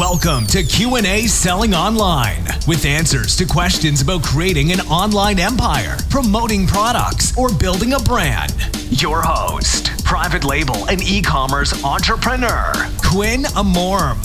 Welcome 0.00 0.46
to 0.46 0.62
Q&A 0.62 1.26
Selling 1.26 1.74
Online 1.74 2.42
with 2.66 2.86
answers 2.86 3.36
to 3.36 3.44
questions 3.44 4.00
about 4.00 4.22
creating 4.22 4.72
an 4.72 4.80
online 4.80 5.38
empire, 5.38 5.98
promoting 6.08 6.66
products, 6.66 7.36
or 7.36 7.52
building 7.52 7.92
a 7.92 7.98
brand. 7.98 8.54
Your 8.88 9.20
host, 9.20 10.02
private 10.02 10.42
label 10.42 10.88
and 10.88 11.02
e-commerce 11.02 11.84
entrepreneur, 11.84 12.72
Quinn 13.04 13.42
Amorm. 13.42 14.24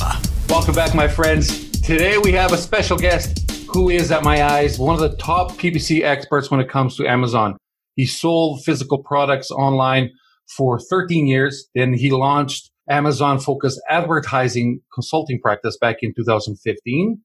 Welcome 0.49 0.75
back, 0.75 0.95
my 0.95 1.09
friends. 1.09 1.71
Today 1.81 2.17
we 2.19 2.31
have 2.31 2.53
a 2.53 2.57
special 2.57 2.97
guest 2.97 3.67
who 3.67 3.89
is, 3.89 4.13
at 4.13 4.23
my 4.23 4.43
eyes, 4.43 4.79
one 4.79 4.95
of 4.95 5.01
the 5.01 5.17
top 5.17 5.51
PPC 5.57 6.03
experts 6.03 6.49
when 6.49 6.61
it 6.61 6.69
comes 6.69 6.95
to 6.95 7.05
Amazon. 7.05 7.57
He 7.97 8.05
sold 8.05 8.63
physical 8.63 9.03
products 9.03 9.51
online 9.51 10.11
for 10.47 10.79
13 10.79 11.27
years. 11.27 11.67
Then 11.75 11.93
he 11.93 12.11
launched 12.11 12.71
Amazon 12.89 13.39
focused 13.39 13.81
advertising 13.89 14.81
consulting 14.93 15.39
practice 15.41 15.77
back 15.77 15.97
in 16.01 16.13
2015. 16.15 17.19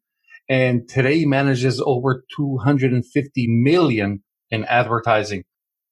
And 0.49 0.89
today 0.89 1.25
manages 1.25 1.81
over 1.85 2.25
250 2.37 3.47
million 3.49 4.23
in 4.51 4.65
advertising. 4.65 5.45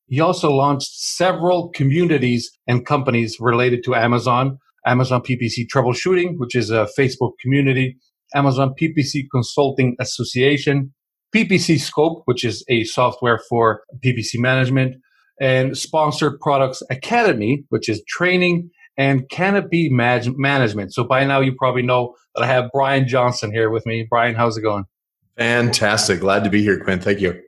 He 0.09 0.21
also 0.21 0.51
launched 0.51 0.89
several 0.93 1.69
communities 1.69 2.51
and 2.67 2.85
companies 2.85 3.37
related 3.39 3.85
to 3.85 3.95
Amazon. 3.95 4.59
Amazon 4.87 5.21
PPC 5.21 5.67
Troubleshooting, 5.73 6.39
which 6.39 6.55
is 6.55 6.71
a 6.71 6.89
Facebook 6.99 7.33
community, 7.41 7.99
Amazon 8.35 8.75
PPC 8.81 9.25
Consulting 9.31 9.97
Association, 10.01 10.95
PPC 11.35 11.79
Scope, 11.79 12.23
which 12.25 12.43
is 12.43 12.65
a 12.69 12.85
software 12.85 13.39
for 13.51 13.83
PPC 14.03 14.39
management, 14.39 14.97
and 15.41 15.77
Sponsored 15.77 16.41
Products 16.41 16.83
Academy, 16.91 17.65
which 17.69 17.89
is 17.89 18.03
training 18.09 18.71
and 18.99 19.29
Canopy 19.31 19.89
Mag- 19.89 20.37
Management. 20.37 20.93
So 20.93 21.05
by 21.05 21.25
now 21.25 21.41
you 21.41 21.55
probably 21.55 21.83
know 21.83 22.17
that 22.35 22.43
I 22.43 22.47
have 22.49 22.71
Brian 22.73 23.09
Johnson 23.09 23.53
here 23.53 23.71
with 23.71 23.87
me. 23.87 24.07
Brian, 24.11 24.35
how's 24.35 24.59
it 24.59 24.63
going? 24.63 24.85
Fantastic. 25.39 26.21
Glad 26.21 26.45
to 26.45 26.51
be 26.51 26.63
here, 26.63 26.81
Quinn. 26.81 27.01
Thank 27.01 27.21
you. 27.21 27.41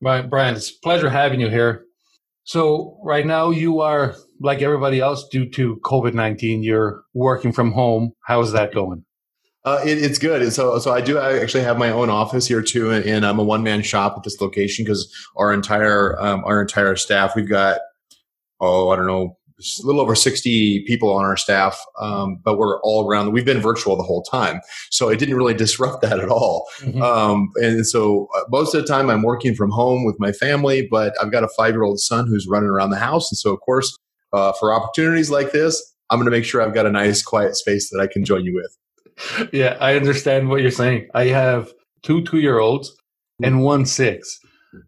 Right, 0.00 0.28
Brian, 0.28 0.54
it's 0.54 0.70
a 0.70 0.80
pleasure 0.82 1.08
having 1.08 1.40
you 1.40 1.48
here. 1.48 1.86
So 2.44 2.98
right 3.02 3.26
now 3.26 3.48
you 3.48 3.80
are 3.80 4.14
like 4.38 4.60
everybody 4.60 5.00
else 5.00 5.26
due 5.28 5.48
to 5.50 5.76
COVID-19, 5.76 6.62
you're 6.62 7.02
working 7.14 7.52
from 7.52 7.72
home. 7.72 8.12
How's 8.20 8.52
that 8.52 8.74
going? 8.74 9.06
Uh, 9.64 9.80
it, 9.82 9.96
it's 9.96 10.18
good. 10.18 10.42
And 10.42 10.52
So, 10.52 10.78
so 10.78 10.92
I 10.92 11.00
do 11.00 11.16
I 11.16 11.38
actually 11.38 11.64
have 11.64 11.78
my 11.78 11.90
own 11.90 12.10
office 12.10 12.46
here 12.46 12.60
too, 12.60 12.90
and, 12.90 13.02
and 13.06 13.24
I'm 13.24 13.38
a 13.38 13.42
one 13.42 13.62
man 13.62 13.80
shop 13.80 14.14
at 14.18 14.22
this 14.22 14.38
location 14.42 14.84
because 14.84 15.10
our 15.36 15.54
entire 15.54 16.20
um, 16.20 16.44
our 16.44 16.60
entire 16.60 16.96
staff 16.96 17.34
we've 17.34 17.48
got 17.48 17.80
oh 18.60 18.90
I 18.90 18.96
don't 18.96 19.06
know 19.06 19.38
a 19.58 19.86
little 19.86 20.00
over 20.00 20.14
60 20.14 20.84
people 20.86 21.12
on 21.12 21.24
our 21.24 21.36
staff, 21.36 21.78
um, 22.00 22.40
but 22.44 22.58
we're 22.58 22.80
all 22.80 23.08
around. 23.08 23.32
We've 23.32 23.44
been 23.44 23.60
virtual 23.60 23.96
the 23.96 24.02
whole 24.02 24.22
time, 24.22 24.60
so 24.90 25.08
it 25.08 25.18
didn't 25.18 25.36
really 25.36 25.54
disrupt 25.64 26.02
that 26.02 26.18
at 26.18 26.28
all. 26.28 26.66
Mm-hmm. 26.80 27.02
Um, 27.02 27.50
and 27.56 27.86
so 27.86 28.28
uh, 28.36 28.42
most 28.50 28.74
of 28.74 28.82
the 28.82 28.88
time, 28.88 29.10
I'm 29.10 29.22
working 29.22 29.54
from 29.54 29.70
home 29.70 30.04
with 30.04 30.16
my 30.18 30.32
family, 30.32 30.86
but 30.90 31.14
I've 31.22 31.30
got 31.30 31.44
a 31.44 31.48
five 31.48 31.74
year 31.74 31.84
old 31.84 32.00
son 32.00 32.26
who's 32.26 32.46
running 32.48 32.68
around 32.68 32.90
the 32.90 32.98
house, 32.98 33.30
and 33.30 33.38
so 33.38 33.52
of 33.52 33.60
course, 33.60 33.96
uh, 34.32 34.52
for 34.58 34.72
opportunities 34.72 35.30
like 35.30 35.52
this, 35.52 35.94
I'm 36.10 36.18
going 36.18 36.26
to 36.26 36.36
make 36.36 36.44
sure 36.44 36.60
I've 36.60 36.74
got 36.74 36.86
a 36.86 36.92
nice, 36.92 37.22
quiet 37.22 37.56
space 37.56 37.90
that 37.90 38.00
I 38.00 38.06
can 38.06 38.24
join 38.24 38.44
you 38.44 38.54
with 38.54 38.76
yeah, 39.52 39.76
I 39.80 39.94
understand 39.94 40.48
what 40.48 40.60
you're 40.60 40.70
saying. 40.70 41.08
I 41.14 41.26
have 41.26 41.72
two 42.02 42.22
two 42.22 42.38
year 42.38 42.58
olds 42.58 42.94
and 43.42 43.62
one 43.62 43.86
six. 43.86 44.38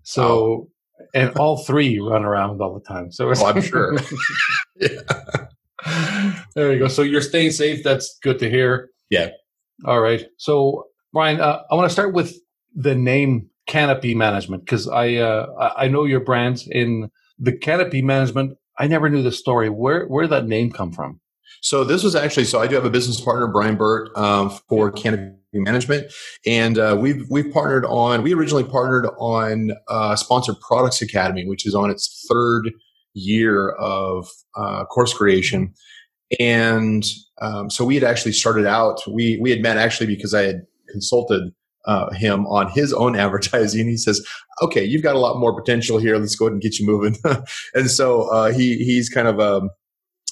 So. 0.02 0.68
And 1.16 1.36
all 1.38 1.64
three 1.64 1.98
run 1.98 2.24
around 2.24 2.60
all 2.60 2.74
the 2.74 2.84
time. 2.84 3.10
So 3.10 3.32
oh, 3.34 3.46
I'm 3.46 3.62
sure. 3.62 3.96
yeah. 4.76 6.44
There 6.54 6.72
you 6.72 6.78
go. 6.78 6.88
So 6.88 7.02
you're 7.02 7.22
staying 7.22 7.52
safe. 7.52 7.82
That's 7.82 8.18
good 8.22 8.38
to 8.40 8.50
hear. 8.50 8.90
Yeah. 9.10 9.30
All 9.84 10.00
right. 10.00 10.26
So 10.36 10.86
Brian, 11.12 11.40
uh, 11.40 11.62
I 11.70 11.74
want 11.74 11.86
to 11.88 11.92
start 11.92 12.12
with 12.12 12.36
the 12.74 12.94
name 12.94 13.48
Canopy 13.66 14.14
Management 14.14 14.64
because 14.64 14.86
I 14.88 15.14
uh, 15.14 15.72
I 15.76 15.88
know 15.88 16.04
your 16.04 16.20
brand 16.20 16.64
in 16.70 17.10
the 17.38 17.52
Canopy 17.52 18.02
Management. 18.02 18.58
I 18.78 18.86
never 18.86 19.08
knew 19.08 19.22
the 19.22 19.32
story. 19.32 19.70
Where 19.70 20.06
where 20.06 20.24
did 20.24 20.32
that 20.32 20.46
name 20.46 20.70
come 20.70 20.92
from? 20.92 21.20
So 21.62 21.84
this 21.84 22.02
was 22.02 22.14
actually 22.14 22.44
so 22.44 22.60
I 22.60 22.66
do 22.66 22.74
have 22.74 22.84
a 22.84 22.90
business 22.90 23.20
partner, 23.20 23.46
Brian 23.46 23.76
Burt, 23.76 24.16
um, 24.16 24.50
for 24.68 24.90
Canopy 24.90 25.34
Management, 25.52 26.12
and 26.46 26.78
uh, 26.78 26.96
we've 27.00 27.24
we've 27.30 27.52
partnered 27.52 27.84
on. 27.86 28.22
We 28.22 28.34
originally 28.34 28.64
partnered 28.64 29.06
on 29.18 29.72
uh, 29.88 30.16
Sponsored 30.16 30.56
Products 30.60 31.02
Academy, 31.02 31.46
which 31.46 31.66
is 31.66 31.74
on 31.74 31.90
its 31.90 32.26
third 32.30 32.70
year 33.14 33.70
of 33.70 34.28
uh, 34.56 34.84
course 34.84 35.14
creation, 35.14 35.72
and 36.38 37.04
um, 37.40 37.70
so 37.70 37.84
we 37.84 37.94
had 37.94 38.04
actually 38.04 38.32
started 38.32 38.66
out. 38.66 39.00
We 39.08 39.38
we 39.40 39.50
had 39.50 39.62
met 39.62 39.76
actually 39.76 40.06
because 40.06 40.34
I 40.34 40.42
had 40.42 40.66
consulted 40.88 41.52
uh, 41.86 42.12
him 42.12 42.46
on 42.46 42.70
his 42.70 42.92
own 42.92 43.16
advertising. 43.18 43.88
He 43.88 43.96
says, 43.96 44.24
"Okay, 44.62 44.84
you've 44.84 45.02
got 45.02 45.16
a 45.16 45.20
lot 45.20 45.38
more 45.38 45.58
potential 45.58 45.98
here. 45.98 46.18
Let's 46.18 46.36
go 46.36 46.46
ahead 46.46 46.52
and 46.52 46.62
get 46.62 46.78
you 46.78 46.86
moving." 46.86 47.16
and 47.74 47.90
so 47.90 48.30
uh, 48.30 48.52
he 48.52 48.76
he's 48.78 49.08
kind 49.08 49.28
of 49.28 49.38
a 49.38 49.56
um, 49.58 49.70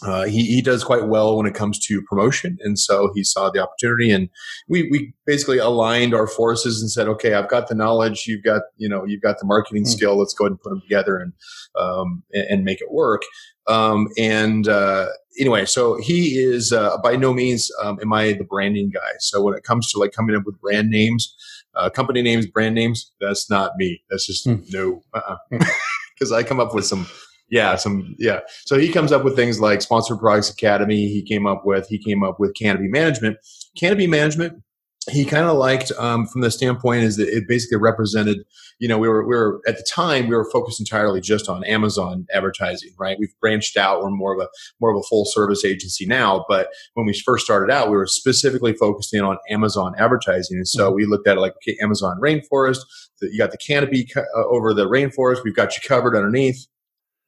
uh, 0.03 0.25
he, 0.25 0.45
he 0.47 0.61
does 0.61 0.83
quite 0.83 1.07
well 1.07 1.37
when 1.37 1.47
it 1.47 1.55
comes 1.55 1.79
to 1.79 2.03
promotion. 2.03 2.59
And 2.61 2.79
so 2.79 3.11
he 3.15 3.23
saw 3.23 3.51
the 3.51 3.61
opportunity 3.61 4.11
and 4.11 4.29
we, 4.69 4.89
we 4.91 5.15
basically 5.25 5.59
aligned 5.59 6.15
our 6.15 6.27
forces 6.27 6.81
and 6.83 6.91
said, 6.91 7.09
okay, 7.09 7.35
I've 7.35 7.49
got 7.49 7.69
the 7.69 7.75
knowledge. 7.75 8.25
You've 8.27 8.43
got, 8.43 8.63
you 8.77 8.89
know, 8.89 9.05
you've 9.05 9.23
got 9.23 9.39
the 9.39 9.47
marketing 9.47 9.85
mm-hmm. 9.85 9.93
skill. 9.93 10.19
Let's 10.19 10.35
go 10.35 10.45
ahead 10.45 10.53
and 10.53 10.61
put 10.61 10.71
them 10.71 10.81
together 10.81 11.17
and, 11.19 11.33
um, 11.79 12.23
and, 12.33 12.47
and, 12.49 12.65
make 12.65 12.81
it 12.81 12.91
work. 12.91 13.23
Um, 13.67 14.09
and, 14.19 14.69
uh, 14.69 15.07
anyway, 15.39 15.65
so 15.65 15.99
he 16.01 16.39
is, 16.39 16.73
uh, 16.73 16.99
by 16.99 17.17
no 17.17 17.33
means, 17.33 17.71
um, 17.83 17.99
am 18.03 18.13
I 18.13 18.33
the 18.33 18.45
branding 18.45 18.91
guy. 18.93 19.13
So 19.21 19.43
when 19.43 19.55
it 19.55 19.63
comes 19.63 19.91
to 19.93 19.99
like 19.99 20.13
coming 20.13 20.37
up 20.37 20.45
with 20.45 20.61
brand 20.61 20.91
names, 20.91 21.35
uh, 21.77 21.89
company 21.89 22.21
names, 22.21 22.47
brand 22.47 22.75
names, 22.75 23.13
that's 23.21 23.49
not 23.49 23.73
me. 23.77 24.03
That's 24.11 24.27
just 24.27 24.47
mm. 24.47 24.63
no, 24.73 25.03
because 25.13 26.33
uh-uh. 26.33 26.37
I 26.39 26.43
come 26.43 26.61
up 26.61 26.75
with 26.75 26.85
some 26.85 27.07
yeah, 27.51 27.77
some 27.77 28.15
yeah. 28.19 28.41
So 28.65 28.79
he 28.79 28.91
comes 28.91 29.13
up 29.13 29.25
with 29.25 29.37
things 29.37 29.61
like 29.61 29.83
Sponsored 29.83 30.19
Products 30.19 30.51
Academy. 30.51 31.09
He 31.09 31.23
came 31.23 31.47
up 31.47 31.65
with 31.65 31.89
he 31.89 31.99
came 31.99 32.23
up 32.23 32.41
with 32.41 32.55
Canopy 32.55 32.89
Management. 32.89 33.37
Canopy 33.79 34.07
Management. 34.07 34.63
He 35.11 35.27
kind 35.27 35.45
of 35.45 35.59
liked 35.59 35.93
um, 35.99 36.27
from 36.27 36.41
the 36.41 36.51
standpoint 36.51 37.03
is 37.03 37.19
that 37.19 37.29
it 37.29 37.47
basically 37.47 37.77
represented, 37.77 38.39
you 38.79 38.89
know, 38.89 38.97
we 38.97 39.07
were 39.07 39.23
we 39.27 39.37
were 39.37 39.61
at 39.69 39.77
the 39.77 39.83
time 39.83 40.29
we 40.29 40.35
were 40.35 40.51
focused 40.51 40.81
entirely 40.81 41.21
just 41.21 41.47
on 41.47 41.63
Amazon 41.65 42.27
advertising, 42.33 42.91
right? 42.99 43.19
We've 43.21 43.39
branched 43.39 43.77
out. 43.77 44.03
We're 44.03 44.09
more 44.09 44.35
of 44.35 44.41
a 44.41 44.49
more 44.81 44.91
of 44.91 44.97
a 44.97 45.03
full 45.03 45.27
service 45.27 45.63
agency 45.63 46.07
now, 46.07 46.47
but 46.49 46.69
when 46.95 47.05
we 47.05 47.13
first 47.13 47.45
started 47.45 47.71
out, 47.71 47.91
we 47.91 47.97
were 47.97 48.07
specifically 48.07 48.73
focusing 48.73 49.21
on 49.21 49.37
Amazon 49.51 49.93
advertising, 49.99 50.57
and 50.57 50.67
so 50.67 50.87
mm-hmm. 50.87 50.97
we 50.97 51.05
looked 51.05 51.29
at 51.29 51.37
it 51.37 51.41
like 51.41 51.55
okay, 51.57 51.77
Amazon 51.83 52.19
rainforest. 52.19 52.79
You 53.21 53.37
got 53.37 53.51
the 53.51 53.59
canopy 53.59 54.09
uh, 54.17 54.47
over 54.49 54.73
the 54.73 54.89
rainforest. 54.89 55.45
We've 55.45 55.55
got 55.55 55.77
you 55.77 55.87
covered 55.87 56.17
underneath 56.17 56.67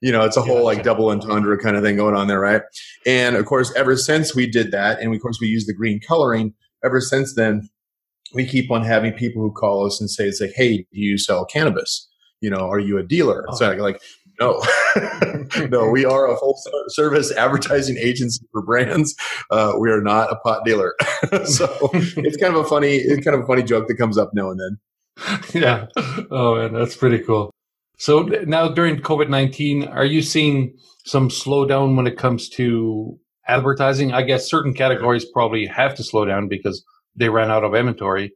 you 0.00 0.12
know, 0.12 0.24
it's 0.24 0.36
a 0.36 0.42
whole 0.42 0.64
like 0.64 0.82
double 0.82 1.10
entendre 1.10 1.58
kind 1.58 1.76
of 1.76 1.82
thing 1.82 1.96
going 1.96 2.14
on 2.14 2.28
there, 2.28 2.40
right? 2.40 2.62
And 3.06 3.36
of 3.36 3.46
course, 3.46 3.72
ever 3.74 3.96
since 3.96 4.34
we 4.34 4.46
did 4.46 4.70
that, 4.72 5.00
and 5.00 5.14
of 5.14 5.20
course 5.20 5.38
we 5.40 5.48
use 5.48 5.66
the 5.66 5.74
green 5.74 6.00
coloring, 6.00 6.54
ever 6.84 7.00
since 7.00 7.34
then, 7.34 7.68
we 8.34 8.46
keep 8.46 8.70
on 8.70 8.82
having 8.82 9.12
people 9.12 9.42
who 9.42 9.52
call 9.52 9.86
us 9.86 10.00
and 10.00 10.10
say, 10.10 10.24
it's 10.24 10.40
like, 10.40 10.52
hey, 10.54 10.78
do 10.78 11.00
you 11.00 11.16
sell 11.16 11.44
cannabis? 11.44 12.08
You 12.40 12.50
know, 12.50 12.68
are 12.70 12.78
you 12.78 12.98
a 12.98 13.02
dealer? 13.02 13.44
Oh. 13.48 13.54
So 13.54 13.70
like, 13.76 14.02
no, 14.38 14.62
no, 15.70 15.88
we 15.88 16.04
are 16.04 16.30
a 16.30 16.36
full 16.36 16.60
service 16.88 17.32
advertising 17.32 17.96
agency 17.96 18.44
for 18.52 18.62
brands. 18.62 19.14
Uh, 19.50 19.72
we 19.78 19.90
are 19.90 20.02
not 20.02 20.30
a 20.30 20.36
pot 20.36 20.64
dealer. 20.66 20.94
so 21.44 21.90
it's 21.94 22.36
kind 22.36 22.54
of 22.54 22.64
a 22.64 22.68
funny, 22.68 22.96
it's 22.96 23.24
kind 23.24 23.34
of 23.34 23.44
a 23.44 23.46
funny 23.46 23.62
joke 23.62 23.88
that 23.88 23.96
comes 23.96 24.18
up 24.18 24.30
now 24.34 24.50
and 24.50 24.60
then. 24.60 24.78
Yeah. 25.54 25.86
Oh 26.30 26.56
man, 26.56 26.74
that's 26.74 26.94
pretty 26.94 27.20
cool. 27.20 27.50
So 27.98 28.22
now 28.22 28.68
during 28.68 28.98
COVID 28.98 29.28
19, 29.28 29.84
are 29.88 30.04
you 30.04 30.22
seeing 30.22 30.76
some 31.04 31.28
slowdown 31.28 31.96
when 31.96 32.06
it 32.06 32.18
comes 32.18 32.48
to 32.50 33.18
advertising? 33.48 34.12
I 34.12 34.22
guess 34.22 34.48
certain 34.48 34.74
categories 34.74 35.24
probably 35.24 35.66
have 35.66 35.94
to 35.96 36.04
slow 36.04 36.24
down 36.24 36.48
because 36.48 36.84
they 37.14 37.28
ran 37.28 37.50
out 37.50 37.64
of 37.64 37.74
inventory. 37.74 38.32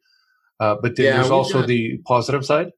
Uh, 0.58 0.76
but 0.80 0.98
yeah, 0.98 1.16
there's 1.16 1.30
also 1.30 1.60
got, 1.60 1.68
the 1.68 1.98
positive 2.06 2.44
side. 2.44 2.70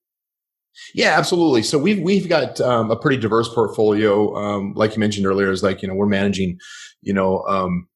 Yeah, 0.95 1.19
absolutely. 1.19 1.63
So 1.63 1.79
we've 1.79 2.01
we've 2.01 2.29
got 2.29 2.61
um, 2.61 2.91
a 2.91 2.97
pretty 2.97 3.19
diverse 3.19 3.49
portfolio. 3.49 4.35
Um, 4.37 4.73
like 4.75 4.95
you 4.95 5.01
mentioned 5.01 5.27
earlier, 5.27 5.51
is 5.51 5.63
like 5.63 5.83
you 5.83 5.89
know 5.89 5.95
we're 5.95 6.07
managing, 6.07 6.59
you 7.03 7.13
know, 7.13 7.43
um, 7.47 7.89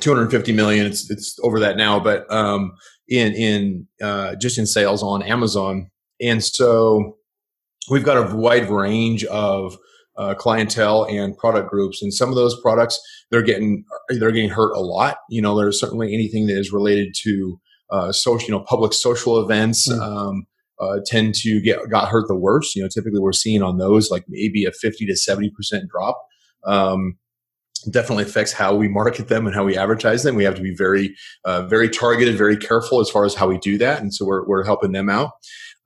250 0.00 0.52
million. 0.52 0.86
It's 0.86 1.10
it's 1.10 1.38
over 1.42 1.60
that 1.60 1.76
now, 1.76 2.00
but 2.00 2.30
um, 2.32 2.72
in 3.08 3.32
in 3.32 3.88
uh, 4.02 4.34
just 4.36 4.58
in 4.58 4.66
sales 4.66 5.02
on 5.02 5.22
Amazon, 5.22 5.90
and 6.20 6.44
so 6.44 7.15
we've 7.90 8.04
got 8.04 8.16
a 8.16 8.34
wide 8.34 8.68
range 8.70 9.24
of 9.24 9.76
uh, 10.16 10.34
clientele 10.34 11.04
and 11.04 11.36
product 11.36 11.70
groups, 11.70 12.02
and 12.02 12.12
some 12.12 12.28
of 12.28 12.34
those 12.34 12.58
products 12.60 12.98
they're 13.30 13.42
getting 13.42 13.84
they're 14.08 14.32
getting 14.32 14.50
hurt 14.50 14.74
a 14.74 14.80
lot. 14.80 15.18
You 15.28 15.42
know, 15.42 15.56
there's 15.56 15.80
certainly 15.80 16.14
anything 16.14 16.46
that 16.46 16.58
is 16.58 16.72
related 16.72 17.14
to 17.22 17.60
uh, 17.90 18.12
social, 18.12 18.48
you 18.48 18.54
know, 18.54 18.64
public 18.64 18.92
social 18.92 19.40
events. 19.40 19.88
Mm. 19.88 20.00
Um, 20.00 20.46
uh, 20.78 20.98
tend 21.06 21.34
to 21.34 21.58
get 21.62 21.78
got 21.88 22.08
hurt 22.08 22.28
the 22.28 22.36
worst. 22.36 22.76
You 22.76 22.82
know, 22.82 22.88
typically 22.88 23.20
we're 23.20 23.32
seeing 23.32 23.62
on 23.62 23.78
those 23.78 24.10
like 24.10 24.24
maybe 24.28 24.66
a 24.66 24.72
50 24.72 25.06
to 25.06 25.16
70 25.16 25.50
percent 25.50 25.88
drop. 25.88 26.22
Um, 26.66 27.16
definitely 27.80 28.24
affects 28.24 28.52
how 28.52 28.74
we 28.74 28.88
market 28.88 29.28
them 29.28 29.46
and 29.46 29.54
how 29.54 29.64
we 29.64 29.76
advertise 29.76 30.22
them. 30.22 30.34
We 30.34 30.44
have 30.44 30.54
to 30.56 30.62
be 30.62 30.74
very, 30.74 31.14
uh, 31.44 31.62
very 31.66 31.88
targeted, 31.88 32.36
very 32.36 32.56
careful 32.56 33.00
as 33.00 33.10
far 33.10 33.24
as 33.24 33.34
how 33.34 33.48
we 33.48 33.58
do 33.58 33.78
that. 33.78 34.00
And 34.00 34.12
so 34.12 34.24
we're, 34.24 34.46
we're 34.46 34.64
helping 34.64 34.92
them 34.92 35.08
out. 35.08 35.32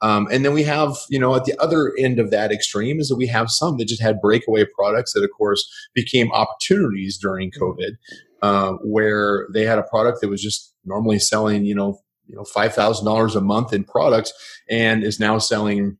Um, 0.02 0.28
and 0.32 0.44
then 0.44 0.54
we 0.54 0.62
have, 0.62 0.96
you 1.10 1.18
know, 1.18 1.34
at 1.36 1.44
the 1.44 1.60
other 1.60 1.92
end 1.98 2.18
of 2.18 2.30
that 2.30 2.50
extreme 2.50 3.00
is 3.00 3.08
that 3.08 3.16
we 3.16 3.26
have 3.26 3.50
some 3.50 3.76
that 3.76 3.88
just 3.88 4.00
had 4.00 4.20
breakaway 4.20 4.64
products 4.74 5.12
that, 5.12 5.22
of 5.22 5.30
course, 5.36 5.62
became 5.94 6.32
opportunities 6.32 7.18
during 7.18 7.50
COVID, 7.50 7.92
uh, 8.40 8.72
where 8.82 9.46
they 9.52 9.66
had 9.66 9.78
a 9.78 9.82
product 9.82 10.20
that 10.20 10.28
was 10.28 10.42
just 10.42 10.74
normally 10.84 11.18
selling, 11.18 11.66
you 11.66 11.74
know, 11.74 12.00
you 12.26 12.36
know, 12.36 12.44
five 12.44 12.72
thousand 12.72 13.04
dollars 13.04 13.36
a 13.36 13.40
month 13.40 13.72
in 13.72 13.84
products, 13.84 14.32
and 14.70 15.02
is 15.02 15.20
now 15.20 15.36
selling 15.36 15.98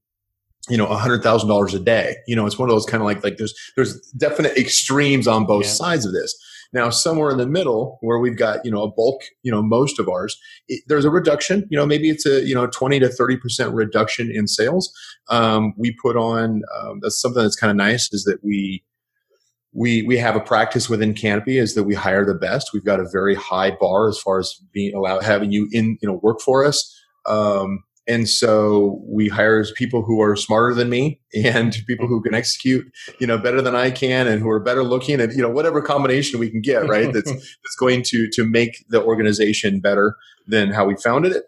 you 0.71 0.77
know, 0.77 0.87
a 0.87 0.97
hundred 0.97 1.23
thousand 1.23 1.49
dollars 1.49 1.75
a 1.75 1.81
day. 1.81 2.17
You 2.27 2.37
know, 2.37 2.47
it's 2.47 2.59
one 2.59 2.69
of 2.69 2.75
those 2.75 2.87
kind 2.87 3.03
of 3.03 3.07
like 3.07 3.23
like 3.23 3.37
there's 3.37 3.55
there's 3.77 4.01
definite 4.13 4.57
extremes 4.57 5.27
on 5.27 5.47
both 5.47 5.65
yeah. 5.65 5.71
sides 5.71 6.07
of 6.07 6.13
this. 6.13 6.35
Now, 6.73 6.89
somewhere 6.89 7.31
in 7.31 7.39
the 7.39 7.47
middle, 7.47 7.99
where 8.01 8.19
we've 8.19 8.37
got 8.37 8.65
you 8.65 8.71
know 8.71 8.83
a 8.83 8.91
bulk, 8.91 9.23
you 9.43 9.51
know, 9.51 9.63
most 9.63 9.99
of 9.99 10.09
ours, 10.09 10.39
it, 10.69 10.83
there's 10.87 11.05
a 11.05 11.11
reduction. 11.11 11.67
You 11.69 11.77
know, 11.77 11.87
maybe 11.87 12.09
it's 12.09 12.27
a 12.27 12.45
you 12.45 12.55
know 12.55 12.67
20 12.67 13.01
to 13.01 13.09
30 13.09 13.37
percent 13.39 13.75
reduction 13.75 14.31
in 14.31 14.47
sales. 14.47 14.93
Um, 15.29 15.75
we 15.77 15.97
put 16.01 16.17
on 16.17 16.63
um, 16.79 17.01
that's 17.03 17.21
something 17.21 17.43
that's 17.43 17.57
kind 17.57 17.71
of 17.71 17.77
nice 17.77 18.13
is 18.13 18.25
that 18.25 18.39
we 18.45 18.85
we 19.73 20.03
we 20.03 20.17
have 20.17 20.37
a 20.37 20.41
practice 20.41 20.89
within 20.89 21.15
Canopy 21.15 21.59
is 21.59 21.75
that 21.75 21.85
we 21.85 21.95
hire 21.95 22.25
the 22.25 22.35
best. 22.35 22.71
We've 22.73 22.85
got 22.85 23.01
a 23.01 23.09
very 23.11 23.35
high 23.35 23.73
bar 23.73 24.09
as 24.09 24.19
far 24.19 24.39
as 24.39 24.55
being 24.73 24.95
allowed 24.95 25.25
having 25.25 25.53
you 25.53 25.69
in 25.73 25.99
you 26.01 26.09
know 26.09 26.21
work 26.23 26.41
for 26.41 26.65
us. 26.65 26.97
Um, 27.27 27.85
and 28.07 28.29
so 28.29 29.01
we 29.07 29.29
hire 29.29 29.65
people 29.77 30.03
who 30.03 30.21
are 30.21 30.35
smarter 30.35 30.75
than 30.75 30.89
me 30.89 31.21
and 31.45 31.77
people 31.87 32.07
who 32.07 32.23
can 32.23 32.35
execute, 32.35 32.91
you 33.19 33.27
know, 33.27 33.39
better 33.39 33.63
than 33.63 33.77
I 33.77 33.91
can 33.91 34.27
and 34.27 34.41
who 34.41 34.49
are 34.51 34.61
better 34.61 34.83
looking 34.83 35.21
and, 35.21 35.33
you 35.33 35.43
know, 35.43 35.51
whatever 35.51 35.83
combination 35.83 36.41
we 36.41 36.51
can 36.51 36.61
get, 36.61 36.89
right? 36.89 37.13
That's, 37.13 37.31
that's 37.33 37.77
going 37.79 38.03
to, 38.07 38.29
to 38.33 38.45
make 38.45 38.85
the 38.89 39.03
organization 39.03 39.81
better 39.81 40.17
than 40.47 40.73
how 40.73 40.87
we 40.87 40.97
founded 40.97 41.33
it. 41.33 41.45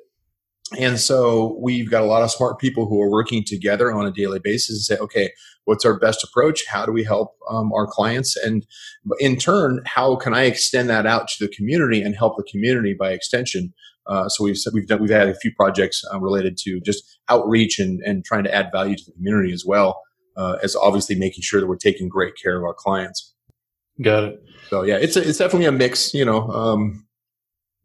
And 0.78 0.99
so 0.99 1.58
we've 1.60 1.90
got 1.90 2.02
a 2.02 2.06
lot 2.06 2.22
of 2.22 2.31
smart 2.31 2.58
people 2.58 2.87
who 2.87 3.00
are 3.02 3.10
working 3.10 3.44
together 3.44 3.93
on 3.93 4.06
a 4.06 4.10
daily 4.10 4.38
basis 4.38 4.70
and 4.88 4.98
say, 4.98 5.02
okay, 5.02 5.32
what's 5.64 5.84
our 5.84 5.98
best 5.98 6.25
approach? 6.25 6.62
How 6.66 6.87
do 6.87 6.93
we 6.93 7.05
help 7.05 7.34
um, 7.50 7.72
our 7.72 7.87
clients? 7.87 8.37
And 8.37 8.64
in 9.19 9.37
turn, 9.37 9.82
how 9.84 10.16
can 10.16 10.34
I 10.34 10.44
extend 10.44 10.88
that 10.88 11.06
out 11.06 11.28
to 11.28 11.44
the 11.44 11.52
community 11.55 12.00
and 12.02 12.16
help 12.16 12.37
the 12.37 12.48
community 12.50 12.94
by 12.98 13.12
extension? 13.12 13.75
Uh, 14.06 14.28
so 14.28 14.44
we've 14.44 14.56
we've 14.72 14.87
done 14.87 15.00
we've 15.00 15.10
had 15.10 15.28
a 15.28 15.34
few 15.34 15.52
projects 15.54 16.02
uh, 16.12 16.20
related 16.20 16.56
to 16.56 16.81
just 16.81 17.19
outreach 17.28 17.78
and 17.78 18.00
and 18.04 18.25
trying 18.25 18.44
to 18.44 18.54
add 18.54 18.70
value 18.72 18.96
to 18.96 19.04
the 19.06 19.12
community 19.12 19.52
as 19.52 19.64
well 19.64 20.00
uh, 20.37 20.56
as 20.62 20.76
obviously 20.76 21.14
making 21.14 21.43
sure 21.43 21.60
that 21.60 21.66
we're 21.66 21.76
taking 21.76 22.08
great 22.08 22.34
care 22.43 22.56
of 22.56 22.64
our 22.64 22.75
clients. 22.75 23.34
Got 24.00 24.25
it. 24.25 24.43
So 24.69 24.82
yeah, 24.82 24.96
it's 24.96 25.16
a, 25.16 25.28
it's 25.28 25.38
definitely 25.38 25.66
a 25.66 25.72
mix. 25.72 26.14
You 26.14 26.25
know, 26.25 26.49
um, 26.49 27.06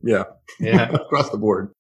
yeah, 0.01 0.23
yeah, 0.59 0.89
across 0.93 1.29
the 1.29 1.37
board. 1.37 1.71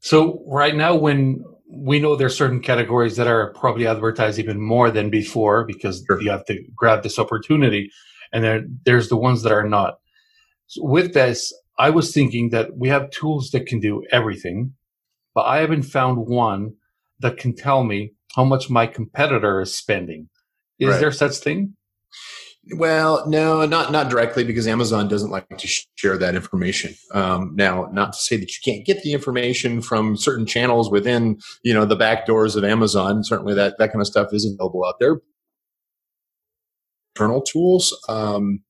So 0.00 0.42
right 0.46 0.74
now, 0.74 0.94
when 0.94 1.44
we 1.68 2.00
know 2.00 2.16
there's 2.16 2.36
certain 2.36 2.60
categories 2.60 3.16
that 3.16 3.26
are 3.26 3.52
probably 3.52 3.86
advertised 3.86 4.38
even 4.38 4.60
more 4.60 4.90
than 4.90 5.10
before 5.10 5.64
because 5.64 6.02
sure. 6.06 6.20
you 6.20 6.30
have 6.30 6.44
to 6.46 6.58
grab 6.74 7.02
this 7.02 7.18
opportunity, 7.18 7.90
and 8.32 8.42
there 8.42 8.62
there's 8.84 9.08
the 9.08 9.16
ones 9.16 9.42
that 9.42 9.52
are 9.52 9.68
not. 9.68 9.98
So 10.66 10.84
with 10.84 11.12
this, 11.14 11.52
I 11.78 11.90
was 11.90 12.12
thinking 12.12 12.50
that 12.50 12.76
we 12.76 12.88
have 12.88 13.10
tools 13.10 13.50
that 13.50 13.66
can 13.66 13.80
do 13.80 14.04
everything, 14.12 14.74
but 15.34 15.42
I 15.42 15.58
haven't 15.58 15.84
found 15.84 16.26
one 16.26 16.74
that 17.20 17.38
can 17.38 17.54
tell 17.54 17.84
me 17.84 18.12
how 18.36 18.44
much 18.44 18.70
my 18.70 18.86
competitor 18.86 19.60
is 19.60 19.74
spending. 19.74 20.28
Is 20.78 20.90
right. 20.90 21.00
there 21.00 21.12
such 21.12 21.36
thing? 21.36 21.76
Well, 22.76 23.26
no, 23.26 23.64
not 23.64 23.90
not 23.90 24.10
directly 24.10 24.44
because 24.44 24.66
Amazon 24.66 25.08
doesn't 25.08 25.30
like 25.30 25.48
to 25.48 25.66
share 25.96 26.18
that 26.18 26.34
information. 26.34 26.94
Um, 27.12 27.52
now, 27.54 27.88
not 27.92 28.12
to 28.12 28.18
say 28.18 28.36
that 28.36 28.50
you 28.50 28.58
can't 28.62 28.84
get 28.84 29.02
the 29.02 29.12
information 29.12 29.80
from 29.80 30.16
certain 30.16 30.44
channels 30.46 30.90
within, 30.90 31.38
you 31.62 31.72
know, 31.72 31.86
the 31.86 31.96
back 31.96 32.26
doors 32.26 32.56
of 32.56 32.64
Amazon. 32.64 33.24
Certainly, 33.24 33.54
that 33.54 33.76
that 33.78 33.92
kind 33.92 34.02
of 34.02 34.06
stuff 34.06 34.28
is 34.32 34.44
available 34.44 34.84
out 34.84 34.96
there. 35.00 35.20
Internal 37.16 37.40
tools. 37.40 37.98
Um, 38.08 38.60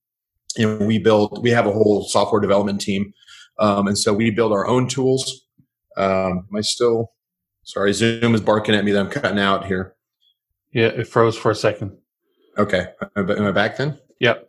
you 0.56 0.66
know, 0.66 0.84
we 0.86 0.98
build, 0.98 1.42
we 1.42 1.50
have 1.50 1.66
a 1.66 1.72
whole 1.72 2.04
software 2.04 2.40
development 2.40 2.80
team. 2.80 3.12
Um, 3.58 3.86
and 3.86 3.98
so 3.98 4.12
we 4.12 4.30
build 4.30 4.52
our 4.52 4.66
own 4.66 4.88
tools. 4.88 5.46
Um, 5.96 6.46
am 6.50 6.56
I 6.56 6.60
still, 6.62 7.12
sorry, 7.62 7.92
Zoom 7.92 8.34
is 8.34 8.40
barking 8.40 8.74
at 8.74 8.84
me 8.84 8.92
that 8.92 9.00
I'm 9.00 9.10
cutting 9.10 9.38
out 9.38 9.66
here. 9.66 9.94
Yeah, 10.72 10.86
it 10.86 11.08
froze 11.08 11.36
for 11.36 11.50
a 11.50 11.54
second. 11.54 11.96
Okay. 12.56 12.86
Am 13.16 13.30
I 13.30 13.52
back 13.52 13.76
then? 13.76 13.98
Yep. 14.20 14.48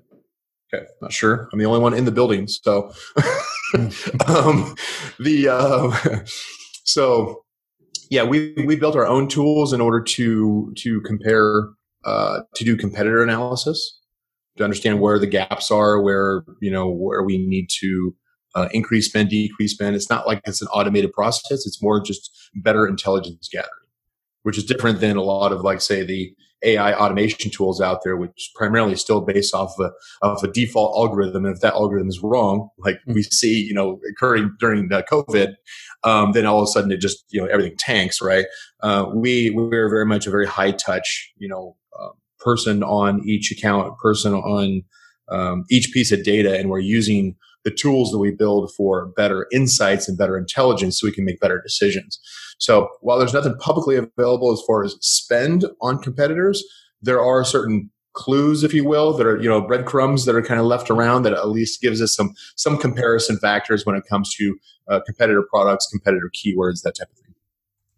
Okay. 0.74 0.86
Not 1.02 1.12
sure. 1.12 1.50
I'm 1.52 1.60
the 1.60 1.66
only 1.66 1.80
one 1.80 1.94
in 1.94 2.06
the 2.06 2.12
building. 2.12 2.48
So, 2.48 2.92
um, 4.28 4.76
the, 5.20 5.48
uh, 5.50 6.22
so 6.84 7.44
yeah, 8.10 8.24
we, 8.24 8.54
we 8.66 8.76
built 8.76 8.96
our 8.96 9.08
own 9.08 9.28
tools 9.28 9.74
in 9.74 9.82
order 9.82 10.02
to, 10.02 10.74
to 10.78 11.02
compare, 11.02 11.70
uh, 12.06 12.42
to 12.56 12.64
do 12.64 12.78
competitor 12.78 13.24
analysis 13.24 14.01
to 14.58 14.64
understand 14.64 15.00
where 15.00 15.20
the 15.20 15.28
gaps 15.28 15.72
are, 15.72 16.02
where 16.02 16.44
you 16.62 16.72
know 16.72 16.90
where 16.90 17.24
we 17.24 17.38
need 17.38 17.68
to 17.80 18.16
uh, 18.56 18.68
increase 18.72 19.08
spend, 19.08 19.30
decrease 19.30 19.74
spend. 19.74 19.96
It's 19.96 20.10
not 20.10 20.28
like 20.28 20.42
it's 20.46 20.62
an 20.62 20.68
automated 20.70 21.14
process. 21.14 21.66
It's 21.66 21.82
more 21.82 22.02
just 22.02 22.32
better 22.56 22.88
intelligence 22.88 23.50
gathering, 23.52 23.70
which 24.44 24.58
is 24.58 24.64
different 24.64 25.00
than 25.00 25.18
a 25.18 25.24
lot 25.24 25.52
of 25.52 25.62
like 25.62 25.82
say 25.82 26.04
the 26.04 26.34
AI 26.64 26.94
automation 26.94 27.50
tools 27.52 27.82
out 27.82 28.02
there, 28.04 28.16
which 28.16 28.52
primarily 28.56 28.96
still 28.96 29.22
based 29.22 29.54
off 29.54 29.74
of 29.80 29.92
a, 30.22 30.26
of 30.28 30.44
a 30.44 30.52
default 30.52 30.96
algorithm. 30.96 31.46
And 31.46 31.56
if 31.56 31.62
that 31.62 31.74
algorithm 31.74 32.10
is 32.10 32.22
wrong, 32.22 32.70
like 32.78 33.00
we 33.08 33.24
see, 33.24 33.62
you 33.62 33.74
know, 33.74 34.00
occurring 34.12 34.56
during 34.60 34.90
the 34.90 35.04
COVID, 35.12 35.56
um, 36.04 36.34
then 36.34 36.46
all 36.46 36.60
of 36.60 36.64
a 36.64 36.68
sudden 36.68 36.92
it 36.92 36.98
just, 36.98 37.26
you 37.30 37.42
know, 37.42 37.48
everything 37.48 37.78
tanks, 37.78 38.22
right? 38.22 38.46
Uh, 38.82 39.06
we, 39.14 39.50
we're 39.50 39.90
very 39.90 40.06
much 40.06 40.28
a 40.28 40.32
very 40.32 40.46
high 40.46 40.72
touch, 40.72 41.32
you 41.38 41.48
know, 41.48 41.76
um, 42.00 42.12
person 42.44 42.84
on 42.84 43.22
each 43.28 43.52
account, 43.52 43.98
person 44.00 44.34
on 44.34 44.84
um, 45.30 45.66
each 45.70 45.92
piece 45.94 46.12
of 46.12 46.24
data, 46.24 46.58
and 46.58 46.70
we're 46.70 46.80
using 46.80 47.36
the 47.64 47.72
tools 47.72 48.12
that 48.12 48.18
we 48.18 48.32
build 48.32 48.72
for 48.76 49.08
better 49.16 49.48
insights 49.52 50.10
and 50.10 50.18
better 50.18 50.38
intelligence 50.38 51.00
so 51.00 51.08
we 51.08 51.14
can 51.14 51.26
make 51.26 51.40
better 51.40 51.62
decisions. 51.62 52.20
So 52.58 52.90
while 53.02 53.20
there's 53.20 53.34
nothing 53.34 53.56
publicly 53.60 53.96
available 53.96 54.52
as 54.52 54.62
far 54.66 54.84
as 54.84 54.96
spend 55.00 55.66
on 55.80 56.00
competitors, 56.00 56.64
there 57.02 57.22
are 57.22 57.44
certain 57.44 57.90
clues, 58.14 58.64
if 58.64 58.74
you 58.74 58.84
will, 58.84 59.16
that 59.16 59.26
are, 59.26 59.42
you 59.42 59.48
know, 59.48 59.62
breadcrumbs 59.62 60.26
that 60.26 60.36
are 60.36 60.42
kind 60.42 60.60
of 60.60 60.66
left 60.66 60.90
around 60.90 61.24
that 61.24 61.34
at 61.34 61.50
least 61.50 61.82
gives 61.82 62.02
us 62.02 62.16
some, 62.16 62.34
some 62.56 62.78
comparison 62.78 63.38
factors 63.38 63.86
when 63.86 63.96
it 63.96 64.04
comes 64.10 64.34
to 64.36 64.58
uh, 64.90 65.00
competitor 65.06 65.44
products, 65.50 65.88
competitor 65.88 66.30
keywords, 66.36 66.82
that 66.82 66.96
type 66.96 67.10
of 67.10 67.18
thing. 67.18 67.34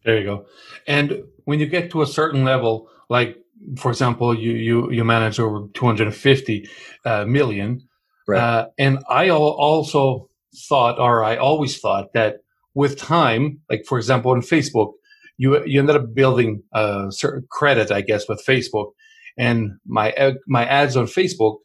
There 0.06 0.18
you 0.18 0.24
go. 0.26 0.46
And 0.88 1.24
when 1.46 1.60
you 1.60 1.66
get 1.66 1.90
to 1.92 2.02
a 2.02 2.08
certain 2.08 2.44
level, 2.44 2.90
like 3.10 3.38
for 3.78 3.92
example, 3.92 4.38
you 4.38 4.52
you 4.52 4.92
you 4.92 5.04
manage 5.04 5.40
over 5.40 5.68
250 5.74 6.70
uh, 7.06 7.26
million, 7.26 7.82
right. 8.28 8.40
uh, 8.40 8.68
and 8.78 9.00
I 9.10 9.30
also 9.30 10.30
thought, 10.70 11.00
or 11.00 11.24
I 11.24 11.38
always 11.38 11.80
thought 11.80 12.14
that 12.14 12.38
with 12.74 12.98
time, 12.98 13.60
like 13.70 13.86
for 13.86 13.98
example, 13.98 14.32
on 14.32 14.42
Facebook, 14.42 14.94
you 15.38 15.64
you 15.66 15.80
ended 15.80 15.96
up 15.96 16.14
building 16.14 16.64
a 16.74 17.08
certain 17.10 17.48
credit, 17.50 17.92
I 17.92 18.02
guess, 18.02 18.28
with 18.28 18.44
Facebook, 18.46 18.92
and 19.38 19.72
my 19.86 20.36
my 20.48 20.66
ads 20.66 20.98
on 20.98 21.06
Facebook, 21.06 21.58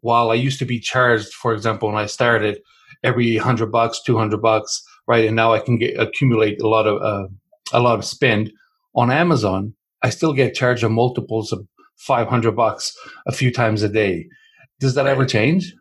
while 0.00 0.30
I 0.30 0.34
used 0.34 0.58
to 0.58 0.64
be 0.64 0.80
charged, 0.80 1.32
for 1.32 1.54
example, 1.54 1.88
when 1.88 2.02
I 2.02 2.06
started, 2.06 2.60
every 3.02 3.36
hundred 3.36 3.70
bucks, 3.72 4.02
two 4.02 4.18
hundred 4.18 4.42
bucks, 4.42 4.82
right, 5.06 5.26
and 5.26 5.36
now 5.36 5.52
I 5.52 5.60
can 5.60 5.78
get 5.78 5.98
accumulate 5.98 6.60
a 6.60 6.68
lot 6.68 6.86
of 6.86 7.02
uh, 7.02 7.28
a 7.72 7.80
lot 7.80 7.98
of 7.98 8.04
spend 8.04 8.52
on 8.94 9.10
Amazon 9.10 9.74
I 10.02 10.10
still 10.10 10.32
get 10.32 10.54
charged 10.54 10.84
a 10.84 10.88
multiples 10.88 11.52
of 11.52 11.66
500 11.98 12.52
bucks 12.52 12.96
a 13.26 13.32
few 13.32 13.52
times 13.52 13.82
a 13.82 13.88
day. 13.88 14.26
Does 14.80 14.94
that 14.94 15.06
ever 15.06 15.24
change? 15.24 15.74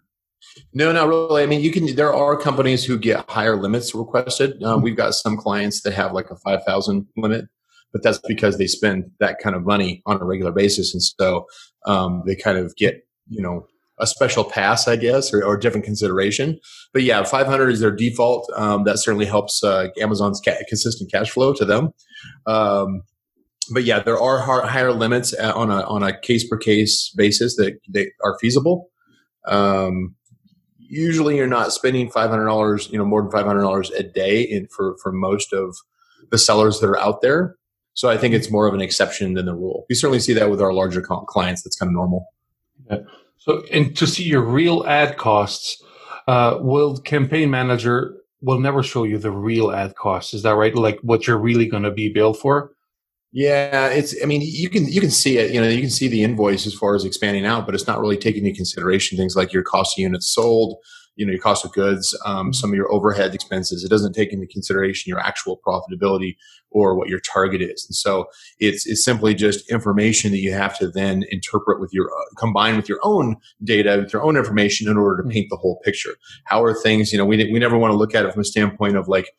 No, 0.74 0.92
not 0.92 1.08
really. 1.08 1.44
I 1.44 1.46
mean, 1.46 1.62
you 1.62 1.72
can. 1.72 1.96
There 1.96 2.14
are 2.14 2.38
companies 2.38 2.84
who 2.84 2.98
get 2.98 3.30
higher 3.30 3.56
limits 3.56 3.96
requested. 3.96 4.62
Um, 4.64 4.82
we've 4.82 4.98
got 4.98 5.14
some 5.14 5.38
clients 5.38 5.82
that 5.84 5.94
have 5.94 6.14
like 6.14 6.30
a 6.30 6.36
five 6.36 6.64
thousand 6.66 7.08
limit, 7.16 7.46
but 7.94 8.04
that's 8.04 8.20
because 8.28 8.58
they 8.58 8.68
spend 8.68 9.10
that 9.20 9.40
kind 9.40 9.56
of 9.56 9.64
money 9.64 10.02
on 10.06 10.22
a 10.22 10.26
regular 10.26 10.52
basis, 10.52 10.94
and 10.94 11.02
so 11.02 11.46
um, 11.86 12.24
they 12.26 12.36
kind 12.36 12.58
of 12.58 12.76
get 12.76 13.08
you 13.30 13.42
know 13.42 13.66
a 14.00 14.08
special 14.08 14.44
pass, 14.44 14.88
I 14.88 14.96
guess, 14.96 15.32
or, 15.34 15.44
or 15.44 15.56
different 15.58 15.86
consideration. 15.86 16.60
But 16.92 17.04
yeah, 17.04 17.24
500 17.24 17.70
is 17.70 17.80
their 17.80 17.92
default. 17.92 18.52
Um, 18.56 18.84
that 18.86 18.98
certainly 18.98 19.28
helps 19.28 19.64
uh, 19.64 19.90
Amazon's 20.02 20.42
ca- 20.44 20.64
consistent 20.68 21.12
cash 21.12 21.30
flow 21.30 21.54
to 21.54 21.64
them. 21.64 21.94
But 23.70 23.84
yeah, 23.84 24.00
there 24.00 24.20
are 24.20 24.40
higher 24.40 24.92
limits 24.92 25.34
uh, 25.34 25.54
on 25.56 25.70
a 25.70 25.82
on 25.84 26.04
a 26.04 26.20
case 26.20 26.48
per 26.48 26.58
case 26.58 27.14
basis 27.16 27.56
that 27.58 27.80
they 27.88 28.12
are 28.24 28.38
feasible. 28.40 28.90
Um, 29.46 30.16
usually, 30.78 31.38
you're 31.38 31.48
not 31.48 31.72
spending 31.72 32.10
five 32.10 32.30
hundred 32.30 32.46
dollars, 32.46 32.90
you 32.92 32.98
know, 32.98 33.06
more 33.06 33.22
than 33.22 33.32
five 33.32 33.46
hundred 33.46 33.62
dollars 33.62 33.92
a 33.92 34.04
day 34.04 34.42
in 34.42 34.68
for 34.68 34.98
for 35.02 35.12
most 35.12 35.54
of 35.54 35.76
the 36.32 36.38
sellers 36.38 36.80
that 36.80 36.88
are 36.88 37.00
out 37.00 37.22
there. 37.22 37.56
So 37.94 38.10
I 38.10 38.18
think 38.18 38.34
it's 38.34 38.50
more 38.50 38.68
of 38.68 38.74
an 38.74 38.82
exception 38.82 39.34
than 39.34 39.46
the 39.46 39.54
rule. 39.54 39.86
We 39.90 39.96
certainly 39.96 40.20
see 40.20 40.34
that 40.34 40.50
with 40.50 40.62
our 40.62 40.74
larger 40.74 41.02
clients. 41.02 41.62
That's 41.62 41.76
kind 41.76 41.90
of 41.90 41.94
normal. 41.94 42.26
Yeah. 42.90 43.00
So, 43.38 43.64
and 43.72 43.96
to 43.98 44.08
see 44.08 44.24
your 44.24 44.42
real 44.42 44.86
ad 44.88 45.18
costs, 45.18 45.84
uh, 46.28 46.58
will 46.62 46.98
campaign 46.98 47.50
manager 47.50 48.16
will 48.42 48.60
never 48.60 48.82
show 48.82 49.04
you 49.04 49.18
the 49.18 49.32
real 49.32 49.72
ad 49.72 49.96
costs. 49.96 50.34
Is 50.34 50.44
that 50.44 50.56
right? 50.56 50.74
Like 50.74 51.00
what 51.02 51.28
you're 51.28 51.38
really 51.38 51.68
going 51.68 51.84
to 51.84 51.92
be 51.92 52.10
billed 52.10 52.40
for? 52.40 52.72
Yeah, 53.34 53.88
it's. 53.88 54.14
I 54.22 54.26
mean, 54.26 54.42
you 54.44 54.70
can 54.70 54.88
you 54.88 55.00
can 55.00 55.12
see 55.12 55.38
it. 55.38 55.52
You 55.52 55.62
know, 55.62 55.68
you 55.70 55.80
can 55.80 55.90
see 55.90 56.10
the 56.10 56.24
invoice 56.24 56.68
as 56.68 56.74
far 56.74 56.96
as 56.96 57.06
expanding 57.06 57.46
out, 57.46 57.66
but 57.66 57.74
it's 57.74 57.88
not 57.88 58.02
really 58.02 58.18
taking 58.18 58.46
into 58.46 58.58
consideration 58.58 59.18
things 59.18 59.38
like 59.38 59.54
your 59.54 59.64
cost 59.64 59.98
of 59.98 60.02
units 60.02 60.34
sold, 60.34 60.78
you 61.16 61.26
know 61.26 61.32
your 61.32 61.42
cost 61.42 61.64
of 61.64 61.72
goods, 61.72 62.18
um, 62.26 62.48
mm-hmm. 62.48 62.54
some 62.54 62.72
of 62.72 62.76
your 62.76 62.92
overhead 62.92 63.34
expenses. 63.34 63.84
It 63.84 63.90
doesn't 63.90 64.14
take 64.14 64.34
into 64.34 64.48
consideration 64.48 65.10
your 65.10 65.20
actual 65.20 65.62
profitability 65.66 66.36
or 66.72 66.96
what 66.96 67.10
your 67.10 67.20
target 67.20 67.62
is. 67.62 67.86
And 67.88 67.96
so 67.96 68.26
it's 68.60 68.86
it's 68.88 69.04
simply 69.04 69.36
just 69.36 69.70
information 69.70 70.32
that 70.32 70.40
you 70.40 70.54
have 70.54 70.78
to 70.80 70.90
then 70.90 71.24
interpret 71.30 71.80
with 71.80 71.94
your 71.94 72.08
uh, 72.08 72.36
combine 72.38 72.76
with 72.76 72.90
your 72.90 73.00
own 73.04 73.36
data, 73.64 73.98
with 74.04 74.14
your 74.14 74.24
own 74.24 74.36
information 74.36 74.90
in 74.90 74.98
order 74.98 75.18
to 75.18 75.24
mm-hmm. 75.24 75.32
paint 75.32 75.48
the 75.50 75.58
whole 75.58 75.80
picture. 75.84 76.16
How 76.46 76.64
are 76.64 76.74
things? 76.74 77.12
You 77.12 77.18
know, 77.18 77.26
we 77.26 77.38
we 77.52 77.60
never 77.60 77.78
want 77.78 77.92
to 77.92 77.98
look 77.98 78.16
at 78.16 78.26
it 78.26 78.32
from 78.34 78.42
a 78.42 78.46
standpoint 78.46 78.96
of 78.96 79.08
like 79.08 79.30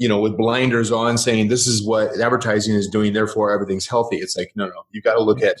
you 0.00 0.08
know, 0.08 0.18
with 0.18 0.38
blinders 0.38 0.90
on 0.90 1.18
saying 1.18 1.48
this 1.48 1.66
is 1.66 1.86
what 1.86 2.18
advertising 2.18 2.74
is 2.74 2.88
doing, 2.88 3.12
therefore 3.12 3.52
everything's 3.52 3.86
healthy. 3.86 4.16
It's 4.16 4.34
like, 4.34 4.50
no, 4.56 4.66
no, 4.66 4.82
you've 4.92 5.04
got 5.04 5.12
to 5.12 5.22
look 5.22 5.42
at 5.42 5.60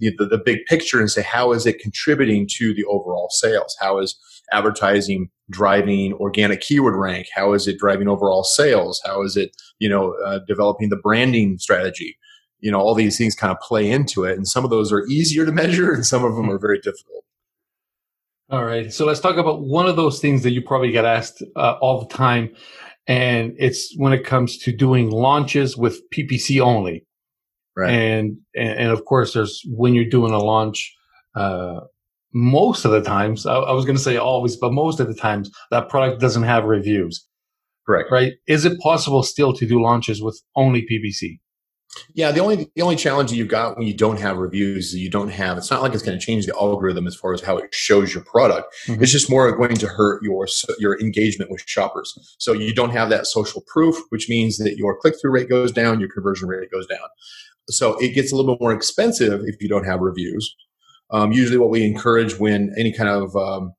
the, 0.00 0.12
the, 0.18 0.26
the, 0.26 0.42
big 0.44 0.64
picture 0.66 0.98
and 0.98 1.08
say, 1.08 1.22
how 1.22 1.52
is 1.52 1.64
it 1.64 1.78
contributing 1.78 2.48
to 2.56 2.74
the 2.74 2.84
overall 2.86 3.28
sales? 3.30 3.76
How 3.80 4.00
is 4.00 4.18
advertising 4.50 5.30
driving 5.48 6.12
organic 6.14 6.60
keyword 6.60 6.96
rank? 6.96 7.28
How 7.32 7.52
is 7.52 7.68
it 7.68 7.78
driving 7.78 8.08
overall 8.08 8.42
sales? 8.42 9.00
How 9.06 9.22
is 9.22 9.36
it, 9.36 9.52
you 9.78 9.88
know, 9.88 10.12
uh, 10.26 10.40
developing 10.48 10.88
the 10.88 10.96
branding 10.96 11.56
strategy? 11.58 12.18
You 12.58 12.72
know, 12.72 12.80
all 12.80 12.96
these 12.96 13.16
things 13.16 13.36
kind 13.36 13.52
of 13.52 13.60
play 13.60 13.88
into 13.88 14.24
it. 14.24 14.36
And 14.36 14.48
some 14.48 14.64
of 14.64 14.70
those 14.70 14.92
are 14.92 15.06
easier 15.06 15.46
to 15.46 15.52
measure 15.62 15.92
and 15.92 16.04
some 16.04 16.24
of 16.24 16.34
them 16.34 16.50
are 16.50 16.58
very 16.58 16.80
difficult. 16.80 17.24
All 18.50 18.64
right. 18.64 18.92
So 18.92 19.04
let's 19.04 19.20
talk 19.20 19.36
about 19.36 19.60
one 19.60 19.86
of 19.86 19.94
those 19.94 20.20
things 20.20 20.42
that 20.42 20.50
you 20.50 20.62
probably 20.62 20.90
get 20.90 21.04
asked 21.04 21.44
uh, 21.54 21.76
all 21.80 22.00
the 22.00 22.12
time. 22.12 22.50
And 23.08 23.54
it's 23.58 23.94
when 23.96 24.12
it 24.12 24.24
comes 24.24 24.58
to 24.58 24.72
doing 24.72 25.10
launches 25.10 25.76
with 25.76 26.00
PPC 26.10 26.60
only. 26.60 27.06
Right. 27.76 27.90
And, 27.90 28.38
and, 28.54 28.78
and 28.78 28.90
of 28.90 29.04
course, 29.06 29.32
there's 29.32 29.62
when 29.66 29.94
you're 29.94 30.04
doing 30.04 30.32
a 30.32 30.38
launch, 30.38 30.94
uh, 31.34 31.80
most 32.34 32.84
of 32.84 32.90
the 32.90 33.00
times, 33.00 33.46
I, 33.46 33.54
I 33.54 33.72
was 33.72 33.86
going 33.86 33.96
to 33.96 34.02
say 34.02 34.18
always, 34.18 34.56
but 34.56 34.72
most 34.72 35.00
of 35.00 35.08
the 35.08 35.14
times, 35.14 35.50
that 35.70 35.88
product 35.88 36.20
doesn't 36.20 36.42
have 36.42 36.64
reviews. 36.64 37.26
Correct. 37.86 38.10
Right. 38.12 38.34
Is 38.46 38.66
it 38.66 38.78
possible 38.80 39.22
still 39.22 39.54
to 39.54 39.66
do 39.66 39.82
launches 39.82 40.20
with 40.22 40.38
only 40.54 40.82
PPC? 40.82 41.38
Yeah, 42.14 42.32
the 42.32 42.40
only 42.40 42.70
the 42.74 42.82
only 42.82 42.96
challenge 42.96 43.32
you've 43.32 43.48
got 43.48 43.76
when 43.76 43.86
you 43.86 43.94
don't 43.94 44.20
have 44.20 44.36
reviews, 44.36 44.88
is 44.88 44.96
you 44.96 45.10
don't 45.10 45.30
have. 45.30 45.56
It's 45.56 45.70
not 45.70 45.82
like 45.82 45.94
it's 45.94 46.02
going 46.02 46.18
to 46.18 46.24
change 46.24 46.46
the 46.46 46.54
algorithm 46.54 47.06
as 47.06 47.16
far 47.16 47.32
as 47.32 47.40
how 47.40 47.56
it 47.56 47.74
shows 47.74 48.14
your 48.14 48.24
product. 48.24 48.74
Mm-hmm. 48.86 49.02
It's 49.02 49.12
just 49.12 49.30
more 49.30 49.50
going 49.56 49.76
to 49.76 49.86
hurt 49.86 50.22
your 50.22 50.46
your 50.78 51.00
engagement 51.00 51.50
with 51.50 51.62
shoppers. 51.66 52.36
So 52.38 52.52
you 52.52 52.74
don't 52.74 52.90
have 52.90 53.08
that 53.10 53.26
social 53.26 53.62
proof, 53.66 53.96
which 54.10 54.28
means 54.28 54.58
that 54.58 54.76
your 54.76 54.98
click 54.98 55.14
through 55.20 55.32
rate 55.32 55.48
goes 55.48 55.72
down, 55.72 56.00
your 56.00 56.10
conversion 56.10 56.48
rate 56.48 56.70
goes 56.70 56.86
down. 56.86 57.08
So 57.70 57.98
it 57.98 58.14
gets 58.14 58.32
a 58.32 58.36
little 58.36 58.54
bit 58.54 58.60
more 58.60 58.72
expensive 58.72 59.42
if 59.44 59.60
you 59.60 59.68
don't 59.68 59.84
have 59.84 60.00
reviews. 60.00 60.54
Um, 61.10 61.32
usually, 61.32 61.58
what 61.58 61.70
we 61.70 61.84
encourage 61.84 62.38
when 62.38 62.74
any 62.78 62.92
kind 62.92 63.08
of 63.08 63.34
um, 63.36 63.72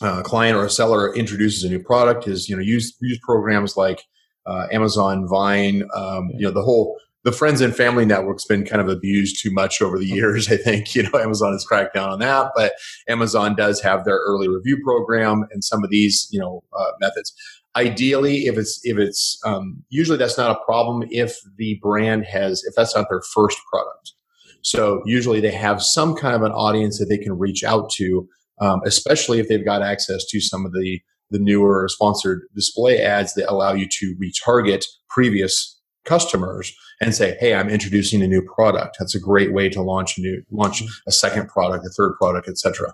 uh, 0.00 0.22
client 0.22 0.56
or 0.56 0.64
a 0.64 0.70
seller 0.70 1.14
introduces 1.14 1.64
a 1.64 1.68
new 1.68 1.82
product 1.82 2.26
is 2.26 2.48
you 2.48 2.56
know 2.56 2.62
use 2.62 2.96
use 3.00 3.18
programs 3.22 3.76
like 3.76 4.02
uh, 4.46 4.66
Amazon 4.72 5.26
Vine. 5.28 5.88
Um, 5.94 6.30
you 6.34 6.46
know 6.46 6.50
the 6.50 6.62
whole 6.62 6.98
the 7.28 7.36
friends 7.36 7.60
and 7.60 7.76
family 7.76 8.06
network's 8.06 8.46
been 8.46 8.64
kind 8.64 8.80
of 8.80 8.88
abused 8.88 9.38
too 9.38 9.50
much 9.50 9.82
over 9.82 9.98
the 9.98 10.06
years. 10.06 10.48
I 10.52 10.56
think 10.56 10.94
you 10.94 11.02
know 11.02 11.18
Amazon 11.18 11.52
has 11.52 11.62
cracked 11.62 11.94
down 11.94 12.08
on 12.08 12.18
that, 12.20 12.52
but 12.56 12.72
Amazon 13.06 13.54
does 13.54 13.82
have 13.82 14.06
their 14.06 14.16
early 14.16 14.48
review 14.48 14.80
program 14.82 15.44
and 15.50 15.62
some 15.62 15.84
of 15.84 15.90
these 15.90 16.26
you 16.30 16.40
know 16.40 16.64
uh, 16.72 16.92
methods. 17.00 17.34
Ideally, 17.76 18.46
if 18.46 18.56
it's 18.56 18.80
if 18.82 18.96
it's 18.96 19.38
um, 19.44 19.84
usually 19.90 20.16
that's 20.16 20.38
not 20.38 20.50
a 20.50 20.64
problem 20.64 21.06
if 21.10 21.36
the 21.58 21.78
brand 21.82 22.24
has 22.24 22.64
if 22.64 22.74
that's 22.74 22.96
not 22.96 23.08
their 23.10 23.20
first 23.34 23.58
product. 23.70 24.14
So 24.62 25.02
usually 25.04 25.40
they 25.40 25.52
have 25.52 25.82
some 25.82 26.16
kind 26.16 26.34
of 26.34 26.42
an 26.42 26.52
audience 26.52 26.98
that 26.98 27.06
they 27.10 27.18
can 27.18 27.38
reach 27.38 27.62
out 27.62 27.90
to, 27.96 28.26
um, 28.60 28.80
especially 28.86 29.38
if 29.38 29.48
they've 29.48 29.64
got 29.64 29.82
access 29.82 30.24
to 30.30 30.40
some 30.40 30.64
of 30.64 30.72
the 30.72 31.02
the 31.30 31.38
newer 31.38 31.88
sponsored 31.90 32.40
display 32.54 33.02
ads 33.02 33.34
that 33.34 33.50
allow 33.50 33.74
you 33.74 33.86
to 33.86 34.16
retarget 34.16 34.86
previous 35.10 35.77
customers 36.08 36.74
and 37.00 37.14
say, 37.14 37.36
"Hey, 37.38 37.54
I'm 37.54 37.68
introducing 37.68 38.22
a 38.22 38.26
new 38.26 38.42
product." 38.42 38.96
That's 38.98 39.14
a 39.14 39.20
great 39.20 39.52
way 39.52 39.68
to 39.68 39.82
launch 39.82 40.18
a 40.18 40.20
new 40.22 40.42
launch 40.50 40.82
a 41.06 41.12
second 41.12 41.48
product, 41.48 41.84
a 41.86 41.90
third 41.90 42.14
product, 42.18 42.48
etc. 42.48 42.92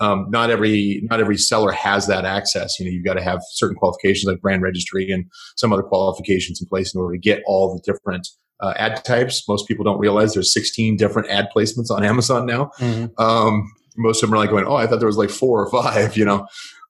Um, 0.00 0.26
not 0.30 0.50
every 0.50 1.02
not 1.08 1.20
every 1.20 1.36
seller 1.36 1.72
has 1.72 2.06
that 2.08 2.24
access. 2.24 2.78
You 2.78 2.86
know, 2.86 2.92
you've 2.92 3.04
got 3.04 3.14
to 3.14 3.22
have 3.22 3.40
certain 3.50 3.76
qualifications 3.76 4.30
like 4.30 4.40
brand 4.40 4.62
registry 4.62 5.10
and 5.10 5.26
some 5.56 5.72
other 5.72 5.82
qualifications 5.82 6.60
in 6.60 6.66
place 6.66 6.94
in 6.94 7.00
order 7.00 7.14
to 7.14 7.20
get 7.20 7.42
all 7.46 7.74
the 7.74 7.80
different 7.92 8.28
uh, 8.60 8.74
ad 8.76 9.04
types. 9.04 9.46
Most 9.48 9.68
people 9.68 9.84
don't 9.84 9.98
realize 9.98 10.34
there's 10.34 10.52
16 10.52 10.96
different 10.96 11.28
ad 11.30 11.48
placements 11.54 11.90
on 11.90 12.04
Amazon 12.04 12.46
now. 12.46 12.70
Mm-hmm. 12.78 13.22
Um, 13.22 13.70
most 13.96 14.22
of 14.22 14.28
them 14.28 14.34
are 14.34 14.38
like 14.38 14.50
going, 14.50 14.66
"Oh, 14.66 14.76
I 14.76 14.86
thought 14.86 14.98
there 14.98 15.06
was 15.06 15.16
like 15.16 15.30
four 15.30 15.64
or 15.64 15.70
five, 15.70 16.16
you 16.18 16.24
know. 16.24 16.46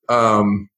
Um, 0.09 0.69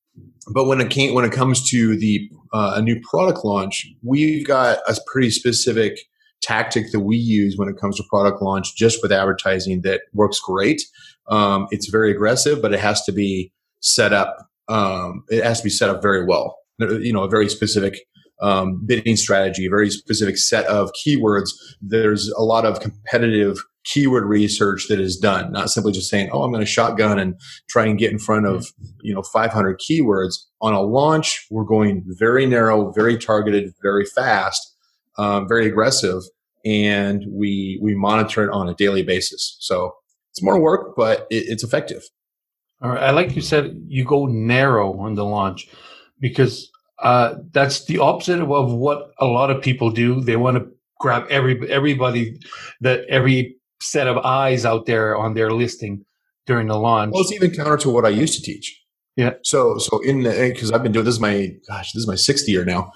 but 0.53 0.67
when 0.67 0.81
it 0.81 0.91
came 0.91 1.15
when 1.15 1.25
it 1.25 1.33
comes 1.33 1.69
to 1.71 1.97
the 1.97 2.29
uh, 2.53 2.75
a 2.77 2.83
new 2.83 3.01
product 3.01 3.45
launch, 3.45 3.87
we've 4.03 4.47
got 4.47 4.79
a 4.89 4.97
pretty 5.07 5.31
specific 5.31 5.99
tactic 6.41 6.93
that 6.93 7.01
we 7.01 7.17
use 7.17 7.57
when 7.57 7.69
it 7.69 7.77
comes 7.81 7.97
to 7.97 8.05
product 8.09 8.41
launch, 8.43 8.77
just 8.77 9.03
with 9.03 9.13
advertising 9.13 9.83
that 9.83 10.03
works 10.15 10.41
great. 10.41 10.83
Um, 11.29 11.67
it's 11.71 11.89
very 11.89 12.11
aggressive, 12.11 12.63
but 12.63 12.73
it 12.73 12.81
has 12.81 13.03
to 13.05 13.13
be 13.13 13.53
set 13.81 14.13
up. 14.13 14.49
Um, 14.69 15.25
it 15.29 15.45
has 15.45 15.59
to 15.61 15.65
be 15.65 15.71
set 15.71 15.91
up 15.91 16.03
very 16.03 16.25
well. 16.25 16.57
You 16.79 17.13
know, 17.13 17.25
a 17.25 17.29
very 17.29 17.49
specific 17.49 17.99
um, 18.41 18.83
bidding 18.87 19.17
strategy, 19.17 19.67
a 19.67 19.71
very 19.71 19.91
specific 19.91 20.37
set 20.37 20.65
of 20.67 20.93
keywords. 20.93 21.51
There's 21.81 22.29
a 22.29 22.43
lot 22.43 22.65
of 22.65 22.81
competitive 22.81 23.59
keyword 23.89 24.25
research 24.25 24.87
that 24.89 25.01
is 25.01 25.17
done, 25.17 25.51
not 25.51 25.71
simply 25.71 25.93
just 25.93 26.11
saying, 26.11 26.29
"Oh, 26.33 26.43
I'm 26.43 26.53
going 26.53 26.65
to 26.65 26.71
shotgun 26.71 27.19
and 27.19 27.35
try 27.69 27.87
and 27.87 27.99
get 27.99 28.13
in 28.13 28.19
front 28.19 28.47
of 28.47 28.67
you 29.01 29.15
know 29.15 29.23
500 29.23 29.81
keywords." 29.81 30.45
On 30.61 30.73
a 30.73 30.83
launch, 30.83 31.47
we're 31.51 31.65
going 31.65 32.05
very 32.07 32.47
narrow, 32.47 32.93
very 32.93 33.17
targeted, 33.17 33.73
very 33.83 34.05
fast, 34.05 34.75
um, 35.17 35.49
very 35.49 35.67
aggressive, 35.67 36.23
and 36.65 37.25
we 37.31 37.79
we 37.83 37.95
monitor 37.95 38.45
it 38.45 38.51
on 38.51 38.69
a 38.69 38.75
daily 38.75 39.03
basis. 39.03 39.57
So 39.61 39.95
it's 40.31 40.43
more 40.43 40.61
work, 40.61 40.95
but 40.97 41.27
it, 41.31 41.47
it's 41.49 41.65
effective. 41.65 42.03
All 42.83 42.91
right, 42.91 43.03
I 43.03 43.11
like 43.11 43.35
you 43.35 43.43
said 43.43 43.77
you 43.89 44.05
go 44.05 44.27
narrow 44.27 44.99
on 45.01 45.15
the 45.15 45.25
launch 45.25 45.69
because 46.21 46.71
uh, 47.01 47.35
that's 47.53 47.85
the 47.87 47.99
opposite 47.99 48.41
of 48.41 48.73
what 48.73 49.13
a 49.19 49.27
lot 49.27 49.51
of 49.51 49.63
people 49.63 49.91
do. 49.91 50.21
They 50.21 50.37
want 50.37 50.59
to 50.59 50.69
grab 50.99 51.27
every 51.31 51.71
everybody 51.71 52.39
that 52.81 53.05
every 53.09 53.58
set 53.81 54.07
of 54.07 54.19
eyes 54.19 54.65
out 54.65 54.87
there 54.87 55.17
on 55.17 55.35
their 55.35 55.51
listing 55.51 56.05
during 56.47 56.69
the 56.69 56.79
launch. 56.79 57.13
Well, 57.13 57.23
it's 57.23 57.33
even 57.33 57.51
counter 57.51 57.77
to 57.79 57.91
what 57.91 58.05
I 58.05 58.11
used 58.11 58.35
to 58.35 58.43
teach. 58.43 58.83
Yeah. 59.17 59.33
So 59.43 59.79
so 59.79 60.01
in 60.03 60.23
the 60.23 60.51
because 60.53 60.71
I've 60.71 60.83
been 60.83 60.93
doing 60.93 61.05
this 61.05 61.15
is 61.15 61.21
my 61.21 61.49
gosh 61.69 61.93
this 61.93 62.03
is 62.03 62.07
my 62.07 62.15
sixth 62.15 62.49
year 62.49 62.65
now. 62.65 62.93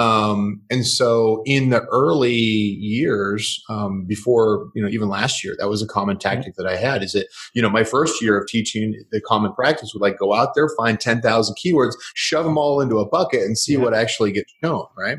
Um, 0.00 0.62
and 0.70 0.86
so 0.86 1.42
in 1.46 1.70
the 1.70 1.82
early 1.84 2.34
years, 2.34 3.62
um, 3.68 4.04
before, 4.06 4.70
you 4.74 4.82
know, 4.82 4.88
even 4.88 5.08
last 5.08 5.44
year, 5.44 5.54
that 5.58 5.68
was 5.68 5.82
a 5.82 5.86
common 5.86 6.16
mm-hmm. 6.16 6.28
tactic 6.28 6.56
that 6.56 6.66
I 6.66 6.76
had 6.76 7.02
is 7.02 7.12
that, 7.12 7.28
you 7.54 7.62
know, 7.62 7.70
my 7.70 7.84
first 7.84 8.20
year 8.20 8.38
of 8.38 8.48
teaching 8.48 9.04
the 9.12 9.20
common 9.20 9.52
practice 9.52 9.92
would 9.94 10.02
like 10.02 10.18
go 10.18 10.34
out 10.34 10.54
there, 10.54 10.68
find 10.76 10.98
10,000 10.98 11.54
keywords, 11.56 11.94
shove 12.14 12.44
them 12.44 12.58
all 12.58 12.80
into 12.80 12.98
a 12.98 13.08
bucket 13.08 13.42
and 13.42 13.56
see 13.56 13.74
yeah. 13.74 13.78
what 13.78 13.94
actually 13.94 14.32
gets 14.32 14.52
shown. 14.62 14.86
Right. 14.96 15.18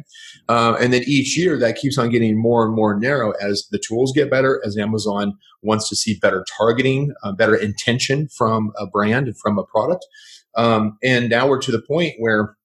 Um, 0.50 0.75
and 0.79 0.91
then 0.91 1.03
each 1.07 1.38
year 1.38 1.57
that 1.60 1.77
keeps 1.77 1.98
on 1.98 2.10
getting 2.10 2.38
more 2.38 2.65
and 2.65 2.75
more 2.75 3.00
narrow 3.00 3.31
as 3.41 3.67
the 3.72 3.79
tools 3.79 4.12
get 4.13 4.29
better, 4.29 4.62
as 4.65 4.77
Amazon 4.77 5.38
wants 5.62 5.89
to 5.89 5.95
see 5.95 6.19
better 6.19 6.45
targeting, 6.57 7.13
uh, 7.24 7.31
better 7.31 7.55
intention 7.55 8.27
from 8.27 8.72
a 8.77 8.86
brand 8.86 9.27
and 9.27 9.38
from 9.38 9.57
a 9.57 9.63
product. 9.63 10.05
Um, 10.55 10.98
and 11.03 11.29
now 11.29 11.48
we're 11.48 11.62
to 11.62 11.72
the 11.72 11.81
point 11.81 12.15
where 12.19 12.55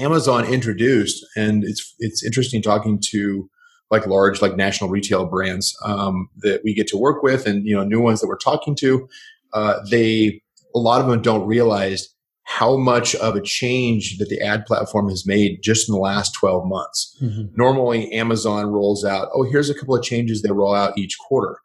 Amazon 0.00 0.44
introduced, 0.44 1.24
and 1.36 1.64
it's 1.64 1.94
it's 1.98 2.24
interesting 2.24 2.62
talking 2.62 3.00
to 3.10 3.48
like 3.90 4.06
large 4.06 4.40
like 4.40 4.56
national 4.56 4.90
retail 4.90 5.26
brands 5.26 5.76
um, 5.84 6.28
that 6.38 6.60
we 6.64 6.74
get 6.74 6.86
to 6.88 6.96
work 6.96 7.22
with, 7.22 7.46
and 7.46 7.66
you 7.66 7.74
know 7.74 7.84
new 7.84 8.00
ones 8.00 8.20
that 8.20 8.28
we're 8.28 8.36
talking 8.38 8.74
to. 8.76 9.08
Uh, 9.52 9.80
they 9.90 10.40
a 10.74 10.78
lot 10.78 11.00
of 11.00 11.08
them 11.08 11.20
don't 11.22 11.46
realize 11.46 12.08
how 12.44 12.76
much 12.76 13.14
of 13.16 13.36
a 13.36 13.40
change 13.40 14.18
that 14.18 14.28
the 14.28 14.40
ad 14.40 14.66
platform 14.66 15.08
has 15.08 15.24
made 15.24 15.62
just 15.62 15.88
in 15.88 15.94
the 15.94 16.00
last 16.00 16.32
12 16.34 16.66
months. 16.66 17.16
Mm-hmm. 17.22 17.54
Normally, 17.54 18.10
Amazon 18.12 18.66
rolls 18.66 19.04
out, 19.04 19.28
oh, 19.32 19.44
here's 19.44 19.70
a 19.70 19.74
couple 19.74 19.94
of 19.94 20.02
changes 20.02 20.42
they 20.42 20.50
roll 20.50 20.74
out 20.74 20.98
each 20.98 21.16
quarter. 21.28 21.58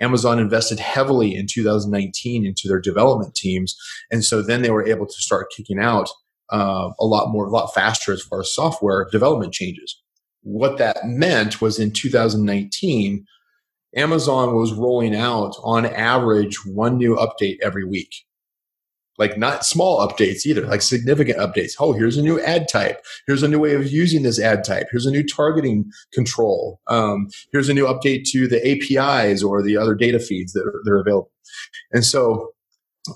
Amazon 0.00 0.40
invested 0.40 0.80
heavily 0.80 1.36
in 1.36 1.46
2019 1.48 2.44
into 2.44 2.66
their 2.66 2.80
development 2.80 3.36
teams. 3.36 3.76
And 4.10 4.24
so 4.24 4.42
then 4.42 4.62
they 4.62 4.70
were 4.70 4.86
able 4.86 5.06
to 5.06 5.12
start 5.12 5.52
kicking 5.56 5.78
out 5.78 6.08
uh, 6.52 6.90
a 7.00 7.06
lot 7.06 7.30
more, 7.30 7.46
a 7.46 7.50
lot 7.50 7.74
faster 7.74 8.12
as 8.12 8.22
far 8.22 8.40
as 8.40 8.54
software 8.54 9.08
development 9.10 9.52
changes. 9.52 10.00
What 10.42 10.78
that 10.78 10.98
meant 11.04 11.60
was 11.60 11.78
in 11.78 11.92
2019, 11.92 13.24
Amazon 13.96 14.54
was 14.54 14.72
rolling 14.72 15.14
out 15.16 15.54
on 15.62 15.86
average 15.86 16.64
one 16.66 16.98
new 16.98 17.16
update 17.16 17.56
every 17.62 17.84
week. 17.84 18.12
Like 19.18 19.38
not 19.38 19.64
small 19.64 20.06
updates 20.06 20.46
either, 20.46 20.66
like 20.66 20.82
significant 20.82 21.38
updates. 21.38 21.72
Oh, 21.78 21.92
here's 21.92 22.16
a 22.16 22.22
new 22.22 22.40
ad 22.40 22.66
type. 22.68 22.98
Here's 23.26 23.42
a 23.42 23.48
new 23.48 23.58
way 23.58 23.74
of 23.74 23.92
using 23.92 24.22
this 24.22 24.40
ad 24.40 24.64
type. 24.64 24.88
Here's 24.90 25.06
a 25.06 25.10
new 25.10 25.22
targeting 25.22 25.90
control. 26.12 26.80
Um, 26.88 27.28
here's 27.52 27.68
a 27.68 27.74
new 27.74 27.86
update 27.86 28.24
to 28.32 28.48
the 28.48 28.60
APIs 28.66 29.42
or 29.42 29.62
the 29.62 29.76
other 29.76 29.94
data 29.94 30.18
feeds 30.18 30.54
that 30.54 30.64
are, 30.66 30.80
that 30.84 30.90
are 30.90 31.00
available. 31.00 31.30
And 31.92 32.04
so 32.04 32.52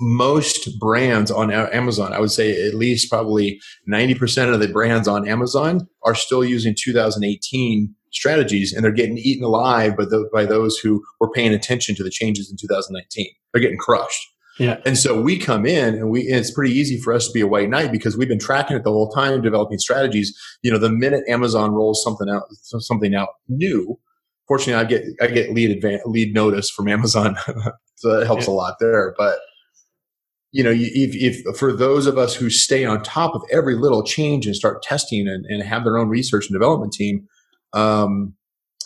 most 0.00 0.78
brands 0.78 1.30
on 1.30 1.50
Amazon, 1.52 2.12
I 2.12 2.20
would 2.20 2.30
say 2.30 2.66
at 2.66 2.74
least 2.74 3.10
probably 3.10 3.60
90% 3.88 4.52
of 4.52 4.60
the 4.60 4.68
brands 4.68 5.06
on 5.06 5.28
Amazon 5.28 5.86
are 6.02 6.14
still 6.14 6.44
using 6.44 6.74
2018 6.76 7.94
strategies 8.12 8.72
and 8.72 8.84
they're 8.84 8.92
getting 8.92 9.18
eaten 9.18 9.44
alive 9.44 9.96
by, 9.96 10.04
the, 10.04 10.28
by 10.32 10.44
those 10.44 10.78
who 10.78 11.04
were 11.20 11.30
paying 11.30 11.52
attention 11.52 11.94
to 11.94 12.02
the 12.02 12.10
changes 12.10 12.50
in 12.50 12.56
2019. 12.56 13.26
They're 13.52 13.62
getting 13.62 13.78
crushed. 13.78 14.26
Yeah. 14.58 14.80
And 14.86 14.96
so 14.96 15.20
we 15.20 15.38
come 15.38 15.66
in 15.66 15.94
and 15.94 16.10
we, 16.10 16.26
and 16.28 16.36
it's 16.36 16.50
pretty 16.50 16.72
easy 16.72 16.98
for 16.98 17.12
us 17.12 17.26
to 17.26 17.32
be 17.32 17.42
a 17.42 17.46
white 17.46 17.68
knight 17.68 17.92
because 17.92 18.16
we've 18.16 18.28
been 18.28 18.38
tracking 18.38 18.76
it 18.76 18.84
the 18.84 18.90
whole 18.90 19.10
time, 19.10 19.42
developing 19.42 19.78
strategies. 19.78 20.34
You 20.62 20.72
know, 20.72 20.78
the 20.78 20.88
minute 20.90 21.24
Amazon 21.28 21.72
rolls 21.72 22.02
something 22.02 22.28
out, 22.30 22.44
something 22.62 23.14
out 23.14 23.28
new, 23.48 23.98
fortunately 24.48 24.82
I 24.82 24.88
get, 24.88 25.04
I 25.20 25.26
get 25.26 25.52
lead 25.52 25.82
advan- 25.82 26.00
lead 26.06 26.32
notice 26.32 26.70
from 26.70 26.88
Amazon. 26.88 27.36
so 27.96 28.18
that 28.18 28.26
helps 28.26 28.46
yeah. 28.46 28.54
a 28.54 28.54
lot 28.54 28.76
there. 28.80 29.14
But, 29.18 29.38
you 30.52 30.62
know, 30.62 30.72
if, 30.74 31.14
if 31.14 31.56
for 31.56 31.72
those 31.72 32.06
of 32.06 32.18
us 32.18 32.34
who 32.34 32.48
stay 32.48 32.84
on 32.84 33.02
top 33.02 33.34
of 33.34 33.42
every 33.52 33.74
little 33.74 34.02
change 34.02 34.46
and 34.46 34.56
start 34.56 34.82
testing 34.82 35.28
and, 35.28 35.44
and 35.46 35.62
have 35.62 35.84
their 35.84 35.98
own 35.98 36.08
research 36.08 36.46
and 36.48 36.54
development 36.54 36.92
team, 36.92 37.26
um, 37.72 38.34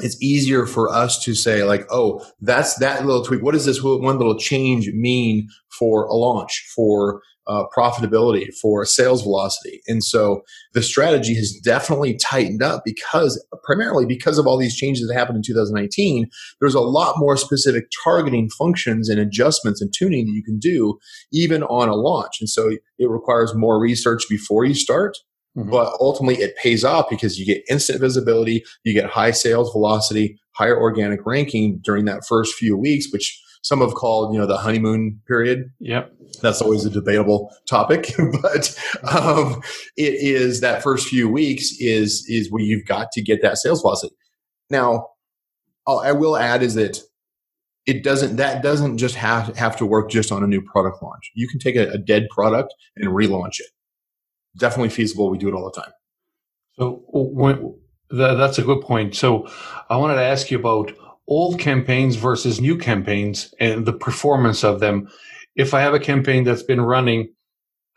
it's 0.00 0.20
easier 0.22 0.66
for 0.66 0.88
us 0.88 1.22
to 1.24 1.34
say 1.34 1.62
like, 1.64 1.86
oh, 1.90 2.24
that's 2.40 2.76
that 2.76 3.04
little 3.04 3.22
tweak. 3.22 3.42
What 3.42 3.52
does 3.52 3.66
this 3.66 3.82
one 3.82 4.18
little 4.18 4.38
change 4.38 4.88
mean 4.92 5.48
for 5.78 6.04
a 6.04 6.14
launch, 6.14 6.66
for 6.74 7.20
uh, 7.46 7.64
profitability, 7.76 8.46
for 8.60 8.84
sales 8.84 9.22
velocity? 9.22 9.80
And 9.86 10.02
so 10.04 10.42
the 10.72 10.82
strategy 10.82 11.34
has 11.34 11.52
definitely 11.64 12.16
tightened 12.16 12.62
up 12.62 12.82
because 12.84 13.44
primarily 13.64 14.06
because 14.06 14.38
of 14.38 14.46
all 14.46 14.58
these 14.58 14.76
changes 14.76 15.08
that 15.08 15.14
happened 15.14 15.36
in 15.36 15.42
2019. 15.42 16.28
There's 16.60 16.74
a 16.74 16.80
lot 16.80 17.16
more 17.18 17.36
specific 17.36 17.84
targeting 18.04 18.48
functions 18.50 19.08
and 19.08 19.18
adjustments 19.20 19.80
and 19.80 19.92
tuning 19.96 20.26
that 20.26 20.32
you 20.32 20.42
can 20.42 20.58
do 20.58 20.98
even 21.32 21.62
on 21.64 21.88
a 21.88 21.94
launch. 21.94 22.36
And 22.40 22.48
so 22.48 22.70
it 22.98 23.10
requires 23.10 23.54
more 23.54 23.80
research 23.80 24.24
before 24.28 24.64
you 24.64 24.74
start 24.74 25.16
Mm-hmm. 25.56 25.70
But 25.70 25.96
ultimately, 26.00 26.42
it 26.42 26.56
pays 26.56 26.84
off 26.84 27.08
because 27.10 27.38
you 27.38 27.44
get 27.44 27.64
instant 27.68 28.00
visibility, 28.00 28.62
you 28.84 28.92
get 28.94 29.10
high 29.10 29.32
sales 29.32 29.72
velocity, 29.72 30.38
higher 30.52 30.80
organic 30.80 31.26
ranking 31.26 31.80
during 31.82 32.04
that 32.04 32.24
first 32.24 32.54
few 32.54 32.76
weeks, 32.76 33.08
which 33.12 33.40
some 33.62 33.80
have 33.80 33.94
called, 33.94 34.32
you 34.32 34.40
know, 34.40 34.46
the 34.46 34.56
honeymoon 34.56 35.20
period. 35.26 35.70
Yep. 35.80 36.12
That's 36.42 36.62
always 36.62 36.84
a 36.84 36.90
debatable 36.90 37.52
topic, 37.68 38.12
but 38.42 38.78
um, 39.10 39.60
it 39.96 40.14
is 40.14 40.60
that 40.60 40.82
first 40.82 41.08
few 41.08 41.28
weeks 41.28 41.72
is 41.78 42.24
is 42.28 42.50
where 42.50 42.62
you've 42.62 42.86
got 42.86 43.12
to 43.12 43.22
get 43.22 43.42
that 43.42 43.58
sales 43.58 43.82
faucet. 43.82 44.12
Now, 44.70 45.08
I 45.86 46.12
will 46.12 46.36
add 46.36 46.62
is 46.62 46.74
that 46.74 47.00
it 47.86 48.04
doesn't 48.04 48.36
that 48.36 48.62
doesn't 48.62 48.98
just 48.98 49.16
have 49.16 49.56
have 49.56 49.76
to 49.78 49.86
work 49.86 50.10
just 50.10 50.30
on 50.30 50.44
a 50.44 50.46
new 50.46 50.62
product 50.62 51.02
launch. 51.02 51.30
You 51.34 51.48
can 51.48 51.58
take 51.58 51.76
a, 51.76 51.90
a 51.90 51.98
dead 51.98 52.28
product 52.30 52.72
and 52.96 53.08
relaunch 53.08 53.58
it 53.58 53.66
definitely 54.58 54.90
feasible. 54.90 55.30
We 55.30 55.38
do 55.38 55.48
it 55.48 55.54
all 55.54 55.70
the 55.72 55.80
time. 55.80 55.92
So 56.78 57.02
when, 57.12 57.74
that's 58.10 58.58
a 58.58 58.62
good 58.62 58.80
point. 58.80 59.14
So 59.14 59.48
I 59.88 59.96
wanted 59.96 60.16
to 60.16 60.22
ask 60.22 60.50
you 60.50 60.58
about 60.58 60.92
old 61.30 61.58
campaigns 61.58 62.16
versus 62.16 62.60
new 62.60 62.76
campaigns 62.76 63.54
and 63.58 63.86
the 63.86 63.92
performance 63.92 64.62
of 64.62 64.80
them. 64.80 65.08
If 65.56 65.72
I 65.72 65.80
have 65.80 65.94
a 65.94 66.00
campaign 66.00 66.44
that's 66.44 66.62
been 66.62 66.80
running, 66.80 67.32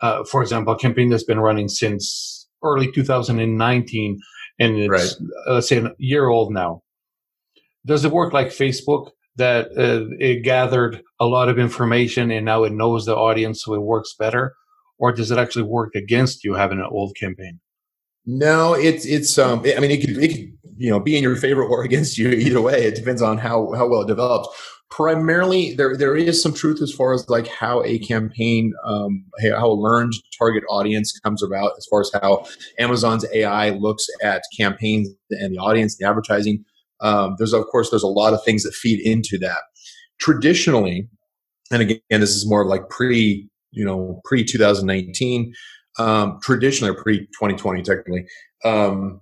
uh, 0.00 0.24
for 0.24 0.40
example, 0.42 0.72
a 0.72 0.78
campaign 0.78 1.10
that's 1.10 1.24
been 1.24 1.40
running 1.40 1.68
since 1.68 2.48
early 2.62 2.90
2019 2.90 4.20
and 4.60 4.78
it's, 4.78 4.88
right. 4.88 5.28
uh, 5.48 5.54
let's 5.54 5.68
say, 5.68 5.78
a 5.78 5.90
year 5.98 6.28
old 6.28 6.52
now, 6.52 6.82
does 7.84 8.04
it 8.04 8.12
work 8.12 8.32
like 8.32 8.48
Facebook 8.48 9.10
that 9.36 9.66
uh, 9.76 10.06
it 10.18 10.42
gathered 10.44 11.02
a 11.20 11.26
lot 11.26 11.48
of 11.48 11.58
information 11.58 12.30
and 12.30 12.46
now 12.46 12.62
it 12.62 12.72
knows 12.72 13.04
the 13.04 13.16
audience 13.16 13.64
so 13.64 13.74
it 13.74 13.82
works 13.82 14.14
better? 14.18 14.54
or 14.98 15.12
does 15.12 15.30
it 15.30 15.38
actually 15.38 15.64
work 15.64 15.94
against 15.94 16.44
you 16.44 16.54
having 16.54 16.78
an 16.78 16.86
old 16.90 17.16
campaign? 17.16 17.60
No, 18.26 18.74
it's 18.74 19.04
it's 19.04 19.36
um. 19.38 19.60
I 19.60 19.80
mean, 19.80 19.90
it 19.90 20.00
could 20.00 20.16
it 20.22 20.28
could 20.28 20.63
you 20.76 20.90
know 20.90 21.00
be 21.00 21.16
in 21.16 21.22
your 21.22 21.36
favor 21.36 21.62
or 21.62 21.82
against 21.84 22.18
you 22.18 22.30
either 22.30 22.60
way. 22.60 22.86
It 22.86 22.94
depends 22.94 23.22
on 23.22 23.38
how 23.38 23.72
how 23.72 23.88
well 23.88 24.02
it 24.02 24.08
develops. 24.08 24.48
Primarily, 24.90 25.74
there 25.74 25.96
there 25.96 26.16
is 26.16 26.40
some 26.40 26.54
truth 26.54 26.80
as 26.80 26.92
far 26.92 27.14
as 27.14 27.28
like 27.28 27.48
how 27.48 27.82
a 27.84 27.98
campaign, 27.98 28.72
um, 28.84 29.24
how 29.56 29.72
a 29.72 29.74
learned 29.74 30.12
target 30.38 30.62
audience 30.68 31.18
comes 31.20 31.42
about, 31.42 31.72
as 31.76 31.86
far 31.90 32.00
as 32.00 32.10
how 32.22 32.46
Amazon's 32.78 33.24
AI 33.32 33.70
looks 33.70 34.06
at 34.22 34.42
campaigns 34.56 35.08
and 35.30 35.52
the 35.52 35.58
audience, 35.58 35.96
the 35.96 36.06
advertising. 36.06 36.64
Um, 37.00 37.34
there's 37.38 37.52
of 37.52 37.66
course 37.66 37.90
there's 37.90 38.04
a 38.04 38.08
lot 38.08 38.34
of 38.34 38.44
things 38.44 38.62
that 38.62 38.72
feed 38.72 39.04
into 39.04 39.36
that. 39.38 39.62
Traditionally, 40.20 41.08
and 41.72 41.82
again, 41.82 42.00
this 42.08 42.30
is 42.30 42.48
more 42.48 42.64
like 42.64 42.88
pre 42.88 43.48
you 43.74 43.84
know 43.84 44.20
pre 44.24 44.44
2019 44.44 45.52
um, 45.98 46.38
traditionally 46.42 46.94
pre 46.96 47.20
2020 47.20 47.82
technically 47.82 48.24
um, 48.64 49.20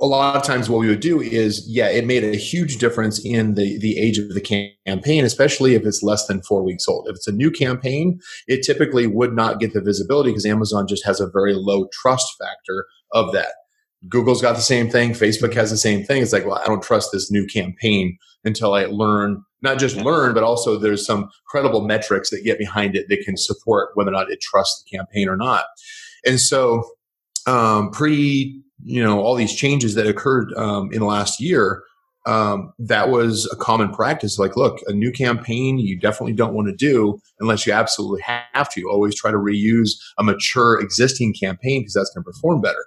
a 0.00 0.06
lot 0.06 0.34
of 0.34 0.42
times 0.42 0.68
what 0.68 0.80
we 0.80 0.88
would 0.88 1.00
do 1.00 1.20
is 1.20 1.64
yeah 1.68 1.88
it 1.88 2.06
made 2.06 2.24
a 2.24 2.36
huge 2.36 2.78
difference 2.78 3.24
in 3.24 3.54
the 3.54 3.78
the 3.78 3.98
age 3.98 4.18
of 4.18 4.32
the 4.34 4.70
campaign 4.86 5.24
especially 5.24 5.74
if 5.74 5.84
it's 5.84 6.02
less 6.02 6.26
than 6.26 6.42
four 6.42 6.62
weeks 6.62 6.88
old. 6.88 7.06
If 7.08 7.16
it's 7.16 7.28
a 7.28 7.32
new 7.32 7.50
campaign 7.50 8.20
it 8.46 8.62
typically 8.62 9.06
would 9.06 9.34
not 9.34 9.60
get 9.60 9.72
the 9.72 9.80
visibility 9.80 10.30
because 10.30 10.46
amazon 10.46 10.86
just 10.86 11.04
has 11.04 11.20
a 11.20 11.30
very 11.30 11.54
low 11.54 11.88
trust 11.92 12.26
factor 12.38 12.86
of 13.12 13.32
that. 13.32 13.52
Google's 14.08 14.40
got 14.40 14.56
the 14.56 14.62
same 14.62 14.88
thing. 14.88 15.10
Facebook 15.10 15.52
has 15.52 15.70
the 15.70 15.76
same 15.76 16.04
thing. 16.04 16.22
It's 16.22 16.32
like 16.32 16.46
well 16.46 16.60
i 16.62 16.66
don't 16.66 16.82
trust 16.82 17.10
this 17.12 17.30
new 17.30 17.46
campaign 17.46 18.16
until 18.44 18.74
i 18.74 18.86
learn 18.86 19.44
not 19.62 19.78
just 19.78 19.96
learn, 19.96 20.34
but 20.34 20.42
also 20.42 20.78
there's 20.78 21.04
some 21.04 21.28
credible 21.46 21.82
metrics 21.82 22.30
that 22.30 22.44
get 22.44 22.58
behind 22.58 22.96
it 22.96 23.08
that 23.08 23.20
can 23.24 23.36
support 23.36 23.90
whether 23.94 24.10
or 24.10 24.12
not 24.12 24.30
it 24.30 24.40
trusts 24.40 24.82
the 24.82 24.96
campaign 24.96 25.28
or 25.28 25.36
not. 25.36 25.64
And 26.24 26.40
so, 26.40 26.84
um, 27.46 27.90
pre, 27.90 28.62
you 28.84 29.02
know, 29.02 29.20
all 29.20 29.34
these 29.34 29.54
changes 29.54 29.94
that 29.94 30.06
occurred 30.06 30.52
um, 30.56 30.90
in 30.92 31.00
the 31.00 31.06
last 31.06 31.40
year, 31.40 31.82
um, 32.26 32.72
that 32.78 33.08
was 33.08 33.48
a 33.52 33.56
common 33.56 33.92
practice. 33.92 34.38
Like, 34.38 34.56
look, 34.56 34.78
a 34.86 34.92
new 34.92 35.10
campaign 35.10 35.78
you 35.78 35.98
definitely 35.98 36.34
don't 36.34 36.54
want 36.54 36.68
to 36.68 36.74
do 36.74 37.18
unless 37.40 37.66
you 37.66 37.72
absolutely 37.72 38.22
have 38.22 38.70
to. 38.72 38.82
Always 38.90 39.14
try 39.14 39.30
to 39.30 39.38
reuse 39.38 39.90
a 40.18 40.22
mature 40.22 40.80
existing 40.80 41.34
campaign 41.40 41.82
because 41.82 41.94
that's 41.94 42.10
going 42.14 42.24
to 42.24 42.30
perform 42.30 42.60
better. 42.60 42.84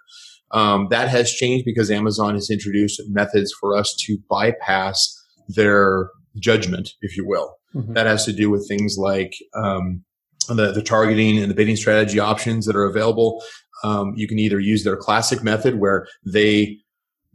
Um, 0.51 0.88
that 0.91 1.10
has 1.10 1.32
changed 1.32 1.65
because 1.65 1.89
Amazon 1.89 2.36
has 2.36 2.51
introduced 2.51 3.01
methods 3.10 3.51
for 3.60 3.75
us 3.75 3.95
to 4.01 4.19
bypass 4.29 5.19
their 5.47 6.10
judgment, 6.38 6.91
if 7.01 7.17
you 7.17 7.27
will. 7.27 7.56
Mm-hmm. 7.73 7.93
That 7.93 8.06
has 8.06 8.23
to 8.25 8.34
do 8.34 8.51
with 8.51 8.67
things 8.67 8.97
like 8.99 9.34
um, 9.56 10.03
the, 10.47 10.71
the 10.71 10.84
targeting 10.84 11.39
and 11.39 11.49
the 11.49 11.56
bidding 11.56 11.75
strategy 11.75 12.19
options 12.19 12.67
that 12.67 12.75
are 12.75 12.86
available. 12.86 13.41
Um, 13.83 14.13
you 14.15 14.27
can 14.27 14.39
either 14.39 14.59
use 14.59 14.83
their 14.83 14.97
classic 14.97 15.43
method 15.43 15.79
where 15.79 16.07
they 16.25 16.77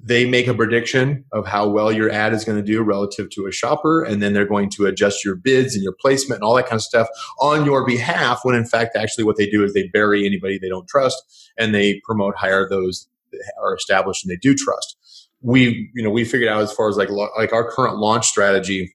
they 0.00 0.30
make 0.30 0.46
a 0.46 0.54
prediction 0.54 1.24
of 1.32 1.44
how 1.44 1.68
well 1.68 1.90
your 1.90 2.08
ad 2.08 2.32
is 2.32 2.44
going 2.44 2.56
to 2.56 2.64
do 2.64 2.80
relative 2.82 3.30
to 3.30 3.46
a 3.46 3.52
shopper, 3.52 4.04
and 4.04 4.22
then 4.22 4.32
they're 4.32 4.46
going 4.46 4.70
to 4.70 4.86
adjust 4.86 5.24
your 5.24 5.34
bids 5.34 5.74
and 5.74 5.82
your 5.82 5.94
placement 6.00 6.38
and 6.38 6.44
all 6.44 6.54
that 6.54 6.66
kind 6.66 6.76
of 6.76 6.82
stuff 6.82 7.08
on 7.40 7.64
your 7.64 7.84
behalf. 7.84 8.40
When 8.44 8.54
in 8.54 8.64
fact, 8.64 8.96
actually, 8.96 9.24
what 9.24 9.36
they 9.36 9.50
do 9.50 9.64
is 9.64 9.74
they 9.74 9.88
bury 9.88 10.24
anybody 10.24 10.58
they 10.58 10.68
don't 10.68 10.88
trust 10.88 11.50
and 11.58 11.74
they 11.74 12.00
promote 12.04 12.36
higher 12.36 12.68
those 12.68 13.08
that 13.32 13.52
are 13.60 13.74
established 13.74 14.24
and 14.24 14.30
they 14.32 14.38
do 14.38 14.54
trust 14.54 14.96
we 15.40 15.88
you 15.94 16.02
know 16.02 16.10
we 16.10 16.24
figured 16.24 16.48
out 16.48 16.62
as 16.62 16.72
far 16.72 16.88
as 16.88 16.96
like 16.96 17.10
like 17.10 17.52
our 17.52 17.70
current 17.70 17.98
launch 17.98 18.26
strategy 18.26 18.92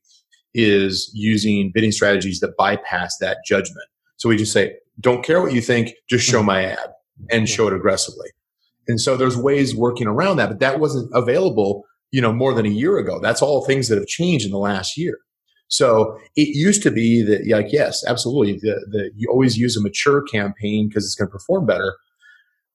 is 0.53 1.09
using 1.13 1.71
bidding 1.73 1.91
strategies 1.91 2.39
that 2.39 2.55
bypass 2.57 3.17
that 3.19 3.37
judgment. 3.45 3.85
So 4.17 4.29
we 4.29 4.37
just 4.37 4.53
say, 4.53 4.75
don't 4.99 5.23
care 5.23 5.41
what 5.41 5.53
you 5.53 5.61
think, 5.61 5.93
just 6.09 6.25
show 6.25 6.37
mm-hmm. 6.37 6.47
my 6.47 6.65
ad 6.65 6.92
and 7.31 7.49
show 7.49 7.67
it 7.67 7.73
aggressively. 7.73 8.29
And 8.87 8.99
so 8.99 9.15
there's 9.15 9.37
ways 9.37 9.75
working 9.75 10.07
around 10.07 10.37
that, 10.37 10.49
but 10.49 10.59
that 10.59 10.79
wasn't 10.79 11.09
available, 11.13 11.83
you 12.11 12.21
know, 12.21 12.33
more 12.33 12.53
than 12.53 12.65
a 12.65 12.69
year 12.69 12.97
ago. 12.97 13.19
That's 13.21 13.41
all 13.41 13.65
things 13.65 13.87
that 13.87 13.97
have 13.97 14.07
changed 14.07 14.45
in 14.45 14.51
the 14.51 14.57
last 14.57 14.97
year. 14.97 15.17
So 15.69 16.19
it 16.35 16.49
used 16.49 16.83
to 16.83 16.91
be 16.91 17.23
that, 17.23 17.47
like, 17.47 17.71
yes, 17.71 18.03
absolutely, 18.07 18.59
the, 18.61 18.85
the, 18.91 19.11
you 19.15 19.29
always 19.31 19.57
use 19.57 19.77
a 19.77 19.81
mature 19.81 20.21
campaign 20.21 20.87
because 20.87 21.05
it's 21.05 21.15
going 21.15 21.29
to 21.29 21.31
perform 21.31 21.65
better. 21.65 21.95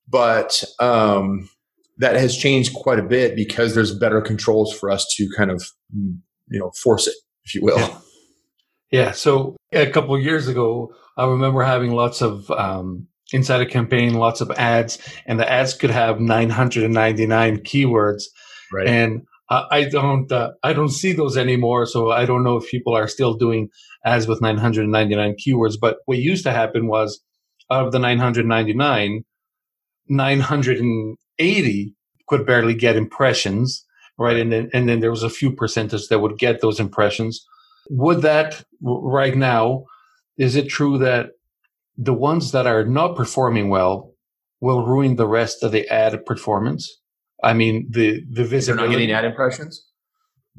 But 0.09 0.65
um, 0.81 1.49
that 1.99 2.15
has 2.17 2.37
changed 2.37 2.75
quite 2.75 2.99
a 2.99 3.03
bit 3.03 3.37
because 3.37 3.75
there's 3.75 3.95
better 3.95 4.21
controls 4.21 4.73
for 4.73 4.91
us 4.91 5.07
to 5.17 5.29
kind 5.37 5.51
of 5.51 5.63
you 5.95 6.59
know 6.59 6.71
force 6.71 7.07
it 7.07 7.15
if 7.45 7.55
you 7.55 7.63
will 7.63 7.79
yeah, 7.79 7.99
yeah. 8.91 9.13
so 9.13 9.57
a 9.73 9.91
couple 9.91 10.15
of 10.15 10.23
years 10.23 10.49
ago 10.49 10.93
i 11.17 11.27
remember 11.27 11.63
having 11.63 11.93
lots 11.93 12.23
of 12.23 12.51
um, 12.53 13.07
inside 13.33 13.61
a 13.61 13.67
campaign 13.67 14.15
lots 14.15 14.41
of 14.41 14.51
ads 14.53 14.99
and 15.27 15.39
the 15.39 15.51
ads 15.51 15.75
could 15.75 15.91
have 15.91 16.21
999 16.21 17.59
keywords 17.59 18.25
right. 18.73 18.87
and 18.87 19.23
I 19.51 19.85
don't 19.85 20.31
uh, 20.31 20.53
I 20.63 20.75
don't 20.75 20.91
see 20.91 21.13
those 21.13 21.39
anymore. 21.39 21.87
So 21.87 22.11
I 22.11 22.27
don't 22.27 22.45
know 22.45 22.57
if 22.57 22.71
people 22.71 22.95
are 22.95 23.09
still 23.09 23.33
doing 23.35 23.71
as 24.05 24.29
with 24.29 24.43
999 24.43 25.37
keywords. 25.37 25.77
But 25.81 25.99
what 26.05 26.19
used 26.19 26.45
to 26.45 26.53
happen 26.53 26.87
was 26.87 27.21
out 27.71 27.87
of 27.87 27.93
the 27.93 27.99
999, 27.99 29.25
980 30.09 31.95
could 32.27 32.47
barely 32.47 32.75
get 32.75 32.97
impressions, 32.97 33.85
right? 34.19 34.37
And 34.37 34.53
then 34.53 34.71
and 34.75 34.87
then 34.87 35.01
there 35.01 35.11
was 35.11 35.23
a 35.23 35.31
few 35.31 35.51
percentage 35.51 36.09
that 36.09 36.19
would 36.19 36.39
get 36.39 36.61
those 36.61 36.79
impressions. 36.79 37.45
Would 37.89 38.21
that 38.23 38.65
right 38.83 39.37
now? 39.37 39.85
Is 40.37 40.57
it 40.57 40.69
true 40.69 40.99
that 40.99 41.31
the 41.99 42.15
ones 42.15 42.53
that 42.53 42.67
are 42.67 42.85
not 42.85 43.17
performing 43.17 43.69
well 43.69 44.15
will 44.61 44.87
ruin 44.87 45.17
the 45.17 45.27
rest 45.27 45.63
of 45.63 45.73
the 45.73 45.87
ad 45.89 46.25
performance? 46.25 47.01
I 47.43 47.53
mean, 47.53 47.89
the 47.91 48.23
the 48.31 48.45
visibility. 48.45 48.83
You're 48.83 48.89
not 48.89 48.99
getting 48.99 49.15
ad 49.15 49.25
impressions. 49.25 49.85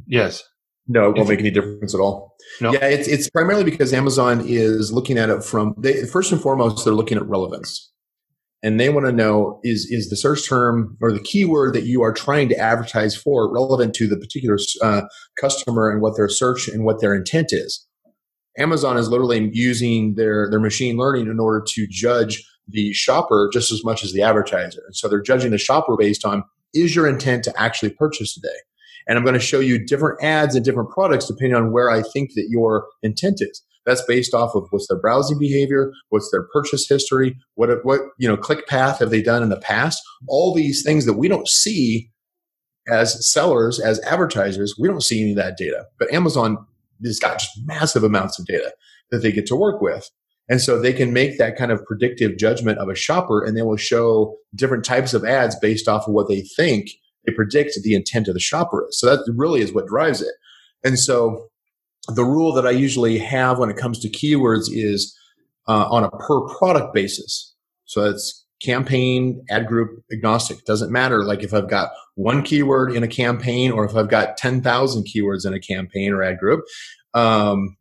Yes. 0.05 0.43
No, 0.87 1.09
it 1.09 1.17
won't 1.17 1.29
make 1.29 1.39
any 1.39 1.51
difference 1.51 1.93
at 1.93 2.01
all. 2.01 2.35
No. 2.59 2.73
Yeah, 2.73 2.85
it's 2.85 3.07
it's 3.07 3.29
primarily 3.29 3.63
because 3.63 3.93
Amazon 3.93 4.43
is 4.45 4.91
looking 4.91 5.17
at 5.17 5.29
it 5.29 5.43
from 5.43 5.75
they, 5.77 6.05
first 6.05 6.31
and 6.31 6.41
foremost 6.41 6.83
they're 6.83 6.93
looking 6.93 7.17
at 7.17 7.27
relevance, 7.27 7.91
and 8.63 8.79
they 8.79 8.89
want 8.89 9.05
to 9.05 9.11
know 9.11 9.59
is 9.63 9.85
is 9.91 10.09
the 10.09 10.15
search 10.15 10.47
term 10.49 10.97
or 10.99 11.11
the 11.11 11.19
keyword 11.19 11.75
that 11.75 11.83
you 11.83 12.01
are 12.01 12.13
trying 12.13 12.49
to 12.49 12.57
advertise 12.57 13.15
for 13.15 13.53
relevant 13.53 13.93
to 13.95 14.07
the 14.07 14.17
particular 14.17 14.57
uh, 14.81 15.01
customer 15.39 15.91
and 15.91 16.01
what 16.01 16.17
their 16.17 16.29
search 16.29 16.67
and 16.67 16.85
what 16.85 17.01
their 17.01 17.13
intent 17.13 17.49
is. 17.51 17.85
Amazon 18.57 18.97
is 18.97 19.09
literally 19.09 19.49
using 19.53 20.15
their 20.15 20.49
their 20.49 20.59
machine 20.59 20.97
learning 20.97 21.27
in 21.27 21.39
order 21.39 21.63
to 21.67 21.87
judge 21.89 22.43
the 22.67 22.93
shopper 22.93 23.49
just 23.51 23.71
as 23.71 23.83
much 23.83 24.03
as 24.03 24.13
the 24.13 24.21
advertiser, 24.21 24.81
and 24.85 24.95
so 24.95 25.07
they're 25.07 25.21
judging 25.21 25.51
the 25.51 25.57
shopper 25.57 25.95
based 25.97 26.25
on 26.25 26.43
is 26.73 26.95
your 26.95 27.07
intent 27.07 27.43
to 27.43 27.61
actually 27.61 27.89
purchase 27.91 28.33
today? 28.33 28.47
And 29.07 29.17
I'm 29.17 29.23
going 29.23 29.33
to 29.33 29.39
show 29.39 29.59
you 29.59 29.83
different 29.83 30.23
ads 30.23 30.55
and 30.55 30.63
different 30.63 30.91
products 30.91 31.25
depending 31.27 31.55
on 31.55 31.71
where 31.71 31.89
I 31.89 32.03
think 32.03 32.31
that 32.35 32.47
your 32.49 32.85
intent 33.01 33.37
is. 33.39 33.63
That's 33.85 34.03
based 34.05 34.35
off 34.35 34.53
of 34.53 34.67
what's 34.69 34.87
their 34.87 34.99
browsing 34.99 35.39
behavior, 35.39 35.91
what's 36.09 36.29
their 36.31 36.45
purchase 36.53 36.87
history, 36.87 37.35
what 37.55 37.83
what 37.83 38.01
you 38.19 38.27
know 38.27 38.37
click 38.37 38.67
path 38.67 38.99
have 38.99 39.09
they 39.09 39.21
done 39.21 39.41
in 39.41 39.49
the 39.49 39.59
past. 39.59 39.99
All 40.27 40.53
these 40.53 40.83
things 40.83 41.05
that 41.05 41.13
we 41.13 41.27
don't 41.27 41.47
see 41.47 42.11
as 42.87 43.31
sellers, 43.31 43.79
as 43.79 43.99
advertisers, 44.01 44.75
we 44.77 44.87
don't 44.87 45.03
see 45.03 45.21
any 45.21 45.31
of 45.31 45.37
that 45.37 45.57
data. 45.57 45.85
But 45.97 46.13
Amazon 46.13 46.65
has 47.03 47.19
got 47.19 47.39
just 47.39 47.51
massive 47.65 48.03
amounts 48.03 48.39
of 48.39 48.45
data 48.45 48.73
that 49.11 49.19
they 49.19 49.31
get 49.31 49.45
to 49.47 49.55
work 49.55 49.81
with. 49.81 50.09
And 50.49 50.59
so 50.59 50.79
they 50.79 50.93
can 50.93 51.13
make 51.13 51.37
that 51.37 51.57
kind 51.57 51.71
of 51.71 51.85
predictive 51.85 52.37
judgment 52.37 52.79
of 52.79 52.89
a 52.89 52.95
shopper 52.95 53.43
and 53.43 53.55
they 53.55 53.61
will 53.61 53.77
show 53.77 54.35
different 54.55 54.83
types 54.83 55.13
of 55.13 55.23
ads 55.23 55.55
based 55.59 55.87
off 55.87 56.07
of 56.07 56.13
what 56.13 56.27
they 56.27 56.41
think 56.41 56.89
they 57.25 57.33
predict 57.33 57.77
the 57.83 57.93
intent 57.93 58.27
of 58.27 58.33
the 58.33 58.39
shopper 58.39 58.87
is. 58.89 58.99
So 58.99 59.05
that 59.07 59.31
really 59.35 59.61
is 59.61 59.73
what 59.73 59.87
drives 59.87 60.21
it. 60.21 60.33
And 60.83 60.97
so 60.97 61.49
the 62.07 62.23
rule 62.23 62.53
that 62.53 62.65
I 62.65 62.71
usually 62.71 63.19
have 63.19 63.59
when 63.59 63.69
it 63.69 63.77
comes 63.77 63.99
to 63.99 64.09
keywords 64.09 64.69
is 64.69 65.15
uh, 65.67 65.87
on 65.89 66.03
a 66.03 66.09
per 66.09 66.41
product 66.57 66.93
basis. 66.93 67.53
So 67.85 68.09
it's 68.09 68.45
campaign, 68.61 69.43
ad 69.49 69.67
group 69.67 70.03
agnostic. 70.11 70.65
Doesn't 70.65 70.91
matter. 70.91 71.23
Like 71.23 71.43
if 71.43 71.53
I've 71.53 71.69
got 71.69 71.91
one 72.15 72.43
keyword 72.43 72.93
in 72.93 73.03
a 73.03 73.07
campaign 73.07 73.71
or 73.71 73.85
if 73.85 73.95
I've 73.95 74.09
got 74.09 74.37
10,000 74.37 75.03
keywords 75.05 75.45
in 75.45 75.53
a 75.53 75.59
campaign 75.59 76.11
or 76.11 76.23
ad 76.23 76.37
group, 76.39 76.65
um, 77.13 77.77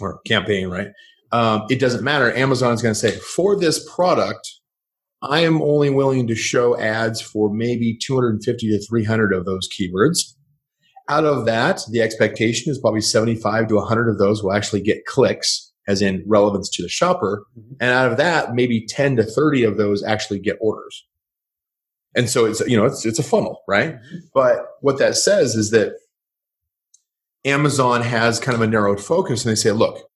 or 0.00 0.20
campaign, 0.26 0.68
right? 0.68 0.88
um, 1.32 1.64
it 1.70 1.80
doesn't 1.80 2.04
matter. 2.04 2.34
Amazon's 2.36 2.82
going 2.82 2.94
to 2.94 2.98
say, 2.98 3.12
for 3.12 3.58
this 3.58 3.88
product, 3.92 4.60
I 5.22 5.40
am 5.40 5.62
only 5.62 5.88
willing 5.88 6.26
to 6.28 6.34
show 6.34 6.78
ads 6.78 7.20
for 7.20 7.52
maybe 7.52 7.96
250 7.96 8.68
to 8.68 8.86
300 8.86 9.32
of 9.32 9.46
those 9.46 9.68
keywords. 9.68 10.34
Out 11.08 11.24
of 11.24 11.46
that, 11.46 11.80
the 11.90 12.02
expectation 12.02 12.70
is 12.70 12.78
probably 12.78 13.00
75 13.00 13.68
to 13.68 13.76
100 13.76 14.10
of 14.10 14.18
those 14.18 14.42
will 14.42 14.52
actually 14.52 14.82
get 14.82 15.06
clicks, 15.06 15.71
as 15.88 16.02
in 16.02 16.24
relevance 16.26 16.68
to 16.70 16.82
the 16.82 16.88
shopper. 16.88 17.44
Mm-hmm. 17.58 17.74
And 17.80 17.90
out 17.90 18.10
of 18.10 18.18
that, 18.18 18.54
maybe 18.54 18.86
10 18.86 19.16
to 19.16 19.24
30 19.24 19.64
of 19.64 19.76
those 19.76 20.02
actually 20.02 20.38
get 20.38 20.58
orders. 20.60 21.06
And 22.14 22.28
so 22.28 22.44
it's, 22.44 22.60
you 22.60 22.76
know, 22.76 22.84
it's, 22.84 23.06
it's 23.06 23.18
a 23.18 23.22
funnel, 23.22 23.62
right? 23.66 23.94
Mm-hmm. 23.94 24.16
But 24.34 24.66
what 24.80 24.98
that 24.98 25.16
says 25.16 25.54
is 25.54 25.70
that 25.70 25.94
Amazon 27.44 28.02
has 28.02 28.38
kind 28.38 28.54
of 28.54 28.60
a 28.60 28.66
narrowed 28.66 29.00
focus 29.00 29.44
and 29.44 29.50
they 29.50 29.56
say, 29.56 29.72
look, 29.72 30.08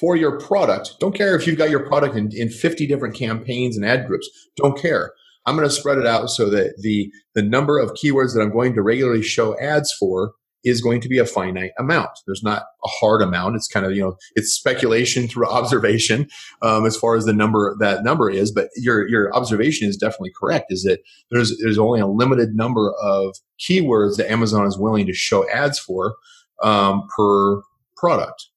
for 0.00 0.16
your 0.16 0.38
product. 0.38 0.94
Don't 1.00 1.14
care 1.14 1.34
if 1.34 1.46
you've 1.46 1.58
got 1.58 1.70
your 1.70 1.86
product 1.86 2.14
in, 2.14 2.30
in 2.36 2.50
50 2.50 2.86
different 2.86 3.14
campaigns 3.14 3.76
and 3.76 3.86
ad 3.86 4.06
groups. 4.06 4.28
Don't 4.56 4.78
care. 4.78 5.12
I'm 5.46 5.56
going 5.56 5.66
to 5.66 5.74
spread 5.74 5.98
it 5.98 6.06
out 6.06 6.28
so 6.28 6.50
that 6.50 6.74
the, 6.82 7.10
the 7.34 7.42
number 7.42 7.78
of 7.78 7.92
keywords 7.92 8.34
that 8.34 8.42
I'm 8.42 8.52
going 8.52 8.74
to 8.74 8.82
regularly 8.82 9.22
show 9.22 9.58
ads 9.58 9.92
for 9.98 10.32
is 10.64 10.80
going 10.80 11.00
to 11.00 11.08
be 11.08 11.18
a 11.18 11.24
finite 11.24 11.70
amount. 11.78 12.10
There's 12.26 12.42
not 12.42 12.62
a 12.84 12.88
hard 12.88 13.22
amount. 13.22 13.56
It's 13.56 13.68
kind 13.68 13.86
of, 13.86 13.92
you 13.92 14.02
know, 14.02 14.16
it's 14.34 14.52
speculation 14.52 15.28
through 15.28 15.46
observation 15.50 16.28
um, 16.62 16.86
as 16.86 16.96
far 16.96 17.16
as 17.16 17.24
the 17.24 17.32
number 17.32 17.76
that 17.78 18.04
number 18.04 18.30
is. 18.30 18.50
But 18.50 18.68
your, 18.76 19.08
your 19.08 19.34
observation 19.34 19.88
is 19.88 19.96
definitely 19.96 20.32
correct 20.38 20.66
is 20.70 20.82
that 20.82 21.00
there's, 21.30 21.56
there's 21.58 21.78
only 21.78 22.00
a 22.00 22.06
limited 22.06 22.54
number 22.54 22.92
of 23.00 23.36
keywords 23.60 24.16
that 24.16 24.30
Amazon 24.30 24.66
is 24.66 24.78
willing 24.78 25.06
to 25.06 25.12
show 25.12 25.48
ads 25.50 25.78
for 25.78 26.16
um, 26.62 27.08
per 27.16 27.62
product. 27.96 28.48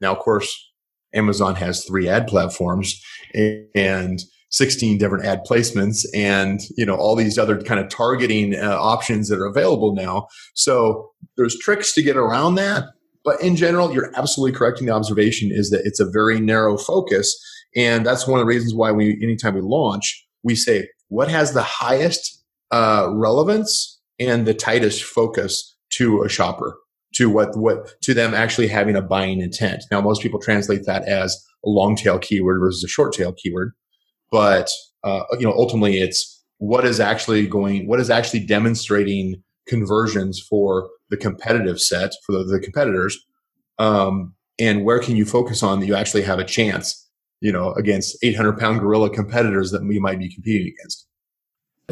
Now, 0.00 0.12
of 0.12 0.18
course, 0.18 0.72
Amazon 1.14 1.54
has 1.56 1.84
three 1.84 2.08
ad 2.08 2.26
platforms 2.26 3.02
and 3.74 4.22
16 4.56 4.96
different 4.98 5.24
ad 5.24 5.42
placements 5.48 6.06
and 6.14 6.60
you 6.76 6.86
know 6.86 6.96
all 6.96 7.14
these 7.14 7.36
other 7.38 7.60
kind 7.60 7.78
of 7.78 7.88
targeting 7.88 8.54
uh, 8.54 8.76
options 8.80 9.28
that 9.28 9.38
are 9.38 9.46
available 9.46 9.94
now. 9.94 10.28
So 10.54 11.10
there's 11.36 11.58
tricks 11.58 11.92
to 11.94 12.02
get 12.02 12.16
around 12.16 12.54
that 12.56 12.84
but 13.24 13.40
in 13.42 13.56
general 13.56 13.92
you're 13.92 14.10
absolutely 14.16 14.56
correct 14.56 14.80
in 14.80 14.86
the 14.86 14.92
observation 14.92 15.50
is 15.52 15.70
that 15.70 15.82
it's 15.84 16.00
a 16.00 16.10
very 16.10 16.40
narrow 16.40 16.78
focus. 16.78 17.36
And 17.74 18.06
that's 18.06 18.26
one 18.26 18.40
of 18.40 18.46
the 18.46 18.48
reasons 18.48 18.74
why 18.74 18.92
we 18.92 19.18
anytime 19.22 19.54
we 19.54 19.60
launch 19.60 20.26
we 20.42 20.54
say 20.54 20.88
what 21.08 21.28
has 21.28 21.52
the 21.52 21.62
highest 21.62 22.42
uh, 22.70 23.08
relevance 23.12 24.00
and 24.18 24.46
the 24.46 24.54
tightest 24.54 25.04
focus 25.04 25.76
to 25.90 26.22
a 26.22 26.28
shopper 26.28 26.76
to 27.14 27.30
what 27.30 27.56
what 27.56 28.00
to 28.02 28.14
them 28.14 28.34
actually 28.34 28.68
having 28.68 28.96
a 28.96 29.02
buying 29.02 29.40
intent. 29.40 29.84
Now, 29.90 30.00
most 30.00 30.22
people 30.22 30.40
translate 30.40 30.84
that 30.86 31.04
as 31.04 31.42
a 31.64 31.68
long 31.68 31.96
tail 31.96 32.18
keyword 32.18 32.60
versus 32.60 32.84
a 32.84 32.88
short 32.88 33.12
tail 33.12 33.32
keyword, 33.32 33.72
but 34.30 34.70
uh, 35.04 35.22
you 35.38 35.46
know, 35.46 35.52
ultimately, 35.52 36.00
it's 36.00 36.44
what 36.58 36.84
is 36.84 37.00
actually 37.00 37.46
going, 37.46 37.86
what 37.86 38.00
is 38.00 38.10
actually 38.10 38.40
demonstrating 38.40 39.42
conversions 39.66 40.40
for 40.40 40.88
the 41.10 41.16
competitive 41.16 41.80
set 41.80 42.12
for 42.24 42.32
the, 42.32 42.44
the 42.44 42.60
competitors, 42.60 43.18
um, 43.78 44.34
and 44.58 44.84
where 44.84 44.98
can 44.98 45.16
you 45.16 45.24
focus 45.24 45.62
on 45.62 45.80
that 45.80 45.86
you 45.86 45.94
actually 45.94 46.22
have 46.22 46.38
a 46.38 46.44
chance, 46.44 47.08
you 47.40 47.52
know, 47.52 47.72
against 47.74 48.16
800 48.22 48.58
pound 48.58 48.80
gorilla 48.80 49.10
competitors 49.10 49.70
that 49.70 49.84
we 49.84 49.98
might 49.98 50.18
be 50.18 50.32
competing 50.32 50.72
against. 50.72 51.06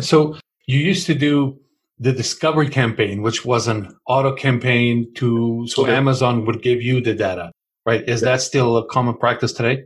So 0.00 0.36
you 0.66 0.78
used 0.78 1.06
to 1.06 1.14
do 1.14 1.58
the 1.98 2.12
discovery 2.12 2.68
campaign, 2.68 3.22
which 3.22 3.44
was 3.44 3.68
an 3.68 3.94
auto 4.06 4.34
campaign 4.34 5.12
to 5.14 5.66
so 5.68 5.82
okay. 5.82 5.94
Amazon 5.94 6.44
would 6.46 6.62
give 6.62 6.82
you 6.82 7.00
the 7.00 7.14
data, 7.14 7.52
right? 7.86 8.06
Is 8.08 8.22
that 8.22 8.40
still 8.40 8.76
a 8.76 8.86
common 8.86 9.16
practice 9.16 9.52
today? 9.52 9.84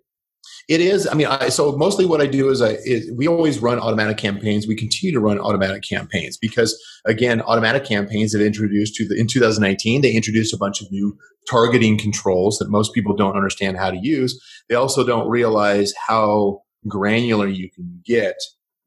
It 0.68 0.80
is. 0.80 1.06
I 1.06 1.14
mean, 1.14 1.26
I, 1.26 1.48
so 1.48 1.72
mostly 1.72 2.04
what 2.04 2.20
I 2.20 2.26
do 2.26 2.50
is 2.50 2.60
I 2.60 2.78
is 2.84 3.10
we 3.16 3.26
always 3.26 3.60
run 3.60 3.78
automatic 3.78 4.18
campaigns. 4.18 4.66
We 4.66 4.76
continue 4.76 5.12
to 5.12 5.20
run 5.20 5.38
automatic 5.38 5.82
campaigns 5.82 6.36
because 6.36 6.78
again, 7.06 7.40
automatic 7.42 7.84
campaigns 7.84 8.32
that 8.32 8.44
introduced 8.44 8.94
to 8.96 9.08
the 9.08 9.18
in 9.18 9.26
2019 9.26 10.02
they 10.02 10.12
introduced 10.12 10.52
a 10.52 10.58
bunch 10.58 10.82
of 10.82 10.90
new 10.90 11.16
targeting 11.48 11.98
controls 11.98 12.58
that 12.58 12.68
most 12.68 12.92
people 12.92 13.14
don't 13.14 13.36
understand 13.36 13.78
how 13.78 13.90
to 13.90 13.98
use. 13.98 14.38
They 14.68 14.74
also 14.74 15.04
don't 15.04 15.28
realize 15.28 15.92
how 16.06 16.62
granular 16.86 17.48
you 17.48 17.70
can 17.70 18.02
get 18.04 18.36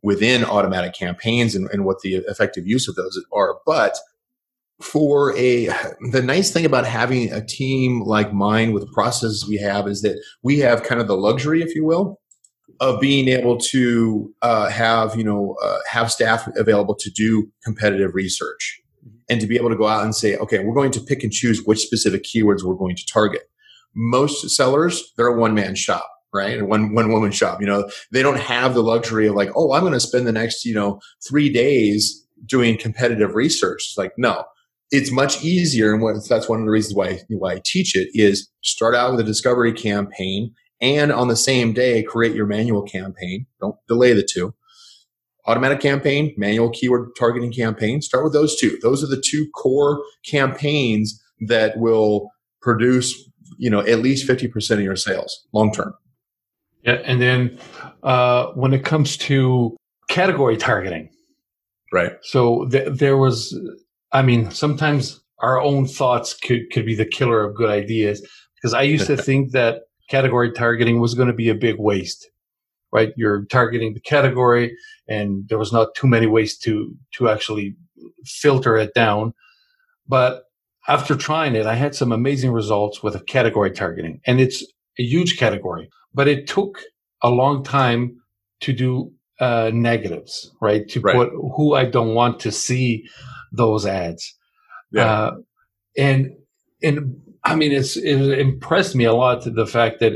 within 0.03 0.43
automatic 0.43 0.93
campaigns 0.93 1.55
and, 1.55 1.69
and 1.71 1.85
what 1.85 1.99
the 2.01 2.15
effective 2.27 2.65
use 2.67 2.87
of 2.87 2.95
those 2.95 3.19
are. 3.33 3.57
But 3.65 3.97
for 4.81 5.35
a 5.37 5.67
the 6.11 6.21
nice 6.23 6.51
thing 6.51 6.65
about 6.65 6.85
having 6.85 7.31
a 7.31 7.45
team 7.45 8.01
like 8.01 8.33
mine 8.33 8.73
with 8.73 8.83
the 8.83 8.91
processes 8.93 9.45
we 9.47 9.57
have 9.57 9.87
is 9.87 10.01
that 10.01 10.21
we 10.43 10.59
have 10.59 10.83
kind 10.83 10.99
of 10.99 11.07
the 11.07 11.17
luxury 11.17 11.61
if 11.61 11.75
you 11.75 11.85
will 11.85 12.19
of 12.79 12.99
being 12.99 13.27
able 13.27 13.57
to 13.57 14.33
uh, 14.41 14.69
have 14.69 15.15
you 15.15 15.23
know 15.23 15.55
uh, 15.63 15.79
have 15.89 16.11
staff 16.11 16.47
available 16.55 16.95
to 16.95 17.09
do 17.11 17.49
competitive 17.63 18.15
research 18.15 18.81
and 19.29 19.39
to 19.39 19.47
be 19.47 19.55
able 19.55 19.69
to 19.69 19.75
go 19.75 19.87
out 19.87 20.03
and 20.03 20.15
say 20.15 20.35
okay 20.37 20.59
we're 20.59 20.75
going 20.75 20.91
to 20.91 20.99
pick 20.99 21.23
and 21.23 21.31
choose 21.31 21.63
which 21.65 21.79
specific 21.79 22.23
keywords 22.23 22.63
we're 22.63 22.75
going 22.75 22.95
to 22.95 23.05
target 23.05 23.43
most 23.95 24.49
sellers 24.49 25.13
they're 25.17 25.27
a 25.27 25.39
one-man 25.39 25.75
shop 25.75 26.09
right? 26.33 26.57
And 26.57 26.69
one 26.69 26.93
one 26.93 27.11
woman 27.11 27.31
shop. 27.31 27.59
You 27.59 27.67
know, 27.67 27.89
they 28.11 28.21
don't 28.21 28.39
have 28.39 28.73
the 28.73 28.83
luxury 28.83 29.27
of 29.27 29.35
like, 29.35 29.49
oh, 29.55 29.73
I'm 29.73 29.81
going 29.81 29.93
to 29.93 29.99
spend 29.99 30.27
the 30.27 30.31
next 30.31 30.65
you 30.65 30.73
know 30.73 30.99
three 31.27 31.51
days 31.51 32.25
doing 32.45 32.77
competitive 32.77 33.35
research. 33.35 33.87
It's 33.89 33.97
like, 33.97 34.13
no, 34.17 34.45
it's 34.91 35.11
much 35.11 35.43
easier, 35.43 35.93
and 35.93 36.01
what, 36.01 36.15
that's 36.27 36.49
one 36.49 36.59
of 36.59 36.65
the 36.65 36.71
reasons 36.71 36.95
why 36.95 37.19
why 37.29 37.53
I 37.53 37.61
teach 37.63 37.95
it 37.95 38.09
is 38.13 38.49
start 38.61 38.93
out 38.95 39.11
with 39.11 39.19
a 39.21 39.23
discovery 39.23 39.73
campaign, 39.73 40.53
and 40.81 41.11
on 41.11 41.27
the 41.29 41.35
same 41.35 41.73
day 41.73 42.03
create 42.03 42.35
your 42.35 42.45
manual 42.45 42.83
campaign. 42.83 43.45
Don't 43.59 43.75
delay 43.87 44.13
the 44.13 44.27
two. 44.29 44.53
automatic 45.47 45.79
campaign, 45.79 46.33
manual 46.37 46.69
keyword 46.69 47.09
targeting 47.17 47.51
campaign. 47.51 48.01
Start 48.01 48.23
with 48.23 48.33
those 48.33 48.55
two. 48.59 48.77
Those 48.81 49.03
are 49.03 49.07
the 49.07 49.21
two 49.21 49.47
core 49.55 50.03
campaigns 50.25 51.19
that 51.47 51.77
will 51.77 52.29
produce, 52.61 53.13
you 53.57 53.69
know, 53.69 53.79
at 53.79 53.99
least 53.99 54.27
50% 54.27 54.71
of 54.73 54.81
your 54.81 54.95
sales 54.95 55.47
long 55.53 55.71
term. 55.73 55.93
Yeah. 56.83 57.01
And 57.05 57.21
then 57.21 57.59
uh, 58.03 58.47
when 58.53 58.73
it 58.73 58.85
comes 58.85 59.17
to 59.17 59.75
category 60.09 60.57
targeting, 60.57 61.09
right. 61.91 62.13
So 62.21 62.67
th- 62.69 62.97
there 62.99 63.17
was, 63.17 63.59
I 64.13 64.21
mean, 64.21 64.51
sometimes 64.51 65.21
our 65.39 65.59
own 65.59 65.87
thoughts 65.87 66.33
could, 66.33 66.69
could 66.71 66.85
be 66.85 66.95
the 66.95 67.05
killer 67.05 67.43
of 67.43 67.55
good 67.55 67.69
ideas 67.69 68.27
because 68.55 68.73
I 68.73 68.83
used 68.83 69.07
to 69.07 69.17
think 69.21 69.51
that 69.51 69.83
category 70.09 70.51
targeting 70.51 70.99
was 70.99 71.13
going 71.13 71.27
to 71.27 71.33
be 71.33 71.49
a 71.49 71.55
big 71.55 71.77
waste 71.79 72.29
right? 72.91 73.13
You're 73.15 73.45
targeting 73.45 73.93
the 73.93 73.99
category 73.99 74.75
and 75.07 75.47
there 75.47 75.57
was 75.57 75.73
not 75.73 75.95
too 75.95 76.07
many 76.07 76.27
ways 76.27 76.57
to, 76.59 76.95
to 77.13 77.29
actually 77.29 77.75
filter 78.25 78.77
it 78.77 78.93
down. 78.93 79.33
But 80.07 80.43
after 80.87 81.15
trying 81.15 81.55
it, 81.55 81.65
I 81.65 81.75
had 81.75 81.95
some 81.95 82.11
amazing 82.11 82.51
results 82.51 83.01
with 83.01 83.15
a 83.15 83.23
category 83.23 83.71
targeting 83.71 84.19
and 84.25 84.41
it's 84.41 84.63
a 84.99 85.03
huge 85.03 85.37
category, 85.37 85.89
but 86.13 86.27
it 86.27 86.47
took 86.47 86.81
a 87.21 87.29
long 87.29 87.63
time 87.63 88.17
to 88.61 88.73
do 88.73 89.11
uh, 89.39 89.71
negatives, 89.73 90.51
right? 90.61 90.87
To 90.89 90.99
right. 90.99 91.15
put 91.15 91.29
who 91.55 91.73
I 91.73 91.85
don't 91.85 92.13
want 92.13 92.39
to 92.41 92.51
see 92.51 93.07
those 93.51 93.85
ads. 93.85 94.35
Yeah. 94.91 95.05
Uh, 95.05 95.31
and, 95.97 96.31
and 96.83 97.21
I 97.43 97.55
mean, 97.55 97.71
it's, 97.71 97.97
it 97.97 98.39
impressed 98.39 98.95
me 98.95 99.05
a 99.05 99.13
lot 99.13 99.43
to 99.43 99.51
the 99.51 99.65
fact 99.65 99.99
that 99.99 100.13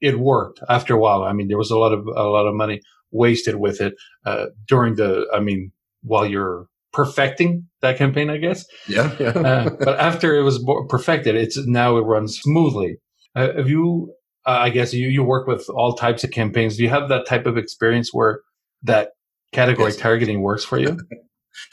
it 0.00 0.18
worked 0.18 0.60
after 0.68 0.94
a 0.94 0.98
while. 0.98 1.22
I 1.22 1.32
mean, 1.32 1.48
there 1.48 1.58
was 1.58 1.70
a 1.70 1.78
lot 1.78 1.92
of 1.92 2.06
a 2.06 2.24
lot 2.24 2.46
of 2.46 2.54
money 2.54 2.80
wasted 3.10 3.56
with 3.56 3.80
it 3.80 3.94
uh, 4.24 4.46
during 4.66 4.96
the. 4.96 5.26
I 5.34 5.40
mean, 5.40 5.72
while 6.02 6.26
you're 6.26 6.68
perfecting 6.92 7.66
that 7.80 7.98
campaign, 7.98 8.30
I 8.30 8.38
guess. 8.38 8.64
Yeah. 8.88 9.14
yeah. 9.18 9.28
uh, 9.28 9.70
but 9.78 9.98
after 9.98 10.36
it 10.36 10.42
was 10.42 10.64
perfected, 10.88 11.34
it's 11.34 11.58
now 11.66 11.96
it 11.96 12.02
runs 12.02 12.38
smoothly. 12.38 12.98
Uh, 13.34 13.52
have 13.54 13.68
you? 13.68 14.12
Uh, 14.46 14.58
I 14.60 14.70
guess 14.70 14.94
you 14.94 15.08
you 15.08 15.24
work 15.24 15.46
with 15.46 15.68
all 15.70 15.94
types 15.94 16.24
of 16.24 16.30
campaigns. 16.30 16.76
Do 16.76 16.82
you 16.82 16.90
have 16.90 17.08
that 17.08 17.26
type 17.26 17.46
of 17.46 17.56
experience 17.56 18.10
where 18.12 18.40
that 18.82 19.10
category 19.52 19.90
yes. 19.90 19.96
targeting 19.96 20.42
works 20.42 20.64
for 20.64 20.78
you? 20.78 20.98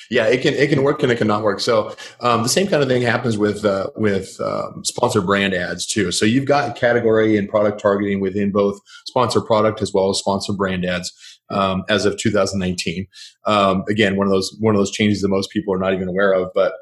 yeah, 0.10 0.28
it 0.28 0.42
can 0.42 0.54
it 0.54 0.70
can 0.70 0.84
work 0.84 1.02
and 1.04 1.12
it 1.12 1.18
can 1.18 1.28
not 1.28 1.44
work. 1.44 1.60
So 1.60 1.96
um, 2.20 2.44
the 2.44 2.50
same 2.50 2.68
kind 2.68 2.84
of 2.84 2.90
thing 2.90 3.02
happens 3.02 3.38
with 3.38 3.66
uh, 3.66 3.88
with 3.96 4.40
um, 4.42 4.84
sponsored 4.84 5.26
brand 5.26 5.54
ads 5.54 5.86
too. 5.86 6.12
So 6.12 6.26
you've 6.26 6.46
got 6.46 6.76
category 6.76 7.38
and 7.38 7.50
product 7.50 7.82
targeting 7.82 8.20
within 8.20 8.52
both 8.52 8.80
sponsor 9.06 9.42
product 9.42 9.82
as 9.82 9.94
well 9.94 10.10
as 10.10 10.20
sponsor 10.20 10.54
brand 10.54 10.86
ads 10.86 11.12
um, 11.50 11.84
as 11.90 12.06
of 12.06 12.18
2019. 12.18 13.08
Um, 13.46 13.84
again, 13.90 14.16
one 14.16 14.28
of 14.28 14.32
those 14.32 14.56
one 14.60 14.76
of 14.76 14.80
those 14.80 14.92
changes 14.92 15.22
that 15.22 15.30
most 15.30 15.50
people 15.52 15.74
are 15.74 15.80
not 15.80 15.94
even 15.94 16.08
aware 16.08 16.34
of. 16.34 16.52
But 16.54 16.74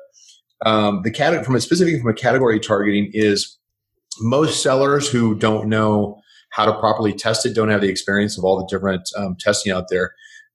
um, 0.66 1.02
the 1.04 1.12
category 1.12 1.44
from 1.44 1.56
a 1.56 1.62
specifically 1.62 2.00
from 2.00 2.10
a 2.10 2.16
category 2.16 2.60
targeting 2.60 3.10
is 3.14 3.58
most 4.20 4.62
sellers 4.62 5.10
who 5.10 5.36
don't 5.36 5.68
know 5.68 6.20
how 6.50 6.66
to 6.66 6.78
properly 6.80 7.14
test 7.14 7.46
it 7.46 7.56
don't 7.56 7.70
have 7.70 7.82
the 7.82 7.90
experience 7.90 8.38
of 8.38 8.44
all 8.44 8.58
the 8.60 8.68
different 8.68 9.10
um, 9.18 9.36
testing 9.40 9.72
out 9.72 9.86
there 9.90 10.14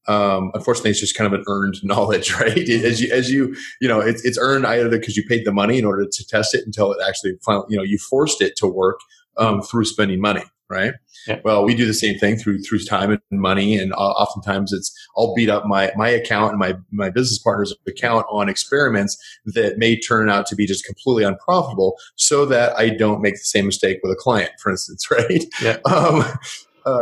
um, 0.09 0.51
unfortunately, 0.55 0.91
it's 0.91 1.01
just 1.01 1.17
kind 1.17 1.33
of 1.33 1.39
an 1.39 1.45
earned 1.49 1.77
knowledge, 1.83 2.33
right? 2.35 2.57
As 2.59 3.01
you, 3.01 3.13
as 3.13 3.31
you, 3.31 3.57
you 3.81 3.89
know, 3.89 4.01
it's, 4.01 4.25
it's 4.25 4.39
earned 4.39 4.67
either 4.67 4.89
because 4.89 5.17
you 5.17 5.25
paid 5.29 5.45
the 5.45 5.53
money 5.53 5.79
in 5.79 5.85
order 5.85 6.07
to 6.11 6.27
test 6.27 6.55
it 6.55 6.65
until 6.65 6.93
it 6.93 6.99
actually, 7.07 7.33
finally, 7.45 7.67
you 7.69 7.77
know, 7.77 7.83
you 7.83 7.99
forced 7.99 8.41
it 8.41 8.57
to 8.57 8.67
work 8.67 9.01
um, 9.37 9.63
through 9.63 9.85
spending 9.85 10.21
money, 10.21 10.45
right? 10.69 10.95
Yeah. 11.27 11.41
Well, 11.45 11.65
we 11.65 11.75
do 11.75 11.87
the 11.87 11.95
same 11.95 12.19
thing 12.19 12.37
through 12.37 12.61
through 12.63 12.81
time 12.81 13.11
and 13.11 13.21
money, 13.41 13.77
and 13.77 13.93
oftentimes 13.95 14.73
it's 14.73 14.95
I'll 15.17 15.35
beat 15.35 15.51
up 15.51 15.67
my 15.67 15.93
my 15.97 16.09
account 16.09 16.51
and 16.51 16.59
my 16.59 16.77
my 16.93 17.11
business 17.11 17.39
partner's 17.39 17.75
account 17.87 18.27
on 18.31 18.49
experiments 18.49 19.17
that 19.47 19.79
may 19.79 19.99
turn 19.99 20.31
out 20.31 20.47
to 20.47 20.55
be 20.55 20.67
just 20.67 20.85
completely 20.85 21.25
unprofitable, 21.25 21.97
so 22.15 22.47
that 22.47 22.79
I 22.79 22.91
don't 22.91 23.23
make 23.23 23.35
the 23.35 23.41
same 23.41 23.67
mistake 23.67 23.99
with 24.03 24.13
a 24.13 24.17
client, 24.17 24.53
for 24.63 24.71
instance, 24.71 25.09
right? 25.11 25.45
Yeah. 25.61 25.79
Um, 25.85 26.25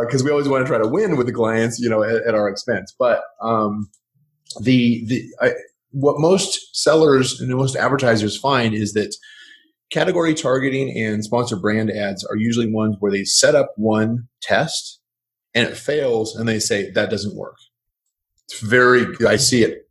because 0.01 0.21
uh, 0.21 0.25
we 0.25 0.31
always 0.31 0.49
want 0.49 0.65
to 0.65 0.67
try 0.67 0.79
to 0.79 0.87
win 0.87 1.15
with 1.15 1.27
the 1.27 1.33
clients, 1.33 1.79
you 1.79 1.89
know, 1.89 2.01
at, 2.01 2.15
at 2.23 2.33
our 2.33 2.49
expense. 2.49 2.93
But 2.97 3.21
um, 3.41 3.87
the 4.59 5.05
the 5.05 5.23
I, 5.41 5.53
what 5.91 6.19
most 6.19 6.75
sellers 6.75 7.39
and 7.39 7.53
most 7.53 7.75
advertisers 7.75 8.37
find 8.37 8.73
is 8.73 8.93
that 8.93 9.15
category 9.91 10.33
targeting 10.33 10.97
and 10.97 11.23
sponsored 11.23 11.61
brand 11.61 11.91
ads 11.91 12.25
are 12.25 12.35
usually 12.35 12.71
ones 12.71 12.95
where 12.99 13.11
they 13.11 13.23
set 13.23 13.53
up 13.53 13.73
one 13.77 14.27
test 14.41 14.99
and 15.53 15.67
it 15.69 15.77
fails, 15.77 16.35
and 16.35 16.49
they 16.49 16.59
say 16.59 16.89
that 16.91 17.11
doesn't 17.11 17.35
work. 17.35 17.57
It's 18.45 18.59
very 18.59 19.05
I 19.27 19.35
see 19.35 19.63
it 19.63 19.87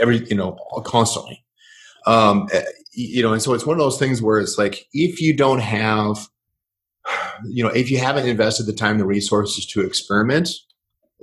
every 0.00 0.26
you 0.26 0.36
know 0.36 0.56
constantly. 0.84 1.44
Um, 2.06 2.48
eh, 2.52 2.64
you 2.92 3.22
know, 3.22 3.34
and 3.34 3.42
so 3.42 3.52
it's 3.52 3.66
one 3.66 3.76
of 3.76 3.80
those 3.80 3.98
things 3.98 4.22
where 4.22 4.40
it's 4.40 4.56
like 4.56 4.86
if 4.94 5.20
you 5.20 5.36
don't 5.36 5.60
have 5.60 6.26
you 7.46 7.62
know, 7.62 7.70
if 7.70 7.90
you 7.90 7.98
haven't 7.98 8.26
invested 8.26 8.66
the 8.66 8.72
time, 8.72 8.98
the 8.98 9.06
resources 9.06 9.66
to 9.66 9.82
experiment, 9.82 10.50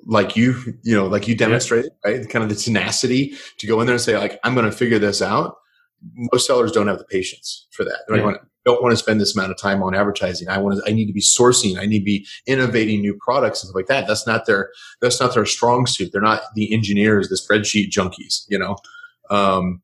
like 0.05 0.35
you, 0.35 0.55
you 0.83 0.95
know, 0.95 1.07
like 1.07 1.27
you 1.27 1.35
demonstrated, 1.35 1.91
yeah. 2.05 2.11
right? 2.11 2.29
Kind 2.29 2.43
of 2.43 2.49
the 2.49 2.55
tenacity 2.55 3.35
to 3.57 3.67
go 3.67 3.79
in 3.81 3.87
there 3.87 3.95
and 3.95 4.01
say, 4.01 4.17
like, 4.17 4.39
I'm 4.43 4.53
going 4.53 4.69
to 4.69 4.71
figure 4.71 4.99
this 4.99 5.21
out. 5.21 5.55
Most 6.31 6.45
sellers 6.45 6.71
don't 6.71 6.87
have 6.87 6.99
the 6.99 7.05
patience 7.05 7.67
for 7.71 7.83
that. 7.83 7.99
They 8.07 8.17
yeah. 8.17 8.23
want, 8.23 8.37
don't 8.65 8.83
want 8.83 8.93
to 8.93 8.97
spend 8.97 9.19
this 9.19 9.35
amount 9.35 9.51
of 9.51 9.57
time 9.57 9.81
on 9.81 9.95
advertising. 9.95 10.47
I 10.47 10.57
want 10.57 10.77
to, 10.77 10.89
I 10.89 10.93
need 10.93 11.07
to 11.07 11.13
be 11.13 11.21
sourcing. 11.21 11.79
I 11.79 11.85
need 11.85 11.99
to 11.99 12.05
be 12.05 12.27
innovating 12.45 13.01
new 13.01 13.17
products 13.19 13.63
and 13.63 13.69
stuff 13.69 13.75
like 13.75 13.87
that. 13.87 14.07
That's 14.07 14.27
not 14.27 14.45
their, 14.45 14.69
that's 15.01 15.19
not 15.19 15.33
their 15.33 15.45
strong 15.45 15.87
suit. 15.87 16.11
They're 16.11 16.21
not 16.21 16.41
the 16.55 16.73
engineers, 16.73 17.29
the 17.29 17.35
spreadsheet 17.35 17.89
junkies, 17.89 18.45
you 18.47 18.59
know? 18.59 18.75
Um, 19.29 19.81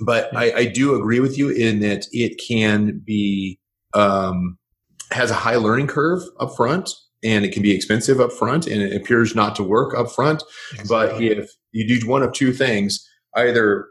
but 0.00 0.34
I, 0.36 0.52
I 0.52 0.64
do 0.66 0.94
agree 0.94 1.20
with 1.20 1.38
you 1.38 1.50
in 1.50 1.80
that 1.80 2.06
it 2.12 2.40
can 2.44 3.00
be, 3.04 3.60
um, 3.94 4.58
has 5.12 5.30
a 5.30 5.34
high 5.34 5.56
learning 5.56 5.86
curve 5.86 6.22
up 6.40 6.56
front 6.56 6.90
and 7.22 7.44
it 7.44 7.52
can 7.52 7.62
be 7.62 7.74
expensive 7.74 8.20
up 8.20 8.32
front 8.32 8.66
and 8.66 8.82
it 8.82 8.94
appears 8.94 9.34
not 9.34 9.54
to 9.56 9.62
work 9.62 9.96
up 9.96 10.10
front. 10.10 10.42
Exactly. 10.74 11.28
But 11.28 11.38
if 11.38 11.50
you 11.72 11.86
do 11.86 12.06
one 12.06 12.22
of 12.22 12.32
two 12.32 12.52
things, 12.52 13.08
either 13.34 13.86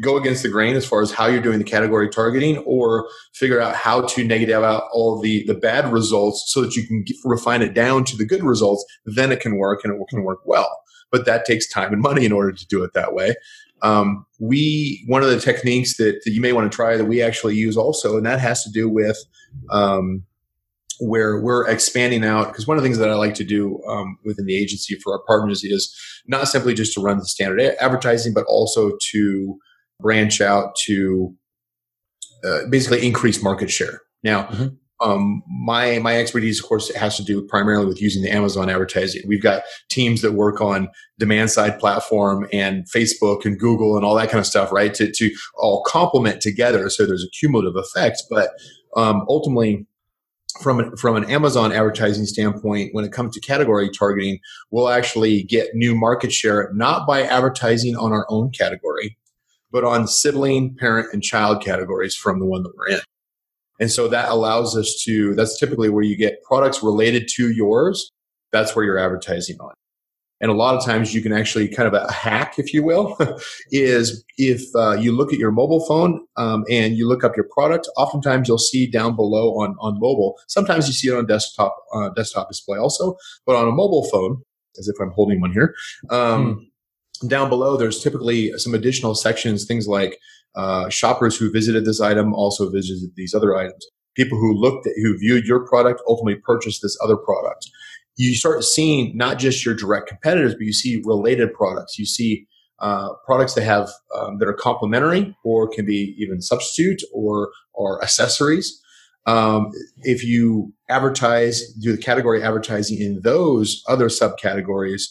go 0.00 0.16
against 0.16 0.42
the 0.42 0.48
grain 0.48 0.76
as 0.76 0.86
far 0.86 1.00
as 1.00 1.10
how 1.10 1.26
you're 1.26 1.40
doing 1.40 1.58
the 1.58 1.64
category 1.64 2.08
targeting 2.08 2.58
or 2.58 3.08
figure 3.32 3.60
out 3.60 3.74
how 3.74 4.02
to 4.02 4.24
negative 4.24 4.62
out 4.62 4.84
all 4.92 5.20
the, 5.20 5.44
the 5.46 5.54
bad 5.54 5.90
results 5.90 6.44
so 6.48 6.60
that 6.60 6.76
you 6.76 6.86
can 6.86 7.02
get, 7.02 7.16
refine 7.24 7.62
it 7.62 7.72
down 7.72 8.04
to 8.04 8.16
the 8.16 8.24
good 8.24 8.42
results, 8.42 8.84
then 9.06 9.32
it 9.32 9.40
can 9.40 9.56
work 9.56 9.84
and 9.84 9.94
it 9.94 10.08
can 10.08 10.22
work 10.22 10.40
well. 10.44 10.80
But 11.10 11.24
that 11.24 11.44
takes 11.44 11.68
time 11.68 11.92
and 11.92 12.02
money 12.02 12.24
in 12.24 12.32
order 12.32 12.52
to 12.52 12.66
do 12.66 12.82
it 12.84 12.92
that 12.94 13.14
way. 13.14 13.34
Um, 13.82 14.26
we 14.40 15.04
one 15.06 15.22
of 15.22 15.28
the 15.28 15.40
techniques 15.40 15.96
that, 15.98 16.22
that, 16.24 16.30
you 16.30 16.40
may 16.40 16.52
want 16.52 16.70
to 16.70 16.74
try 16.74 16.96
that 16.96 17.04
we 17.04 17.20
actually 17.22 17.56
use 17.56 17.76
also, 17.76 18.16
and 18.16 18.24
that 18.24 18.40
has 18.40 18.64
to 18.64 18.70
do 18.70 18.88
with 18.88 19.18
um, 19.70 20.24
where 21.00 21.40
we're 21.40 21.68
expanding 21.68 22.24
out 22.24 22.48
because 22.48 22.66
one 22.66 22.76
of 22.76 22.82
the 22.82 22.88
things 22.88 22.98
that 22.98 23.10
I 23.10 23.14
like 23.14 23.34
to 23.34 23.44
do 23.44 23.82
um, 23.88 24.18
within 24.24 24.46
the 24.46 24.56
agency 24.56 24.96
for 25.02 25.12
our 25.12 25.22
partners 25.26 25.62
is 25.64 25.94
not 26.26 26.48
simply 26.48 26.74
just 26.74 26.94
to 26.94 27.00
run 27.00 27.18
the 27.18 27.26
standard 27.26 27.60
advertising, 27.80 28.32
but 28.32 28.44
also 28.48 28.92
to 29.12 29.58
branch 30.00 30.40
out 30.40 30.74
to 30.84 31.34
uh, 32.44 32.60
basically 32.70 33.06
increase 33.06 33.42
market 33.42 33.70
share. 33.70 34.02
Now, 34.22 34.44
mm-hmm. 34.44 35.08
um, 35.08 35.42
my 35.48 35.98
my 35.98 36.16
expertise, 36.16 36.60
of 36.60 36.66
course, 36.66 36.94
has 36.94 37.16
to 37.16 37.24
do 37.24 37.46
primarily 37.46 37.86
with 37.86 38.00
using 38.00 38.22
the 38.22 38.30
Amazon 38.30 38.70
advertising. 38.70 39.22
We've 39.26 39.42
got 39.42 39.62
teams 39.90 40.22
that 40.22 40.32
work 40.32 40.60
on 40.60 40.88
demand 41.18 41.50
side 41.50 41.78
platform 41.78 42.46
and 42.52 42.86
Facebook 42.94 43.44
and 43.44 43.58
Google 43.58 43.96
and 43.96 44.04
all 44.04 44.14
that 44.16 44.30
kind 44.30 44.40
of 44.40 44.46
stuff, 44.46 44.72
right? 44.72 44.92
To 44.94 45.10
to 45.10 45.30
all 45.56 45.82
complement 45.86 46.40
together, 46.40 46.88
so 46.90 47.06
there's 47.06 47.24
a 47.24 47.30
cumulative 47.38 47.76
effect. 47.76 48.22
But 48.30 48.50
um, 48.96 49.24
ultimately 49.28 49.86
from 50.60 50.80
an, 50.80 50.96
from 50.96 51.16
an 51.16 51.24
Amazon 51.30 51.72
advertising 51.72 52.26
standpoint, 52.26 52.90
when 52.92 53.04
it 53.04 53.12
comes 53.12 53.34
to 53.34 53.40
category 53.40 53.90
targeting, 53.90 54.40
we'll 54.70 54.88
actually 54.88 55.42
get 55.42 55.74
new 55.74 55.94
market 55.94 56.32
share 56.32 56.70
not 56.74 57.06
by 57.06 57.22
advertising 57.22 57.96
on 57.96 58.12
our 58.12 58.26
own 58.28 58.50
category, 58.50 59.16
but 59.70 59.84
on 59.84 60.06
sibling, 60.06 60.74
parent, 60.74 61.08
and 61.12 61.22
child 61.22 61.62
categories 61.62 62.16
from 62.16 62.38
the 62.38 62.46
one 62.46 62.62
that 62.62 62.72
we're 62.76 62.88
in. 62.88 63.00
And 63.78 63.90
so 63.90 64.08
that 64.08 64.30
allows 64.30 64.76
us 64.76 65.02
to, 65.04 65.34
that's 65.34 65.58
typically 65.58 65.90
where 65.90 66.04
you 66.04 66.16
get 66.16 66.42
products 66.42 66.82
related 66.82 67.28
to 67.36 67.50
yours. 67.52 68.10
That's 68.52 68.74
where 68.74 68.84
you're 68.84 68.98
advertising 68.98 69.56
on 69.60 69.72
and 70.40 70.50
a 70.50 70.54
lot 70.54 70.74
of 70.74 70.84
times 70.84 71.14
you 71.14 71.22
can 71.22 71.32
actually 71.32 71.68
kind 71.68 71.86
of 71.86 71.94
a 71.94 72.10
hack, 72.12 72.58
if 72.58 72.74
you 72.74 72.82
will, 72.82 73.16
is 73.70 74.24
if 74.36 74.62
uh, 74.74 74.92
you 74.92 75.12
look 75.12 75.32
at 75.32 75.38
your 75.38 75.50
mobile 75.50 75.84
phone 75.86 76.26
um, 76.36 76.64
and 76.70 76.96
you 76.96 77.08
look 77.08 77.24
up 77.24 77.36
your 77.36 77.48
product, 77.50 77.88
oftentimes 77.96 78.48
you'll 78.48 78.58
see 78.58 78.86
down 78.86 79.16
below 79.16 79.52
on, 79.54 79.76
on 79.80 79.94
mobile. 79.94 80.38
Sometimes 80.46 80.86
you 80.88 80.92
see 80.92 81.08
it 81.08 81.14
on 81.14 81.26
desktop 81.26 81.76
uh, 81.94 82.10
desktop 82.10 82.48
display 82.48 82.78
also, 82.78 83.16
but 83.46 83.56
on 83.56 83.66
a 83.66 83.72
mobile 83.72 84.08
phone, 84.10 84.42
as 84.78 84.88
if 84.88 84.96
I'm 85.00 85.10
holding 85.10 85.40
one 85.40 85.52
here, 85.52 85.74
um, 86.10 86.68
hmm. 87.20 87.28
down 87.28 87.48
below 87.48 87.76
there's 87.76 88.02
typically 88.02 88.52
some 88.58 88.74
additional 88.74 89.14
sections, 89.14 89.64
things 89.64 89.88
like 89.88 90.18
uh, 90.54 90.88
shoppers 90.90 91.36
who 91.36 91.50
visited 91.50 91.84
this 91.84 92.00
item 92.00 92.34
also 92.34 92.70
visited 92.70 93.10
these 93.16 93.34
other 93.34 93.56
items. 93.56 93.86
People 94.14 94.38
who 94.38 94.54
looked 94.54 94.86
at, 94.86 94.94
who 94.96 95.18
viewed 95.18 95.44
your 95.44 95.66
product 95.66 96.02
ultimately 96.08 96.40
purchased 96.44 96.80
this 96.82 96.96
other 97.02 97.16
product 97.16 97.68
you 98.16 98.34
start 98.34 98.64
seeing 98.64 99.16
not 99.16 99.38
just 99.38 99.64
your 99.64 99.74
direct 99.74 100.08
competitors, 100.08 100.54
but 100.54 100.62
you 100.62 100.72
see 100.72 101.02
related 101.04 101.52
products. 101.52 101.98
You 101.98 102.06
see 102.06 102.46
uh, 102.78 103.10
products 103.24 103.54
that 103.54 103.64
have 103.64 103.88
um, 104.18 104.38
that 104.38 104.48
are 104.48 104.54
complementary 104.54 105.36
or 105.44 105.68
can 105.68 105.86
be 105.86 106.14
even 106.18 106.42
substitute 106.42 107.02
or 107.12 107.50
or 107.72 108.02
accessories. 108.02 108.80
Um, 109.26 109.72
if 110.02 110.22
you 110.22 110.72
advertise, 110.88 111.72
do 111.74 111.92
the 111.92 112.00
category 112.00 112.42
advertising 112.42 113.00
in 113.00 113.20
those 113.22 113.82
other 113.88 114.06
subcategories, 114.06 115.02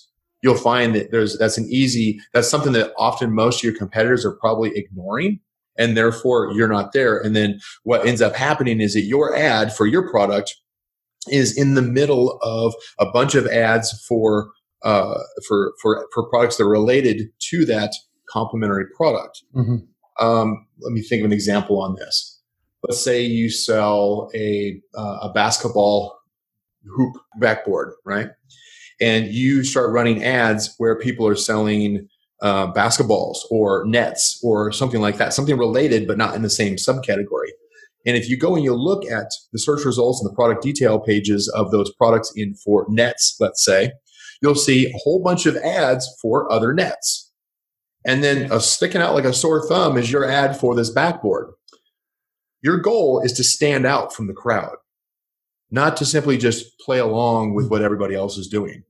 you'll 0.41 0.55
find 0.55 0.95
that 0.95 1.11
there's 1.11 1.37
that's 1.37 1.57
an 1.57 1.67
easy 1.69 2.19
that's 2.33 2.49
something 2.49 2.71
that 2.73 2.93
often 2.97 3.33
most 3.33 3.59
of 3.59 3.63
your 3.63 3.75
competitors 3.75 4.23
are 4.23 4.35
probably 4.35 4.71
ignoring 4.75 5.39
and 5.77 5.97
therefore 5.97 6.51
you're 6.53 6.67
not 6.67 6.93
there 6.93 7.17
and 7.17 7.35
then 7.35 7.59
what 7.83 8.05
ends 8.05 8.21
up 8.21 8.35
happening 8.35 8.79
is 8.79 8.93
that 8.93 9.01
your 9.01 9.35
ad 9.35 9.73
for 9.73 9.87
your 9.87 10.07
product 10.09 10.55
is 11.29 11.57
in 11.57 11.75
the 11.75 11.81
middle 11.81 12.39
of 12.41 12.73
a 12.99 13.05
bunch 13.11 13.35
of 13.35 13.47
ads 13.47 13.91
for 14.07 14.51
uh, 14.83 15.19
for 15.47 15.73
for 15.81 16.07
for 16.13 16.29
products 16.29 16.57
that 16.57 16.63
are 16.63 16.69
related 16.69 17.29
to 17.49 17.65
that 17.65 17.93
complementary 18.29 18.85
product. 18.95 19.43
Mm-hmm. 19.55 20.25
Um, 20.25 20.67
let 20.79 20.93
me 20.93 21.01
think 21.01 21.21
of 21.21 21.25
an 21.25 21.33
example 21.33 21.81
on 21.81 21.95
this 21.95 22.35
let's 22.88 23.03
say 23.03 23.21
you 23.21 23.49
sell 23.49 24.29
a 24.35 24.79
uh, 24.95 25.19
a 25.23 25.31
basketball 25.33 26.17
hoop 26.95 27.15
backboard, 27.39 27.93
right? 28.05 28.29
And 29.01 29.27
you 29.27 29.63
start 29.63 29.91
running 29.91 30.23
ads 30.23 30.73
where 30.77 30.97
people 30.97 31.27
are 31.27 31.35
selling 31.35 32.07
uh, 32.41 32.71
basketballs 32.73 33.38
or 33.49 33.85
nets 33.85 34.39
or 34.43 34.71
something 34.71 35.01
like 35.01 35.17
that, 35.17 35.33
something 35.33 35.57
related 35.57 36.07
but 36.07 36.17
not 36.17 36.35
in 36.35 36.43
the 36.43 36.49
same 36.49 36.75
subcategory. 36.75 37.49
And 38.05 38.15
if 38.15 38.29
you 38.29 38.37
go 38.37 38.55
and 38.55 38.63
you 38.63 38.73
look 38.73 39.05
at 39.05 39.31
the 39.51 39.59
search 39.59 39.83
results 39.83 40.21
and 40.21 40.29
the 40.29 40.35
product 40.35 40.61
detail 40.61 40.99
pages 40.99 41.49
of 41.49 41.71
those 41.71 41.91
products 41.93 42.31
in 42.35 42.53
for 42.53 42.85
nets, 42.89 43.35
let's 43.39 43.63
say, 43.63 43.93
you'll 44.41 44.55
see 44.55 44.87
a 44.87 44.97
whole 44.97 45.23
bunch 45.23 45.45
of 45.45 45.57
ads 45.57 46.07
for 46.21 46.51
other 46.51 46.73
nets. 46.73 47.31
And 48.05 48.23
then 48.23 48.59
sticking 48.59 49.01
out 49.01 49.15
like 49.15 49.25
a 49.25 49.33
sore 49.33 49.67
thumb 49.67 49.97
is 49.97 50.11
your 50.11 50.29
ad 50.29 50.55
for 50.55 50.75
this 50.75 50.91
backboard. 50.91 51.49
Your 52.61 52.77
goal 52.77 53.21
is 53.21 53.33
to 53.33 53.43
stand 53.43 53.85
out 53.87 54.13
from 54.13 54.27
the 54.27 54.33
crowd, 54.33 54.75
not 55.71 55.97
to 55.97 56.05
simply 56.05 56.37
just 56.37 56.79
play 56.79 56.99
along 56.99 57.55
with 57.55 57.69
what 57.69 57.81
everybody 57.81 58.13
else 58.13 58.37
is 58.37 58.47
doing. 58.47 58.83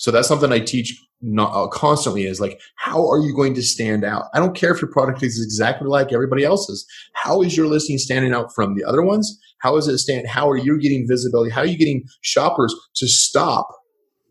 So 0.00 0.10
that's 0.10 0.26
something 0.26 0.50
I 0.50 0.60
teach 0.60 0.98
not, 1.20 1.52
uh, 1.52 1.68
constantly 1.68 2.24
is 2.24 2.40
like, 2.40 2.58
how 2.76 3.06
are 3.06 3.18
you 3.18 3.34
going 3.36 3.52
to 3.52 3.62
stand 3.62 4.02
out? 4.02 4.24
I 4.32 4.38
don't 4.38 4.56
care 4.56 4.72
if 4.72 4.80
your 4.80 4.90
product 4.90 5.22
is 5.22 5.38
exactly 5.44 5.88
like 5.88 6.10
everybody 6.10 6.42
else's. 6.42 6.86
How 7.12 7.42
is 7.42 7.54
your 7.54 7.66
listing 7.66 7.98
standing 7.98 8.32
out 8.32 8.54
from 8.54 8.76
the 8.76 8.82
other 8.82 9.02
ones? 9.02 9.38
How 9.58 9.76
is 9.76 9.88
it 9.88 9.98
stand? 9.98 10.26
How 10.26 10.48
are 10.48 10.56
you 10.56 10.80
getting 10.80 11.06
visibility? 11.06 11.50
How 11.50 11.60
are 11.60 11.66
you 11.66 11.76
getting 11.76 12.04
shoppers 12.22 12.74
to 12.96 13.06
stop, 13.06 13.68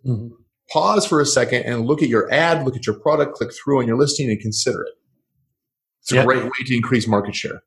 mm-hmm. 0.04 0.30
pause 0.72 1.06
for 1.06 1.22
a 1.22 1.26
second 1.26 1.62
and 1.66 1.86
look 1.86 2.02
at 2.02 2.10
your 2.10 2.34
ad, 2.34 2.66
look 2.66 2.76
at 2.76 2.88
your 2.88 3.00
product, 3.00 3.36
click 3.36 3.52
through 3.54 3.80
on 3.80 3.88
your 3.88 3.96
listing 3.96 4.28
and 4.28 4.40
consider 4.40 4.82
it. 4.82 4.94
It's 6.02 6.14
a 6.14 6.24
great 6.24 6.46
way 6.46 6.50
to 6.66 6.76
increase 6.76 7.08
market 7.08 7.36
share. 7.36 7.62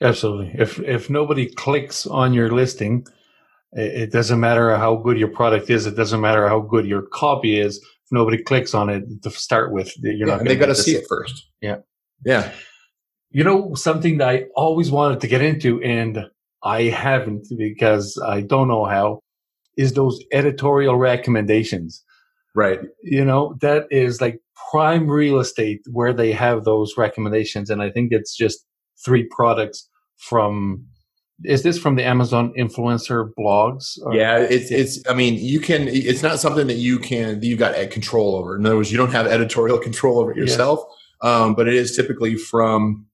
Absolutely. 0.00 0.50
If 0.58 0.80
if 0.80 1.10
nobody 1.10 1.52
clicks 1.52 2.06
on 2.06 2.32
your 2.32 2.48
listing, 2.50 3.06
it 3.74 4.12
doesn't 4.12 4.40
matter 4.40 4.76
how 4.76 4.96
good 4.96 5.18
your 5.18 5.28
product 5.28 5.68
is. 5.68 5.86
It 5.86 5.96
doesn't 5.96 6.20
matter 6.20 6.48
how 6.48 6.60
good 6.60 6.86
your 6.86 7.02
copy 7.02 7.58
is. 7.60 7.78
If 7.78 8.12
nobody 8.12 8.42
clicks 8.42 8.74
on 8.74 8.88
it 8.88 9.04
to 9.22 9.30
start 9.30 9.72
with, 9.72 9.92
you're 9.98 10.28
yeah, 10.28 10.36
not. 10.36 10.44
They 10.44 10.56
got 10.56 10.66
to 10.66 10.74
see 10.74 10.94
it 10.94 11.06
first. 11.08 11.48
Yeah. 11.60 11.78
Yeah. 12.24 12.52
You 13.30 13.42
know 13.42 13.74
something 13.74 14.18
that 14.18 14.28
I 14.28 14.44
always 14.54 14.90
wanted 14.90 15.20
to 15.22 15.26
get 15.26 15.42
into, 15.42 15.82
and 15.82 16.26
I 16.62 16.82
haven't 16.82 17.48
because 17.58 18.16
I 18.24 18.42
don't 18.42 18.68
know 18.68 18.84
how, 18.84 19.20
is 19.76 19.94
those 19.94 20.22
editorial 20.32 20.96
recommendations. 20.96 22.02
Right. 22.54 22.80
You 23.02 23.24
know 23.24 23.56
that 23.60 23.86
is 23.90 24.20
like 24.20 24.40
prime 24.70 25.08
real 25.08 25.40
estate 25.40 25.80
where 25.90 26.12
they 26.12 26.30
have 26.30 26.64
those 26.64 26.96
recommendations, 26.96 27.70
and 27.70 27.82
I 27.82 27.90
think 27.90 28.12
it's 28.12 28.36
just 28.36 28.64
three 29.04 29.26
products 29.30 29.88
from 30.16 30.86
is 31.42 31.62
this 31.62 31.78
from 31.78 31.96
the 31.96 32.04
Amazon 32.04 32.52
influencer 32.56 33.30
blogs? 33.38 33.98
Or? 34.02 34.14
Yeah, 34.14 34.38
it's 34.38 34.70
it's. 34.70 35.00
I 35.08 35.14
mean, 35.14 35.34
you 35.34 35.58
can. 35.58 35.88
It's 35.88 36.22
not 36.22 36.38
something 36.38 36.68
that 36.68 36.76
you 36.76 36.98
can 36.98 37.40
that 37.40 37.46
you 37.46 37.56
got 37.56 37.74
control 37.90 38.36
over. 38.36 38.56
In 38.56 38.64
other 38.64 38.76
words, 38.76 38.92
you 38.92 38.98
don't 38.98 39.12
have 39.12 39.26
editorial 39.26 39.78
control 39.88 40.20
over 40.20 40.30
it 40.30 40.36
yourself. 40.36 40.80
Yes. 40.88 41.32
Um, 41.32 41.54
but 41.54 41.66
it 41.66 41.74
is 41.74 41.96
typically 41.96 42.36
from 42.36 43.06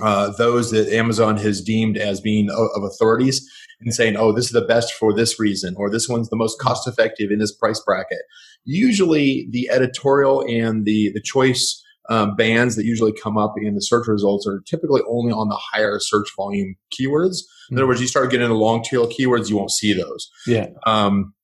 uh, 0.00 0.30
those 0.38 0.70
that 0.70 0.88
Amazon 0.88 1.36
has 1.38 1.60
deemed 1.60 1.96
as 1.96 2.20
being 2.20 2.50
of, 2.50 2.68
of 2.76 2.84
authorities 2.84 3.46
and 3.80 3.94
saying, 3.94 4.16
"Oh, 4.16 4.32
this 4.32 4.46
is 4.46 4.52
the 4.52 4.62
best 4.62 4.94
for 4.94 5.12
this 5.12 5.38
reason," 5.38 5.74
or 5.76 5.90
"This 5.90 6.08
one's 6.08 6.30
the 6.30 6.36
most 6.36 6.58
cost 6.58 6.88
effective 6.88 7.30
in 7.30 7.38
this 7.38 7.52
price 7.52 7.80
bracket." 7.84 8.22
Usually, 8.64 9.46
the 9.50 9.68
editorial 9.70 10.42
and 10.48 10.86
the 10.86 11.10
the 11.12 11.20
choice 11.20 11.82
um, 12.08 12.34
bands 12.36 12.76
that 12.76 12.84
usually 12.84 13.12
come 13.12 13.36
up 13.36 13.54
in 13.58 13.74
the 13.74 13.80
search 13.80 14.06
results 14.06 14.46
are 14.46 14.62
typically 14.66 15.02
only 15.08 15.32
on 15.32 15.48
the 15.48 15.58
higher 15.72 15.98
search 16.00 16.28
volume 16.36 16.74
keywords. 16.90 17.38
In 17.70 17.76
other 17.76 17.84
hmm. 17.84 17.88
words, 17.88 18.00
you 18.00 18.06
start 18.06 18.30
getting 18.30 18.44
into 18.44 18.56
long 18.56 18.82
tail 18.82 19.06
keywords, 19.06 19.48
you 19.48 19.56
won't 19.56 19.70
see 19.70 19.92
those. 19.92 20.30
Yeah. 20.46 20.68
Um, 20.86 21.34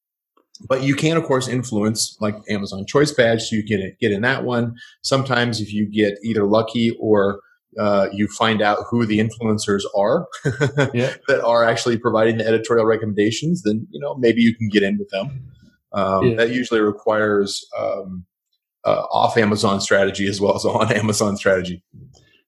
but 0.68 0.82
you 0.82 0.94
can, 0.94 1.16
of 1.16 1.24
course, 1.24 1.48
influence 1.48 2.16
like 2.20 2.36
Amazon 2.48 2.86
Choice 2.86 3.12
Badge, 3.12 3.42
so 3.42 3.56
you 3.56 3.64
can 3.64 3.94
get 4.00 4.12
in 4.12 4.22
that 4.22 4.44
one. 4.44 4.74
Sometimes, 5.02 5.60
if 5.60 5.72
you 5.72 5.86
get 5.86 6.14
either 6.22 6.44
lucky 6.44 6.96
or 7.00 7.40
uh, 7.78 8.08
you 8.12 8.28
find 8.28 8.62
out 8.62 8.78
who 8.88 9.04
the 9.04 9.18
influencers 9.18 9.82
are 9.96 10.26
yeah. 10.94 11.14
that 11.26 11.42
are 11.44 11.64
actually 11.64 11.98
providing 11.98 12.38
the 12.38 12.46
editorial 12.46 12.86
recommendations, 12.86 13.62
then 13.62 13.86
you 13.90 14.00
know 14.00 14.14
maybe 14.14 14.42
you 14.42 14.54
can 14.54 14.68
get 14.68 14.82
in 14.82 14.96
with 14.96 15.08
them. 15.10 15.42
Um, 15.92 16.28
yeah. 16.28 16.36
That 16.36 16.50
usually 16.50 16.80
requires 16.80 17.66
um, 17.76 18.24
uh, 18.84 19.04
off 19.10 19.36
Amazon 19.36 19.80
strategy 19.80 20.28
as 20.28 20.40
well 20.40 20.56
as 20.56 20.64
on 20.64 20.92
Amazon 20.96 21.36
strategy. 21.36 21.82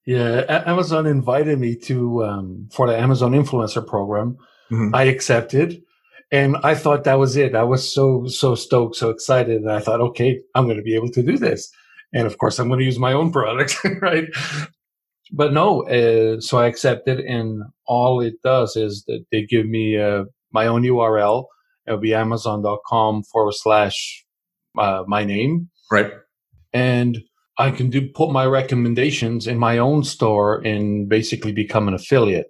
Yeah, 0.05 0.63
Amazon 0.67 1.07
invited 1.07 1.59
me 1.59 1.75
to 1.77 2.25
um, 2.25 2.69
for 2.73 2.87
the 2.87 2.97
Amazon 2.97 3.33
influencer 3.33 3.85
program. 3.85 4.37
Mm-hmm. 4.71 4.95
I 4.95 5.05
accepted, 5.05 5.83
and 6.31 6.57
I 6.63 6.77
thought 6.77 7.05
that 7.05 7.19
was 7.19 7.37
it. 7.37 7.57
I 7.57 7.65
was 7.65 7.93
so 7.93 8.27
so 8.27 8.55
stoked, 8.55 8.97
so 8.97 9.11
excited, 9.11 9.63
and 9.63 9.71
I 9.71 9.81
thought, 9.81 10.01
okay, 10.01 10.41
I'm 10.55 10.67
going 10.67 10.77
to 10.77 10.83
be 10.83 10.95
able 10.95 11.11
to 11.11 11.23
do 11.23 11.37
this. 11.37 11.71
And 12.13 12.27
of 12.27 12.39
course, 12.39 12.59
I'm 12.59 12.69
going 12.69 12.79
to 12.79 12.85
use 12.85 13.01
my 13.01 13.13
own 13.13 13.33
product, 13.39 13.77
right? 14.01 14.29
But 15.33 15.53
no, 15.53 15.83
uh, 15.89 16.41
so 16.41 16.59
I 16.59 16.67
accepted, 16.67 17.19
and 17.19 17.65
all 17.87 18.21
it 18.21 18.35
does 18.45 18.77
is 18.77 19.05
that 19.09 19.25
they 19.33 19.43
give 19.43 19.67
me 19.67 19.99
uh, 19.99 20.25
my 20.53 20.69
own 20.69 20.83
URL. 20.83 21.47
It'll 21.87 21.99
be 21.99 22.15
Amazon.com 22.15 23.25
forward 23.25 23.55
slash 23.55 24.25
uh, 24.79 25.03
my 25.07 25.25
name, 25.25 25.69
right? 25.91 26.13
And 26.73 27.19
I 27.59 27.71
can 27.71 27.91
do 27.91 28.09
put 28.09 28.31
my 28.31 28.45
recommendations 28.45 29.47
in 29.47 29.59
my 29.59 29.79
own 29.79 30.05
store 30.05 30.61
and 30.65 31.09
basically 31.09 31.53
become 31.53 31.89
an 31.89 31.95
affiliate. 31.95 32.49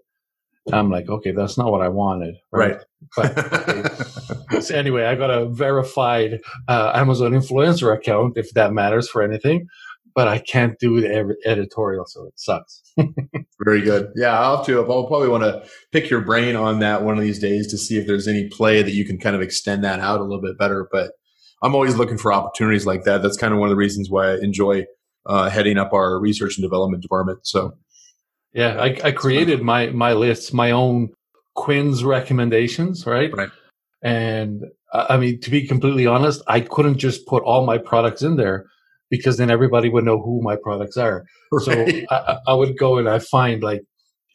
I'm 0.73 0.91
like, 0.91 1.09
okay, 1.09 1.31
that's 1.31 1.57
not 1.57 1.71
what 1.71 1.81
I 1.81 1.89
wanted. 1.89 2.37
Right. 2.51 2.79
right. 3.17 3.35
But 3.35 4.61
so 4.63 4.75
anyway, 4.75 5.05
I 5.05 5.15
got 5.15 5.31
a 5.31 5.47
verified 5.47 6.41
uh, 6.67 6.93
Amazon 6.95 7.33
influencer 7.33 7.95
account 7.95 8.37
if 8.37 8.51
that 8.55 8.73
matters 8.73 9.09
for 9.09 9.23
anything, 9.23 9.69
but 10.15 10.27
I 10.27 10.39
can't 10.39 10.77
do 10.81 11.01
the 11.01 11.37
editorial, 11.45 12.07
so 12.07 12.27
it 12.27 12.33
sucks. 12.37 12.83
Very 13.65 13.83
good. 13.83 14.11
Yeah, 14.17 14.39
I'll 14.39 14.57
have 14.57 14.67
to. 14.67 14.79
I'll 14.81 15.07
probably 15.07 15.29
want 15.29 15.45
to 15.45 15.65
pick 15.93 16.11
your 16.11 16.23
brain 16.23 16.57
on 16.57 16.81
that 16.81 17.03
one 17.03 17.17
of 17.17 17.23
these 17.23 17.39
days 17.39 17.69
to 17.69 17.79
see 17.79 17.99
if 17.99 18.07
there's 18.07 18.27
any 18.27 18.49
play 18.49 18.83
that 18.83 18.93
you 18.93 19.05
can 19.05 19.19
kind 19.19 19.37
of 19.37 19.43
extend 19.43 19.85
that 19.85 20.01
out 20.01 20.21
a 20.21 20.25
little 20.25 20.43
bit 20.43 20.59
better. 20.59 20.89
But 20.91 21.13
I'm 21.63 21.75
always 21.75 21.97
looking 21.97 22.19
for 22.19 22.33
opportunities 22.33 22.87
like 22.87 23.05
that. 23.05 23.23
That's 23.23 23.37
kind 23.37 23.53
of 23.53 23.61
one 23.61 23.69
of 23.69 23.71
the 23.71 23.77
reasons 23.77 24.11
why 24.11 24.33
I 24.33 24.39
enjoy 24.39 24.87
uh, 25.25 25.51
heading 25.51 25.79
up 25.79 25.93
our 25.93 26.19
research 26.21 26.57
and 26.57 26.63
development 26.63 27.03
department. 27.03 27.47
So, 27.47 27.73
yeah, 28.53 28.81
I, 28.81 28.99
I 29.05 29.13
created 29.13 29.63
my 29.63 29.89
my 29.89 30.13
lists, 30.13 30.53
my 30.53 30.71
own 30.71 31.11
Quinn's 31.55 32.05
recommendations, 32.05 33.07
right? 33.07 33.33
Right. 33.35 33.51
And 34.03 34.65
I 34.93 35.17
mean, 35.17 35.41
to 35.41 35.51
be 35.51 35.67
completely 35.67 36.07
honest, 36.07 36.43
I 36.47 36.61
couldn't 36.61 36.99
just 36.99 37.27
put 37.27 37.43
all 37.43 37.67
my 37.67 37.79
products 37.79 38.23
in 38.23 38.37
there 38.37 38.67
because 39.11 39.37
then 39.37 39.51
everybody 39.51 39.89
would 39.89 40.05
know 40.05 40.21
who 40.21 40.43
my 40.43 40.57
products 40.57 40.97
are. 40.97 41.25
Right. 41.53 41.65
So 41.65 41.87
I, 42.11 42.39
I 42.47 42.55
would 42.55 42.79
go 42.79 42.99
and 42.99 43.09
I 43.09 43.19
find 43.19 43.63
like 43.63 43.83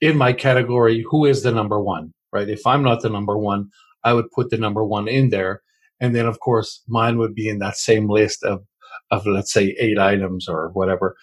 in 0.01 0.17
my 0.17 0.33
category 0.33 1.05
who 1.09 1.25
is 1.25 1.43
the 1.43 1.51
number 1.51 1.81
one, 1.81 2.13
right? 2.33 2.49
If 2.49 2.65
I'm 2.65 2.83
not 2.83 3.01
the 3.01 3.09
number 3.09 3.37
one, 3.37 3.69
I 4.03 4.13
would 4.13 4.31
put 4.31 4.49
the 4.49 4.57
number 4.57 4.83
one 4.83 5.07
in 5.07 5.29
there 5.29 5.61
and 6.01 6.15
then, 6.15 6.25
of 6.25 6.39
course, 6.39 6.81
mine 6.87 7.17
would 7.19 7.35
be 7.35 7.47
in 7.47 7.59
that 7.59 7.77
same 7.77 8.09
list 8.09 8.43
of, 8.43 8.63
of 9.11 9.25
let's 9.25 9.53
say, 9.53 9.75
eight 9.79 9.99
items 9.99 10.49
or 10.49 10.71
whatever. 10.73 11.15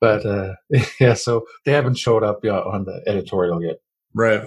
But 0.00 0.24
uh, 0.24 0.54
yeah, 1.00 1.14
so 1.14 1.44
they 1.66 1.72
haven't 1.72 1.98
showed 1.98 2.22
up 2.22 2.42
yet 2.42 2.54
on 2.54 2.84
the 2.84 3.02
editorial 3.06 3.62
yet. 3.62 3.76
Right. 4.14 4.42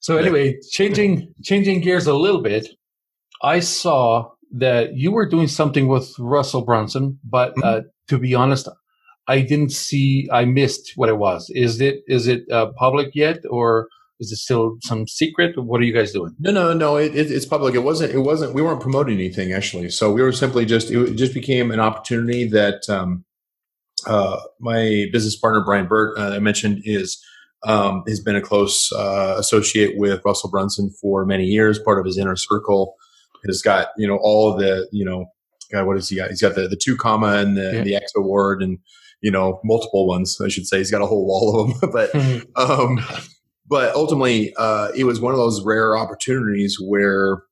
So 0.00 0.16
anyway, 0.16 0.58
changing 0.70 1.32
changing 1.42 1.80
gears 1.80 2.06
a 2.06 2.14
little 2.14 2.42
bit, 2.42 2.68
I 3.42 3.60
saw 3.60 4.30
that 4.52 4.94
you 4.94 5.10
were 5.10 5.28
doing 5.28 5.48
something 5.48 5.88
with 5.88 6.14
Russell 6.18 6.62
Brunson, 6.62 7.18
but 7.24 7.50
mm-hmm. 7.52 7.62
uh, 7.64 7.80
to 8.08 8.18
be 8.18 8.34
honest, 8.34 8.68
I 9.28 9.40
didn't 9.40 9.72
see. 9.72 10.28
I 10.32 10.44
missed 10.44 10.92
what 10.96 11.08
it 11.08 11.18
was. 11.18 11.50
Is 11.50 11.80
it 11.80 12.02
is 12.06 12.28
it 12.28 12.48
uh, 12.50 12.66
public 12.76 13.14
yet, 13.14 13.40
or 13.50 13.88
is 14.18 14.32
it 14.32 14.36
still 14.36 14.78
some 14.82 15.06
secret? 15.06 15.62
What 15.62 15.80
are 15.80 15.84
you 15.84 15.92
guys 15.92 16.12
doing? 16.12 16.34
No, 16.38 16.50
no, 16.50 16.72
no. 16.72 16.96
It, 16.96 17.14
it, 17.14 17.30
it's 17.30 17.44
public. 17.44 17.74
It 17.74 17.80
wasn't. 17.80 18.12
It 18.12 18.20
wasn't. 18.20 18.54
We 18.54 18.62
weren't 18.62 18.80
promoting 18.80 19.14
anything 19.14 19.52
actually. 19.52 19.90
So 19.90 20.12
we 20.12 20.22
were 20.22 20.32
simply 20.32 20.64
just. 20.64 20.90
It 20.90 21.14
just 21.14 21.34
became 21.34 21.70
an 21.70 21.80
opportunity 21.80 22.48
that 22.48 22.88
um, 22.88 23.24
uh, 24.06 24.40
my 24.60 25.06
business 25.12 25.36
partner 25.36 25.62
Brian 25.64 25.86
Burt 25.86 26.18
uh, 26.18 26.34
I 26.34 26.38
mentioned 26.38 26.82
is 26.84 27.22
um, 27.64 28.04
has 28.06 28.20
been 28.20 28.36
a 28.36 28.40
close 28.40 28.90
uh, 28.92 29.36
associate 29.38 29.98
with 29.98 30.22
Russell 30.24 30.50
Brunson 30.50 30.90
for 31.00 31.26
many 31.26 31.44
years. 31.44 31.78
Part 31.78 31.98
of 31.98 32.06
his 32.06 32.18
inner 32.18 32.36
circle 32.36 32.94
has 33.46 33.60
got 33.60 33.88
you 33.98 34.08
know 34.08 34.18
all 34.22 34.56
the 34.56 34.88
you 34.92 35.04
know 35.04 35.26
God, 35.72 35.86
what 35.86 35.96
has 35.96 36.08
he 36.08 36.16
got? 36.16 36.30
He's 36.30 36.42
got 36.42 36.54
the 36.54 36.68
the 36.68 36.76
two 36.76 36.96
comma 36.96 37.36
and 37.36 37.56
the, 37.56 37.72
yeah. 37.74 37.82
the 37.82 37.96
X 37.96 38.12
award 38.16 38.62
and 38.62 38.78
you 39.20 39.30
know 39.30 39.60
multiple 39.62 40.06
ones 40.06 40.40
I 40.40 40.48
should 40.48 40.66
say. 40.66 40.78
He's 40.78 40.90
got 40.90 41.02
a 41.02 41.06
whole 41.06 41.26
wall 41.26 41.60
of 41.60 41.80
them, 41.80 41.90
but. 41.92 42.14
um, 42.56 43.00
but 43.68 43.94
ultimately, 43.94 44.54
uh, 44.56 44.88
it 44.96 45.04
was 45.04 45.20
one 45.20 45.32
of 45.32 45.38
those 45.38 45.64
rare 45.64 45.96
opportunities 45.96 46.78
where 46.80 47.42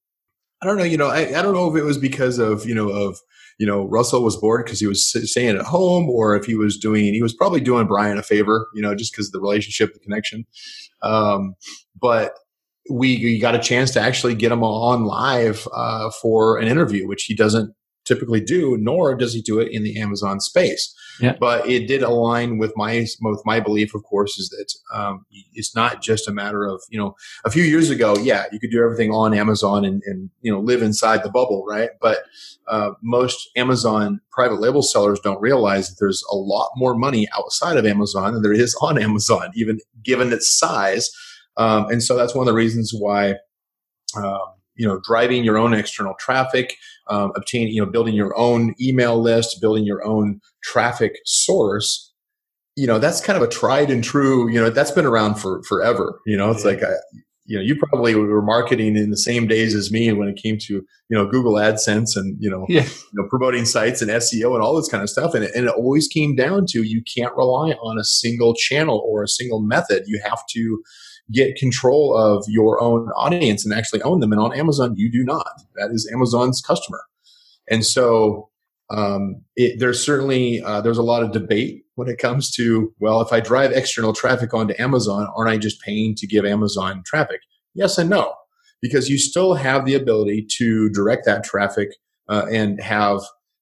I 0.64 0.66
don't 0.66 0.78
know, 0.78 0.84
you 0.84 0.96
know, 0.96 1.08
I, 1.08 1.38
I 1.38 1.42
don't 1.42 1.52
know 1.52 1.70
if 1.70 1.76
it 1.76 1.84
was 1.84 1.98
because 1.98 2.38
of, 2.38 2.66
you 2.66 2.74
know, 2.74 2.88
of, 2.88 3.18
you 3.58 3.66
know, 3.66 3.84
Russell 3.86 4.24
was 4.24 4.36
bored 4.36 4.64
because 4.64 4.80
he 4.80 4.86
was 4.86 5.06
staying 5.30 5.56
at 5.56 5.66
home 5.66 6.08
or 6.08 6.34
if 6.36 6.46
he 6.46 6.54
was 6.54 6.78
doing, 6.78 7.12
he 7.12 7.22
was 7.22 7.34
probably 7.34 7.60
doing 7.60 7.86
Brian 7.86 8.16
a 8.16 8.22
favor, 8.22 8.66
you 8.74 8.80
know, 8.80 8.94
just 8.94 9.12
because 9.12 9.26
of 9.26 9.32
the 9.32 9.40
relationship, 9.40 9.92
the 9.92 10.00
connection. 10.00 10.46
Um, 11.02 11.54
but 12.00 12.32
we, 12.90 13.18
we, 13.18 13.38
got 13.38 13.54
a 13.54 13.58
chance 13.58 13.90
to 13.92 14.00
actually 14.00 14.34
get 14.34 14.52
him 14.52 14.64
on 14.64 15.04
live 15.04 15.68
uh, 15.74 16.10
for 16.22 16.58
an 16.58 16.66
interview, 16.66 17.06
which 17.06 17.24
he 17.24 17.34
doesn't 17.34 17.74
typically 18.06 18.40
do, 18.40 18.78
nor 18.80 19.14
does 19.14 19.34
he 19.34 19.42
do 19.42 19.58
it 19.60 19.70
in 19.70 19.82
the 19.82 20.00
Amazon 20.00 20.40
space. 20.40 20.94
Yeah. 21.20 21.36
But 21.38 21.68
it 21.68 21.86
did 21.86 22.02
align 22.02 22.58
with 22.58 22.72
my 22.76 23.06
with 23.20 23.42
my 23.44 23.60
belief, 23.60 23.94
of 23.94 24.02
course, 24.02 24.38
is 24.38 24.48
that 24.50 24.74
um, 24.96 25.26
it's 25.54 25.74
not 25.74 26.02
just 26.02 26.28
a 26.28 26.32
matter 26.32 26.64
of 26.64 26.82
you 26.88 26.98
know 26.98 27.16
a 27.44 27.50
few 27.50 27.62
years 27.62 27.90
ago, 27.90 28.16
yeah, 28.18 28.44
you 28.52 28.58
could 28.58 28.70
do 28.70 28.82
everything 28.82 29.10
on 29.10 29.34
Amazon 29.34 29.84
and, 29.84 30.02
and 30.06 30.30
you 30.42 30.52
know 30.52 30.60
live 30.60 30.82
inside 30.82 31.22
the 31.22 31.30
bubble, 31.30 31.64
right? 31.66 31.90
But 32.00 32.18
uh, 32.68 32.92
most 33.02 33.48
Amazon 33.56 34.20
private 34.30 34.60
label 34.60 34.82
sellers 34.82 35.20
don't 35.20 35.40
realize 35.40 35.88
that 35.88 35.96
there's 36.00 36.24
a 36.30 36.36
lot 36.36 36.70
more 36.76 36.94
money 36.94 37.28
outside 37.36 37.76
of 37.76 37.86
Amazon 37.86 38.34
than 38.34 38.42
there 38.42 38.52
is 38.52 38.74
on 38.80 39.00
Amazon, 39.00 39.52
even 39.54 39.80
given 40.02 40.32
its 40.32 40.56
size. 40.58 41.10
Um, 41.56 41.88
and 41.90 42.02
so 42.02 42.16
that's 42.16 42.34
one 42.34 42.46
of 42.46 42.52
the 42.52 42.56
reasons 42.56 42.92
why. 42.92 43.36
Um, 44.16 44.54
you 44.76 44.86
know 44.86 45.00
driving 45.04 45.44
your 45.44 45.56
own 45.56 45.72
external 45.72 46.14
traffic 46.18 46.76
um, 47.08 47.32
obtaining 47.36 47.72
you 47.72 47.84
know 47.84 47.90
building 47.90 48.14
your 48.14 48.36
own 48.36 48.74
email 48.80 49.20
list 49.20 49.60
building 49.60 49.84
your 49.84 50.04
own 50.04 50.40
traffic 50.62 51.18
source 51.24 52.12
you 52.76 52.86
know 52.86 52.98
that's 52.98 53.20
kind 53.20 53.36
of 53.36 53.42
a 53.42 53.50
tried 53.50 53.90
and 53.90 54.02
true 54.02 54.48
you 54.48 54.60
know 54.60 54.70
that's 54.70 54.90
been 54.90 55.06
around 55.06 55.36
for 55.36 55.62
forever 55.64 56.20
you 56.26 56.36
know 56.36 56.50
it's 56.50 56.64
yeah. 56.64 56.70
like 56.70 56.82
a, 56.82 56.96
you 57.46 57.56
know 57.56 57.62
you 57.62 57.76
probably 57.76 58.14
were 58.14 58.42
marketing 58.42 58.96
in 58.96 59.10
the 59.10 59.16
same 59.16 59.46
days 59.46 59.74
as 59.74 59.92
me 59.92 60.12
when 60.12 60.28
it 60.28 60.40
came 60.42 60.58
to 60.58 60.74
you 60.74 60.84
know 61.10 61.26
google 61.26 61.54
adsense 61.54 62.16
and 62.16 62.36
you 62.40 62.50
know, 62.50 62.66
yeah. 62.68 62.82
you 62.82 63.12
know 63.12 63.28
promoting 63.28 63.64
sites 63.64 64.00
and 64.00 64.10
seo 64.10 64.54
and 64.54 64.62
all 64.62 64.76
this 64.76 64.88
kind 64.88 65.02
of 65.02 65.10
stuff 65.10 65.34
and 65.34 65.44
it, 65.44 65.54
and 65.54 65.66
it 65.66 65.74
always 65.74 66.08
came 66.08 66.34
down 66.34 66.64
to 66.66 66.82
you 66.82 67.02
can't 67.02 67.34
rely 67.36 67.70
on 67.72 67.98
a 67.98 68.04
single 68.04 68.54
channel 68.54 69.04
or 69.06 69.22
a 69.22 69.28
single 69.28 69.60
method 69.60 70.04
you 70.06 70.20
have 70.24 70.42
to 70.48 70.82
get 71.32 71.56
control 71.56 72.16
of 72.16 72.44
your 72.48 72.80
own 72.82 73.08
audience 73.16 73.64
and 73.64 73.74
actually 73.74 74.02
own 74.02 74.20
them. 74.20 74.32
And 74.32 74.40
on 74.40 74.52
Amazon, 74.52 74.94
you 74.96 75.10
do 75.10 75.24
not. 75.24 75.62
That 75.76 75.90
is 75.90 76.10
Amazon's 76.12 76.60
customer. 76.60 77.02
And 77.70 77.84
so 77.84 78.50
um, 78.90 79.42
it, 79.56 79.78
there's 79.78 80.04
certainly 80.04 80.60
uh, 80.62 80.80
there's 80.80 80.98
a 80.98 81.02
lot 81.02 81.22
of 81.22 81.32
debate 81.32 81.84
when 81.94 82.08
it 82.08 82.18
comes 82.18 82.50
to 82.52 82.92
well, 83.00 83.20
if 83.20 83.32
I 83.32 83.40
drive 83.40 83.72
external 83.72 84.12
traffic 84.12 84.52
onto 84.52 84.74
Amazon, 84.78 85.28
aren't 85.34 85.50
I 85.50 85.56
just 85.56 85.80
paying 85.80 86.14
to 86.16 86.26
give 86.26 86.44
Amazon 86.44 87.02
traffic? 87.06 87.40
Yes 87.74 87.96
and 87.98 88.10
no, 88.10 88.34
because 88.82 89.08
you 89.08 89.18
still 89.18 89.54
have 89.54 89.86
the 89.86 89.94
ability 89.94 90.46
to 90.58 90.90
direct 90.90 91.24
that 91.24 91.44
traffic 91.44 91.88
uh, 92.28 92.46
and 92.50 92.80
have 92.80 93.20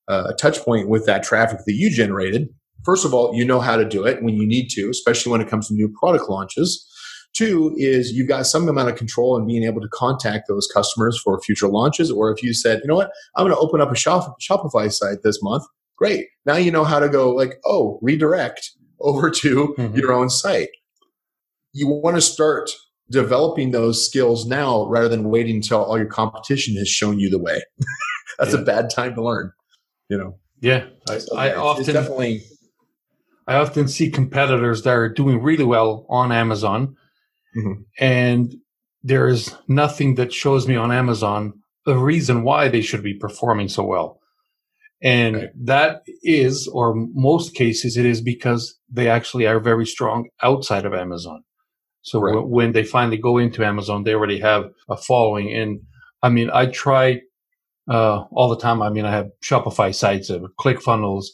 uh, 0.09 0.25
a 0.31 0.35
touch 0.35 0.59
point 0.61 0.89
with 0.89 1.07
that 1.07 1.23
traffic 1.23 1.61
that 1.67 1.75
you 1.75 1.91
generated. 1.91 2.49
First 2.85 3.05
of 3.05 3.15
all, 3.15 3.35
you 3.35 3.45
know 3.45 3.61
how 3.61 3.77
to 3.77 3.85
do 3.85 4.05
it 4.05 4.23
when 4.23 4.35
you 4.35 4.47
need 4.47 4.69
to, 4.71 4.91
especially 4.91 5.31
when 5.31 5.41
it 5.41 5.49
comes 5.49 5.69
to 5.69 5.75
new 5.75 5.89
product 6.01 6.29
launches. 6.29 6.89
Two 7.35 7.75
is 7.79 8.13
you've 8.13 8.29
got 8.29 8.47
some 8.47 8.69
amount 8.69 8.91
of 8.91 8.97
control 8.97 9.37
and 9.37 9.47
being 9.47 9.65
able 9.65 9.81
to 9.81 9.89
contact 9.89 10.49
those 10.49 10.69
customers 10.73 11.19
for 11.19 11.41
future 11.41 11.69
launches. 11.69 12.11
Or 12.11 12.31
if 12.31 12.43
you 12.43 12.53
said, 12.53 12.81
you 12.83 12.89
know 12.89 12.95
what, 12.95 13.11
I'm 13.37 13.47
going 13.47 13.55
to 13.55 13.61
open 13.61 13.81
up 13.81 13.91
a 13.91 13.97
shop, 13.97 14.37
Shopify 14.41 14.93
site 14.93 15.23
this 15.23 15.43
month, 15.43 15.65
great. 15.97 16.27
Now 16.45 16.57
you 16.57 16.71
know 16.71 16.85
how 16.85 16.99
to 16.99 17.09
go 17.09 17.31
like, 17.31 17.55
oh, 17.65 17.99
redirect 18.03 18.73
over 19.01 19.31
to 19.31 19.75
mm-hmm. 19.79 19.97
your 19.97 20.13
own 20.13 20.29
site. 20.29 20.69
You 21.73 21.89
want 21.89 22.17
to 22.17 22.21
start 22.21 22.71
developing 23.11 23.71
those 23.71 24.05
skills 24.05 24.47
now 24.47 24.87
rather 24.87 25.09
than 25.09 25.31
waiting 25.31 25.57
until 25.57 25.85
all 25.85 25.97
your 25.97 26.07
competition 26.07 26.77
has 26.77 26.89
shown 26.89 27.19
you 27.19 27.31
the 27.31 27.39
way. 27.39 27.63
That's 28.39 28.55
yeah. 28.55 28.61
a 28.61 28.65
bad 28.65 28.91
time 28.91 29.15
to 29.15 29.23
learn, 29.23 29.53
you 30.09 30.19
know? 30.19 30.39
Yeah. 30.61 30.87
I, 31.09 31.19
so 31.19 31.37
I 31.37 31.55
often 31.55 31.93
definitely, 31.93 32.43
I 33.47 33.57
often 33.57 33.89
see 33.89 34.11
competitors 34.11 34.83
that 34.83 34.95
are 34.95 35.09
doing 35.09 35.43
really 35.43 35.65
well 35.65 36.07
on 36.09 36.31
Amazon 36.31 36.97
Mm-hmm. 37.57 37.83
And 37.99 38.55
there's 39.03 39.55
nothing 39.69 40.15
that 40.17 40.33
shows 40.33 40.69
me 40.69 40.77
on 40.77 40.93
Amazon 40.93 41.55
the 41.85 41.97
reason 41.97 42.45
why 42.45 42.69
they 42.69 42.81
should 42.81 43.03
be 43.03 43.15
performing 43.15 43.69
so 43.69 43.85
well. 43.85 44.21
And 45.03 45.37
right. 45.37 45.51
that 45.65 46.03
is, 46.23 46.69
or 46.69 46.95
most 46.95 47.55
cases, 47.55 47.97
it 47.97 48.07
is 48.07 48.21
because 48.21 48.79
they 48.89 49.09
actually 49.09 49.47
are 49.47 49.59
very 49.59 49.85
strong 49.85 50.29
outside 50.43 50.87
of 50.87 50.95
Amazon. 50.95 51.43
So 52.03 52.21
right. 52.21 52.35
w- 52.35 52.47
when 52.47 52.73
they 52.73 52.85
finally 52.85 53.17
go 53.17 53.39
into 53.39 53.65
Amazon, 53.65 54.05
they 54.05 54.15
already 54.15 54.39
have 54.39 54.71
a 54.89 54.97
following. 54.97 55.53
And 55.53 55.81
I 56.23 56.29
mean, 56.29 56.51
I 56.55 56.67
try 56.67 57.21
uh, 57.91 58.21
all 58.31 58.49
the 58.49 58.59
time. 58.59 58.81
I 58.81 58.91
mean, 58.91 59.05
I 59.05 59.11
have 59.11 59.31
Shopify 59.43 59.93
sites, 59.93 60.31
uh, 60.31 60.39
ClickFunnels, 60.61 61.25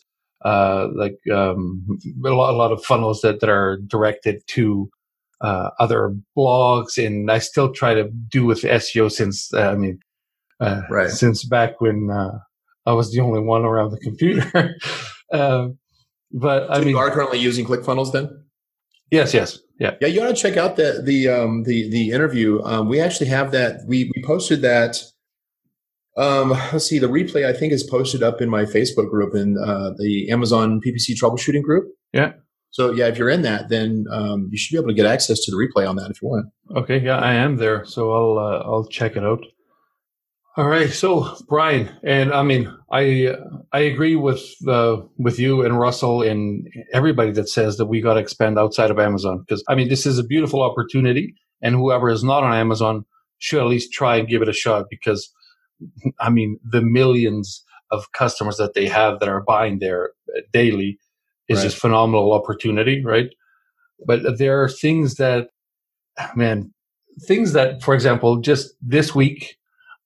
uh, 0.45 0.89
like 0.95 1.19
um, 1.31 1.85
a, 2.25 2.31
lot, 2.31 2.55
a 2.55 2.57
lot 2.57 2.73
of 2.73 2.83
funnels 2.83 3.21
that, 3.21 3.41
that 3.41 3.51
are 3.51 3.79
directed 3.87 4.41
to 4.49 4.89
uh, 5.41 5.71
other 5.79 6.15
blogs, 6.37 7.05
and 7.05 7.31
I 7.31 7.39
still 7.39 7.73
try 7.73 7.95
to 7.95 8.09
do 8.09 8.45
with 8.45 8.63
SEO 8.63 9.11
since 9.11 9.53
uh, 9.55 9.71
I 9.71 9.77
mean, 9.77 10.01
uh, 10.61 10.83
right. 10.91 11.11
since 11.11 11.45
back 11.45 11.81
when 11.81 12.11
uh, 12.11 12.39
I 12.87 12.93
was 12.93 13.13
the 13.13 13.21
only 13.21 13.41
one 13.41 13.65
around 13.65 13.91
the 13.91 14.01
computer. 14.01 14.77
Um, 15.31 15.77
but 16.33 16.69
so 16.69 16.73
I 16.73 16.79
mean, 16.79 16.89
you 16.89 16.97
are 16.99 17.11
currently 17.11 17.39
using 17.39 17.67
ClickFunnels 17.67 18.13
then? 18.13 18.31
Yes, 19.11 19.33
yes, 19.35 19.59
yeah, 19.79 19.95
yeah. 20.01 20.09
You 20.09 20.23
ought 20.23 20.29
to 20.29 20.35
check 20.35 20.57
out 20.57 20.77
the 20.77 21.03
the 21.05 21.29
um, 21.29 21.65
the 21.65 21.91
the 21.91 22.11
interview. 22.11 22.63
Um, 22.63 22.89
we 22.89 22.99
actually 22.99 23.29
have 23.29 23.53
that. 23.53 23.81
We 23.87 24.11
we 24.15 24.23
posted 24.23 24.63
that. 24.63 24.97
Um, 26.17 26.51
let's 26.73 26.87
see. 26.87 26.99
The 26.99 27.09
replay 27.09 27.47
I 27.47 27.53
think 27.53 27.73
is 27.73 27.83
posted 27.83 28.23
up 28.23 28.41
in 28.41 28.49
my 28.49 28.65
Facebook 28.65 29.11
group 29.11 29.35
in 29.35 29.57
uh, 29.59 29.91
the 29.99 30.31
Amazon 30.31 30.81
PPC 30.81 31.15
troubleshooting 31.21 31.63
group. 31.63 31.85
Yeah. 32.13 32.33
So 32.71 32.93
yeah, 32.93 33.07
if 33.07 33.19
you're 33.19 33.31
in 33.31 33.43
that, 33.43 33.69
then 33.69 34.05
um, 34.13 34.49
you 34.51 34.59
should 34.59 34.75
be 34.75 34.79
able 34.79 34.89
to 34.89 34.95
get 34.95 35.07
access 35.07 35.41
to 35.45 35.51
the 35.51 35.57
replay 35.57 35.89
on 35.89 35.97
that 35.97 36.11
if 36.11 36.21
you 36.21 36.29
want. 36.29 36.47
Okay, 36.77 36.99
yeah, 36.99 37.19
I 37.19 37.35
am 37.35 37.57
there, 37.57 37.85
so 37.85 38.13
I'll 38.13 38.39
uh, 38.39 38.59
I'll 38.61 38.87
check 38.87 39.17
it 39.17 39.25
out. 39.25 39.45
All 40.57 40.67
right, 40.67 40.91
so 40.91 41.37
Brian, 41.49 41.89
and 42.03 42.33
I 42.33 42.43
mean, 42.43 42.73
I 42.91 43.37
I 43.73 43.81
agree 43.81 44.17
with 44.17 44.43
the 44.61 45.09
with 45.17 45.39
you 45.39 45.65
and 45.65 45.79
Russell 45.79 46.23
and 46.23 46.67
everybody 46.93 47.31
that 47.33 47.49
says 47.49 47.77
that 47.77 47.87
we 47.87 48.01
got 48.01 48.15
to 48.15 48.21
expand 48.21 48.59
outside 48.59 48.91
of 48.91 48.99
Amazon 48.99 49.39
because 49.39 49.65
I 49.69 49.75
mean, 49.75 49.89
this 49.89 50.05
is 50.05 50.19
a 50.19 50.25
beautiful 50.25 50.63
opportunity, 50.63 51.35
and 51.63 51.75
whoever 51.75 52.11
is 52.11 52.25
not 52.25 52.43
on 52.43 52.53
Amazon 52.53 53.05
should 53.39 53.61
at 53.61 53.69
least 53.69 53.93
try 53.93 54.17
and 54.17 54.29
give 54.29 54.43
it 54.43 54.49
a 54.49 54.53
shot 54.53 54.87
because 54.91 55.33
I 56.21 56.29
mean, 56.29 56.59
the 56.69 56.83
millions 56.83 57.65
of 57.91 58.13
customers 58.13 58.57
that 58.57 58.75
they 58.75 58.87
have 58.87 59.21
that 59.21 59.29
are 59.29 59.43
buying 59.43 59.79
there 59.79 60.11
daily 60.53 60.99
is 61.49 61.59
right. 61.59 61.65
just 61.65 61.79
phenomenal 61.79 62.33
opportunity, 62.33 63.05
right? 63.05 63.29
But 64.07 64.39
there 64.39 64.63
are 64.63 64.69
things 64.69 65.17
that, 65.17 65.49
man, 66.37 66.73
things 67.27 67.53
that, 67.53 67.83
for 67.83 67.95
example, 67.95 68.41
just 68.41 68.75
this 68.81 69.15
week, 69.15 69.57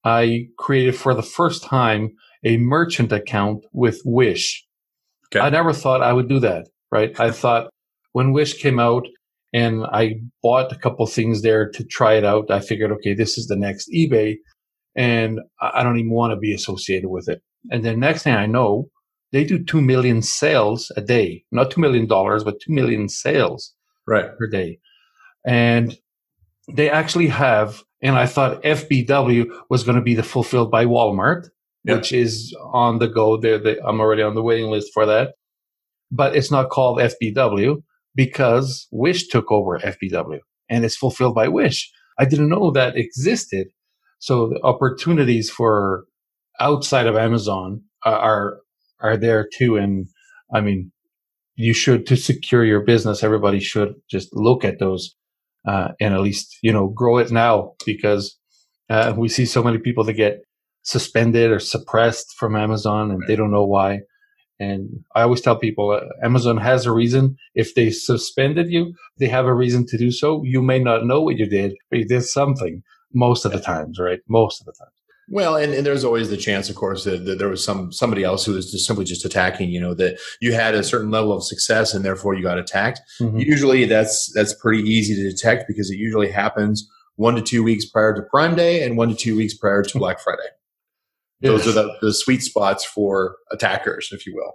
I 0.05 0.49
created 0.59 0.97
for 0.97 1.14
the 1.14 1.22
first 1.22 1.62
time 1.62 2.11
a 2.45 2.57
merchant 2.57 3.12
account 3.12 3.64
with 3.72 4.01
Wish. 4.05 4.64
Okay. 5.26 5.40
I 5.40 5.51
never 5.51 5.72
thought 5.72 6.03
I 6.03 6.12
would 6.12 6.28
do 6.28 6.40
that, 6.40 6.68
right? 6.90 7.18
I 7.20 7.30
thought 7.43 7.70
when 8.12 8.32
Wish 8.32 8.55
came 8.55 8.78
out 8.78 9.07
and 9.53 9.84
I 9.84 10.20
bought 10.43 10.72
a 10.72 10.78
couple 10.78 11.07
things 11.07 11.43
there 11.43 11.68
to 11.70 11.84
try 11.84 12.14
it 12.14 12.24
out, 12.24 12.51
I 12.51 12.61
figured, 12.61 12.90
okay, 12.93 13.14
this 13.14 13.36
is 13.36 13.47
the 13.47 13.57
next 13.57 13.90
eBay 13.93 14.36
and 14.95 15.40
I 15.61 15.82
don't 15.82 15.99
even 15.99 16.11
want 16.11 16.32
to 16.32 16.36
be 16.36 16.53
associated 16.53 17.09
with 17.09 17.28
it. 17.28 17.43
And 17.70 17.84
then 17.84 18.01
next 18.01 18.24
thing 18.24 18.34
I 18.34 18.47
know, 18.47 18.88
they 19.33 19.45
do 19.45 19.62
2 19.62 19.80
million 19.80 20.22
sales 20.22 20.93
a 20.97 21.01
day, 21.01 21.45
not 21.51 21.70
$2 21.70 21.78
million, 21.78 22.07
but 22.07 22.61
2 22.61 22.72
million 22.72 23.09
sales 23.09 23.74
right. 24.07 24.37
per 24.39 24.47
day. 24.47 24.78
And 25.47 25.99
they 26.72 26.91
actually 26.91 27.28
have, 27.28 27.83
and 28.03 28.16
I 28.16 28.26
thought 28.26 28.62
FBW 28.62 29.47
was 29.70 29.85
going 29.85 29.97
to 29.97 30.03
be 30.03 30.14
the 30.14 30.22
fulfilled 30.22 30.70
by 30.70 30.85
Walmart, 30.85 31.49
which 31.85 32.12
is 32.12 32.55
on 32.72 32.99
the 32.99 33.09
go 33.09 33.37
there. 33.37 33.61
I'm 33.85 34.01
already 34.01 34.22
on 34.22 34.35
the 34.35 34.43
waiting 34.43 34.70
list 34.70 34.93
for 34.95 35.07
that, 35.07 35.35
but 36.11 36.37
it's 36.37 36.51
not 36.51 36.70
called 36.70 37.01
FBW 37.01 37.83
because 38.14 38.87
Wish 38.93 39.28
took 39.28 39.51
over 39.51 39.78
FBW 39.78 40.41
and 40.68 40.85
it's 40.85 40.97
fulfilled 40.97 41.35
by 41.35 41.49
Wish. 41.49 41.91
I 42.18 42.24
didn't 42.24 42.51
know 42.51 42.70
that 42.70 42.97
existed. 42.97 43.68
So 44.18 44.51
the 44.51 44.61
opportunities 44.62 45.51
for 45.51 46.05
outside 46.61 47.07
of 47.07 47.16
Amazon 47.16 47.83
are 48.05 48.18
are 48.18 48.59
there 49.16 49.48
too. 49.53 49.76
And 49.76 50.07
I 50.53 50.61
mean, 50.61 50.92
you 51.57 51.74
should 51.74 52.07
to 52.07 52.16
secure 52.16 52.64
your 52.64 52.80
business. 52.80 53.22
Everybody 53.22 53.61
should 53.61 53.94
just 54.11 54.34
look 54.34 54.64
at 54.64 54.78
those 54.78 55.14
uh, 55.66 55.88
and 56.00 56.14
at 56.14 56.20
least 56.20 56.59
you 56.62 56.72
know 56.72 56.88
grow 56.88 57.18
it 57.18 57.30
now 57.30 57.72
because 57.86 58.36
uh, 58.90 59.14
we 59.16 59.28
see 59.28 59.46
so 59.46 59.62
many 59.62 59.78
people 59.78 60.05
that 60.05 60.14
get 60.14 60.40
suspended 60.82 61.50
or 61.50 61.59
suppressed 61.59 62.34
from 62.36 62.57
Amazon 62.57 63.11
and 63.11 63.22
they 63.26 63.36
don't 63.36 63.53
know 63.53 63.64
why. 63.64 64.00
And 64.59 65.05
I 65.14 65.22
always 65.22 65.40
tell 65.40 65.57
people 65.57 65.90
uh, 65.90 66.00
Amazon 66.24 66.57
has 66.59 66.86
a 66.86 66.92
reason. 66.92 67.36
If 67.55 67.74
they 67.74 67.90
suspended 67.90 68.70
you, 68.70 68.94
they 69.18 69.28
have 69.28 69.46
a 69.46 69.55
reason 69.55 69.86
to 69.86 69.98
do 69.98 70.11
so. 70.11 70.42
You 70.44 70.62
may 70.62 70.78
not 70.78 71.05
know 71.05 71.20
what 71.20 71.36
you 71.36 71.46
did, 71.46 71.74
but 71.90 71.98
you 72.00 72.07
did 72.07 72.22
something 72.24 72.82
most 73.14 73.44
of 73.44 73.53
the 73.53 73.61
times, 73.61 73.98
right? 73.98 74.20
Most 74.28 74.61
of 74.61 74.66
the 74.66 74.72
time. 74.72 75.01
Well, 75.33 75.57
and, 75.57 75.72
and 75.72 75.87
there's 75.87 76.05
always 76.05 76.28
the 76.28 76.37
chance, 76.37 76.68
of 76.68 76.76
course, 76.76 77.05
that, 77.05 77.24
that, 77.24 77.39
there 77.39 77.49
was 77.49 77.64
some 77.64 77.91
somebody 77.91 78.22
else 78.22 78.45
who 78.45 78.53
was 78.53 78.70
just 78.70 78.87
simply 78.87 79.07
just 79.07 79.24
attacking. 79.24 79.70
You 79.70 79.80
know 79.80 79.95
that 79.95 80.18
you 80.43 80.53
had 80.53 80.74
a 80.74 80.85
certain 80.85 81.11
level 81.11 81.33
of 81.33 81.43
success, 81.43 81.95
and 81.95 82.05
therefore 82.05 82.35
you 82.35 82.43
got 82.43 82.59
attacked. 82.59 83.01
Mm-hmm. 83.18 83.39
Usually, 83.39 83.87
that's 83.87 84.30
that's 84.35 84.53
pretty 84.53 84.83
easy 84.83 85.14
to 85.14 85.30
detect 85.30 85.64
because 85.66 85.91
it 85.91 85.97
usually 85.97 86.30
happens 86.30 86.87
one 87.16 87.35
to 87.37 87.41
two 87.41 87.64
weeks 87.64 87.87
prior 87.87 88.14
to 88.14 88.20
Prime 88.30 88.55
Day 88.55 88.85
and 88.85 88.99
one 88.99 89.09
to 89.09 89.14
two 89.14 89.35
weeks 89.35 89.55
prior 89.55 89.83
to 89.83 89.99
Black 89.99 90.20
Friday. 90.20 90.43
Those 91.41 91.66
are 91.66 91.72
the, 91.72 91.97
the 92.03 92.12
sweet 92.12 92.43
spots 92.43 92.85
for 92.85 93.37
attackers, 93.51 94.11
if 94.12 94.26
you 94.26 94.35
will. 94.37 94.53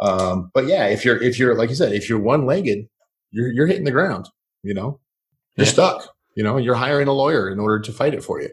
Um, 0.00 0.50
but 0.54 0.64
yeah, 0.64 0.86
if 0.86 1.04
you're 1.04 1.22
if 1.22 1.38
you're 1.38 1.54
like 1.54 1.68
you 1.68 1.76
said, 1.76 1.92
if 1.92 2.08
you're 2.08 2.18
one 2.18 2.46
legged, 2.46 2.88
you're 3.32 3.52
you're 3.52 3.66
hitting 3.66 3.84
the 3.84 3.90
ground. 3.90 4.30
You 4.62 4.72
know, 4.72 4.98
you're 5.56 5.66
yeah. 5.66 5.72
stuck. 5.72 6.14
You 6.34 6.42
know, 6.42 6.56
you're 6.56 6.74
hiring 6.74 7.06
a 7.06 7.12
lawyer 7.12 7.50
in 7.50 7.60
order 7.60 7.80
to 7.80 7.92
fight 7.92 8.14
it 8.14 8.24
for 8.24 8.40
you. 8.40 8.48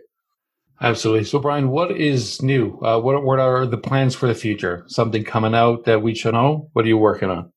Absolutely. 0.82 1.24
So, 1.24 1.40
Brian, 1.40 1.70
what 1.70 1.92
is 1.92 2.42
new? 2.42 2.78
Uh, 2.82 3.00
what 3.00 3.24
what 3.24 3.40
are 3.40 3.66
the 3.66 3.78
plans 3.78 4.16
for 4.16 4.28
the 4.28 4.36
future? 4.36 4.84
Something 4.88 5.24
coming 5.24 5.56
out 5.56 5.86
that 5.86 6.02
we 6.02 6.14
should 6.16 6.34
know? 6.34 6.70
What 6.74 6.86
are 6.86 6.88
you 6.88 6.98
working 6.98 7.30
on? 7.30 7.52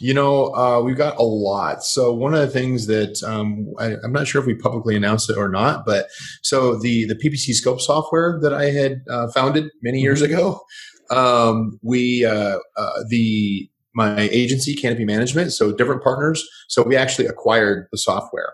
You 0.00 0.14
know, 0.14 0.54
uh, 0.54 0.80
we've 0.80 0.96
got 0.96 1.18
a 1.18 1.22
lot. 1.22 1.82
So 1.82 2.12
one 2.12 2.32
of 2.32 2.40
the 2.40 2.48
things 2.48 2.86
that 2.86 3.20
um, 3.26 3.66
I, 3.80 3.94
am 4.04 4.12
not 4.12 4.28
sure 4.28 4.40
if 4.40 4.46
we 4.46 4.54
publicly 4.54 4.94
announced 4.94 5.28
it 5.28 5.36
or 5.36 5.48
not, 5.48 5.84
but 5.84 6.06
so 6.42 6.76
the 6.76 7.04
the 7.06 7.16
PPC 7.16 7.52
Scope 7.54 7.80
software 7.80 8.38
that 8.40 8.52
I 8.52 8.66
had 8.66 9.02
uh, 9.10 9.28
founded 9.32 9.70
many 9.82 10.00
years 10.00 10.22
mm-hmm. 10.22 10.34
ago, 10.34 10.60
um, 11.10 11.78
we 11.82 12.24
uh, 12.24 12.58
uh, 12.76 13.04
the 13.08 13.68
my 13.94 14.28
agency 14.30 14.74
Canopy 14.74 15.04
Management, 15.04 15.52
so 15.52 15.72
different 15.72 16.02
partners. 16.02 16.46
So 16.68 16.82
we 16.82 16.96
actually 16.96 17.26
acquired 17.26 17.88
the 17.90 17.98
software, 17.98 18.52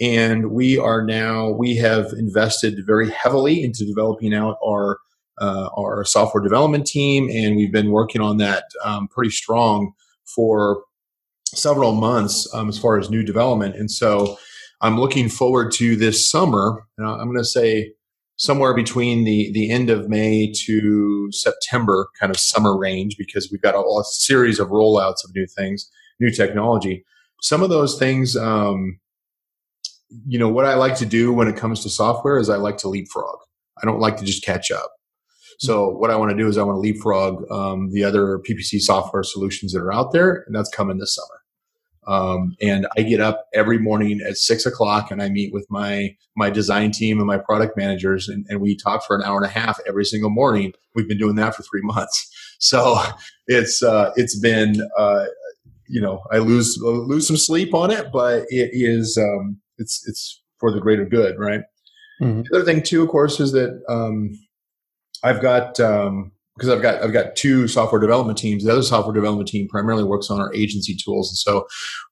and 0.00 0.50
we 0.50 0.78
are 0.78 1.02
now 1.02 1.50
we 1.50 1.76
have 1.76 2.12
invested 2.12 2.84
very 2.86 3.10
heavily 3.10 3.62
into 3.62 3.84
developing 3.84 4.34
out 4.34 4.56
our 4.64 4.98
uh, 5.40 5.68
our 5.78 6.04
software 6.04 6.42
development 6.42 6.86
team, 6.86 7.28
and 7.30 7.56
we've 7.56 7.72
been 7.72 7.92
working 7.92 8.20
on 8.20 8.38
that 8.38 8.64
um, 8.84 9.08
pretty 9.08 9.30
strong 9.30 9.92
for 10.24 10.82
several 11.46 11.92
months 11.92 12.52
um, 12.54 12.68
as 12.68 12.78
far 12.78 12.98
as 12.98 13.08
new 13.08 13.22
development. 13.22 13.76
And 13.76 13.90
so 13.90 14.36
I'm 14.80 14.98
looking 14.98 15.28
forward 15.28 15.72
to 15.72 15.96
this 15.96 16.28
summer. 16.28 16.84
I'm 16.98 17.26
going 17.26 17.38
to 17.38 17.44
say 17.44 17.92
somewhere 18.36 18.74
between 18.74 19.24
the, 19.24 19.50
the 19.52 19.70
end 19.70 19.90
of 19.90 20.08
May 20.08 20.52
to 20.66 21.30
September 21.32 22.08
kind 22.18 22.30
of 22.30 22.38
summer 22.38 22.76
range 22.76 23.16
because 23.16 23.50
we've 23.50 23.62
got 23.62 23.74
a, 23.74 23.78
a 23.78 24.04
series 24.04 24.60
of 24.60 24.68
rollouts 24.68 25.24
of 25.24 25.34
new 25.34 25.46
things, 25.46 25.90
new 26.20 26.30
technology. 26.30 27.04
Some 27.42 27.62
of 27.62 27.70
those 27.70 27.98
things, 27.98 28.36
um, 28.36 29.00
you 30.26 30.38
know, 30.38 30.48
what 30.48 30.64
I 30.64 30.74
like 30.74 30.96
to 30.96 31.06
do 31.06 31.32
when 31.32 31.48
it 31.48 31.56
comes 31.56 31.82
to 31.82 31.90
software 31.90 32.38
is 32.38 32.48
I 32.48 32.56
like 32.56 32.78
to 32.78 32.88
leapfrog. 32.88 33.38
I 33.82 33.86
don't 33.86 34.00
like 34.00 34.16
to 34.18 34.24
just 34.24 34.44
catch 34.44 34.70
up. 34.70 34.90
So 35.60 35.88
what 35.88 36.10
I 36.10 36.16
want 36.16 36.30
to 36.30 36.36
do 36.36 36.46
is 36.46 36.56
I 36.56 36.62
want 36.62 36.76
to 36.76 36.80
leapfrog 36.80 37.50
um, 37.50 37.90
the 37.92 38.04
other 38.04 38.38
PPC 38.38 38.80
software 38.80 39.24
solutions 39.24 39.72
that 39.72 39.80
are 39.80 39.92
out 39.92 40.12
there, 40.12 40.44
and 40.46 40.54
that's 40.54 40.70
coming 40.70 40.98
this 40.98 41.14
summer. 41.14 41.38
Um, 42.08 42.56
and 42.62 42.86
I 42.96 43.02
get 43.02 43.20
up 43.20 43.48
every 43.52 43.76
morning 43.76 44.20
at 44.26 44.38
six 44.38 44.64
o'clock 44.64 45.10
and 45.10 45.22
I 45.22 45.28
meet 45.28 45.52
with 45.52 45.66
my 45.68 46.16
my 46.36 46.48
design 46.48 46.90
team 46.90 47.18
and 47.18 47.26
my 47.26 47.36
product 47.36 47.76
managers 47.76 48.28
and, 48.28 48.46
and 48.48 48.62
we 48.62 48.76
talk 48.76 49.04
for 49.06 49.14
an 49.14 49.22
hour 49.22 49.36
and 49.36 49.44
a 49.44 49.50
half 49.50 49.78
every 49.86 50.06
single 50.06 50.30
morning. 50.30 50.72
We've 50.94 51.06
been 51.06 51.18
doing 51.18 51.34
that 51.34 51.54
for 51.54 51.62
three 51.64 51.82
months. 51.84 52.34
So 52.60 52.98
it's 53.46 53.82
uh, 53.82 54.12
it's 54.16 54.38
been 54.38 54.76
uh, 54.96 55.26
you 55.86 56.00
know 56.00 56.22
I 56.32 56.38
lose 56.38 56.78
lose 56.80 57.26
some 57.26 57.36
sleep 57.36 57.74
on 57.74 57.90
it, 57.90 58.10
but 58.10 58.46
it 58.48 58.70
is 58.72 59.18
um, 59.18 59.60
it's 59.78 60.06
it's 60.06 60.42
for 60.58 60.72
the 60.72 60.80
greater 60.80 61.04
good, 61.04 61.38
right? 61.38 61.60
Mm-hmm. 62.20 62.42
The 62.50 62.56
other 62.56 62.64
thing 62.64 62.82
too, 62.82 63.02
of 63.02 63.08
course, 63.08 63.40
is 63.40 63.52
that 63.52 63.80
um, 63.88 64.30
I've 65.22 65.40
got 65.40 65.78
um, 65.80 66.32
because 66.58 66.70
I've 66.70 66.82
got 66.82 67.02
I've 67.02 67.12
got 67.12 67.36
two 67.36 67.68
software 67.68 68.00
development 68.00 68.36
teams. 68.36 68.64
The 68.64 68.72
other 68.72 68.82
software 68.82 69.14
development 69.14 69.48
team 69.48 69.68
primarily 69.68 70.02
works 70.02 70.28
on 70.28 70.40
our 70.40 70.52
agency 70.52 70.96
tools, 70.96 71.30
and 71.30 71.36
so 71.36 71.66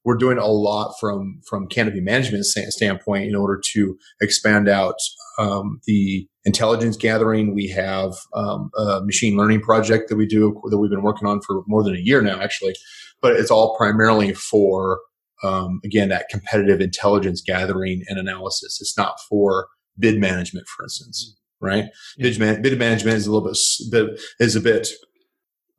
we're 0.04 0.16
doing 0.16 0.38
a 0.38 0.46
lot 0.46 0.94
from 1.00 1.40
from 1.48 1.66
canopy 1.66 2.00
management 2.00 2.44
standpoint 2.44 3.28
in 3.28 3.34
order 3.34 3.60
to 3.72 3.98
expand 4.20 4.68
out 4.68 4.94
um, 5.38 5.80
the 5.86 6.28
intelligence 6.44 6.96
gathering. 6.96 7.54
We 7.54 7.68
have 7.68 8.12
um, 8.34 8.70
a 8.78 9.00
machine 9.04 9.36
learning 9.36 9.62
project 9.62 10.08
that 10.08 10.16
we 10.16 10.26
do 10.26 10.60
that 10.70 10.78
we've 10.78 10.90
been 10.90 11.02
working 11.02 11.26
on 11.26 11.40
for 11.40 11.62
more 11.66 11.82
than 11.82 11.96
a 11.96 12.00
year 12.00 12.22
now, 12.22 12.40
actually, 12.40 12.76
but 13.20 13.32
it's 13.32 13.50
all 13.50 13.76
primarily 13.76 14.32
for 14.32 15.00
um, 15.42 15.80
again 15.84 16.08
that 16.08 16.28
competitive 16.28 16.80
intelligence 16.80 17.42
gathering 17.44 18.02
and 18.08 18.18
analysis. 18.18 18.78
It's 18.80 18.96
not 18.96 19.18
for 19.28 19.68
bid 19.98 20.18
management, 20.18 20.66
for 20.68 20.84
instance 20.84 21.36
right? 21.60 21.86
Bid, 22.18 22.38
man, 22.38 22.62
bid 22.62 22.78
management 22.78 23.16
is 23.16 23.26
a 23.26 23.32
little 23.32 23.48
bit, 23.48 23.58
bit 23.90 24.20
is 24.40 24.56
a 24.56 24.60
bit. 24.60 24.88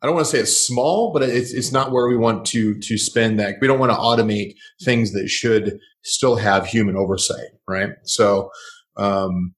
I 0.02 0.06
don't 0.06 0.16
want 0.16 0.28
to 0.28 0.32
say 0.32 0.40
it's 0.40 0.68
small, 0.68 1.12
but 1.12 1.24
it's 1.24 1.54
it's 1.54 1.72
not 1.72 1.92
where 1.92 2.08
we 2.08 2.18
want 2.18 2.46
to 2.48 2.80
to 2.80 2.98
spend 2.98 3.40
that. 3.40 3.56
We 3.62 3.68
don't 3.68 3.80
want 3.80 3.92
to 3.92 3.98
automate 3.98 4.56
things 4.84 5.12
that 5.14 5.28
should 5.28 5.80
still 6.04 6.36
have 6.36 6.68
human 6.68 6.96
oversight, 6.96 7.50
right? 7.68 7.90
So. 8.04 8.52
Um, 8.96 9.54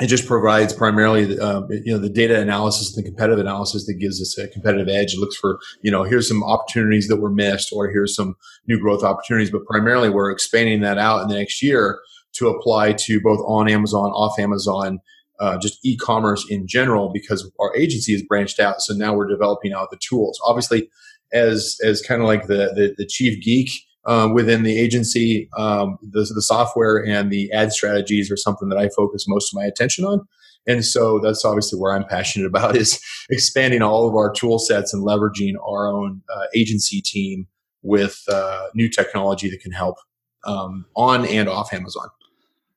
it 0.00 0.08
just 0.08 0.26
provides 0.26 0.72
primarily, 0.72 1.38
um, 1.38 1.68
you 1.70 1.92
know, 1.92 1.98
the 1.98 2.08
data 2.08 2.40
analysis 2.40 2.94
and 2.94 3.04
the 3.04 3.08
competitive 3.08 3.38
analysis 3.38 3.86
that 3.86 3.94
gives 3.94 4.20
us 4.20 4.36
a 4.36 4.48
competitive 4.48 4.88
edge. 4.88 5.14
It 5.14 5.20
looks 5.20 5.36
for, 5.36 5.60
you 5.82 5.90
know, 5.90 6.02
here's 6.02 6.26
some 6.26 6.42
opportunities 6.42 7.06
that 7.06 7.18
were 7.18 7.30
missed, 7.30 7.72
or 7.72 7.88
here's 7.88 8.14
some 8.14 8.34
new 8.66 8.80
growth 8.80 9.04
opportunities. 9.04 9.50
But 9.50 9.64
primarily, 9.66 10.10
we're 10.10 10.32
expanding 10.32 10.80
that 10.80 10.98
out 10.98 11.22
in 11.22 11.28
the 11.28 11.36
next 11.36 11.62
year 11.62 12.00
to 12.34 12.48
apply 12.48 12.94
to 12.94 13.20
both 13.20 13.38
on 13.46 13.68
Amazon, 13.68 14.10
off 14.10 14.36
Amazon, 14.40 14.98
uh, 15.38 15.58
just 15.58 15.78
e-commerce 15.84 16.44
in 16.50 16.66
general 16.66 17.12
because 17.12 17.48
our 17.60 17.74
agency 17.76 18.14
is 18.14 18.22
branched 18.22 18.58
out. 18.58 18.80
So 18.80 18.94
now 18.94 19.14
we're 19.14 19.28
developing 19.28 19.72
out 19.72 19.90
the 19.92 19.98
tools. 19.98 20.40
Obviously, 20.44 20.90
as 21.32 21.78
as 21.84 22.02
kind 22.02 22.20
of 22.20 22.26
like 22.26 22.46
the 22.46 22.72
the, 22.74 22.94
the 22.98 23.06
chief 23.06 23.42
geek 23.42 23.70
um, 24.06 24.34
within 24.34 24.62
the 24.62 24.78
agency, 24.78 25.48
um, 25.56 25.98
the 26.02 26.30
the 26.34 26.42
software 26.42 27.04
and 27.04 27.30
the 27.30 27.50
ad 27.52 27.72
strategies 27.72 28.30
are 28.30 28.36
something 28.36 28.68
that 28.68 28.78
I 28.78 28.88
focus 28.88 29.26
most 29.26 29.52
of 29.52 29.56
my 29.56 29.64
attention 29.64 30.04
on. 30.04 30.26
And 30.66 30.84
so 30.84 31.18
that's 31.18 31.44
obviously 31.44 31.78
where 31.78 31.94
I'm 31.94 32.04
passionate 32.04 32.46
about 32.54 32.76
is 32.76 33.00
expanding 33.30 33.82
all 33.82 34.08
of 34.08 34.14
our 34.14 34.32
tool 34.32 34.58
sets 34.58 34.92
and 34.92 35.04
leveraging 35.06 35.54
our 35.66 35.86
own 35.88 36.22
uh, 36.34 36.46
agency 36.54 37.00
team 37.00 37.46
with 37.82 38.22
uh, 38.28 38.66
new 38.74 38.88
technology 38.88 39.50
that 39.50 39.60
can 39.60 39.72
help 39.72 39.96
um, 40.46 40.86
on 40.96 41.26
and 41.26 41.48
off 41.48 41.72
Amazon. 41.72 42.08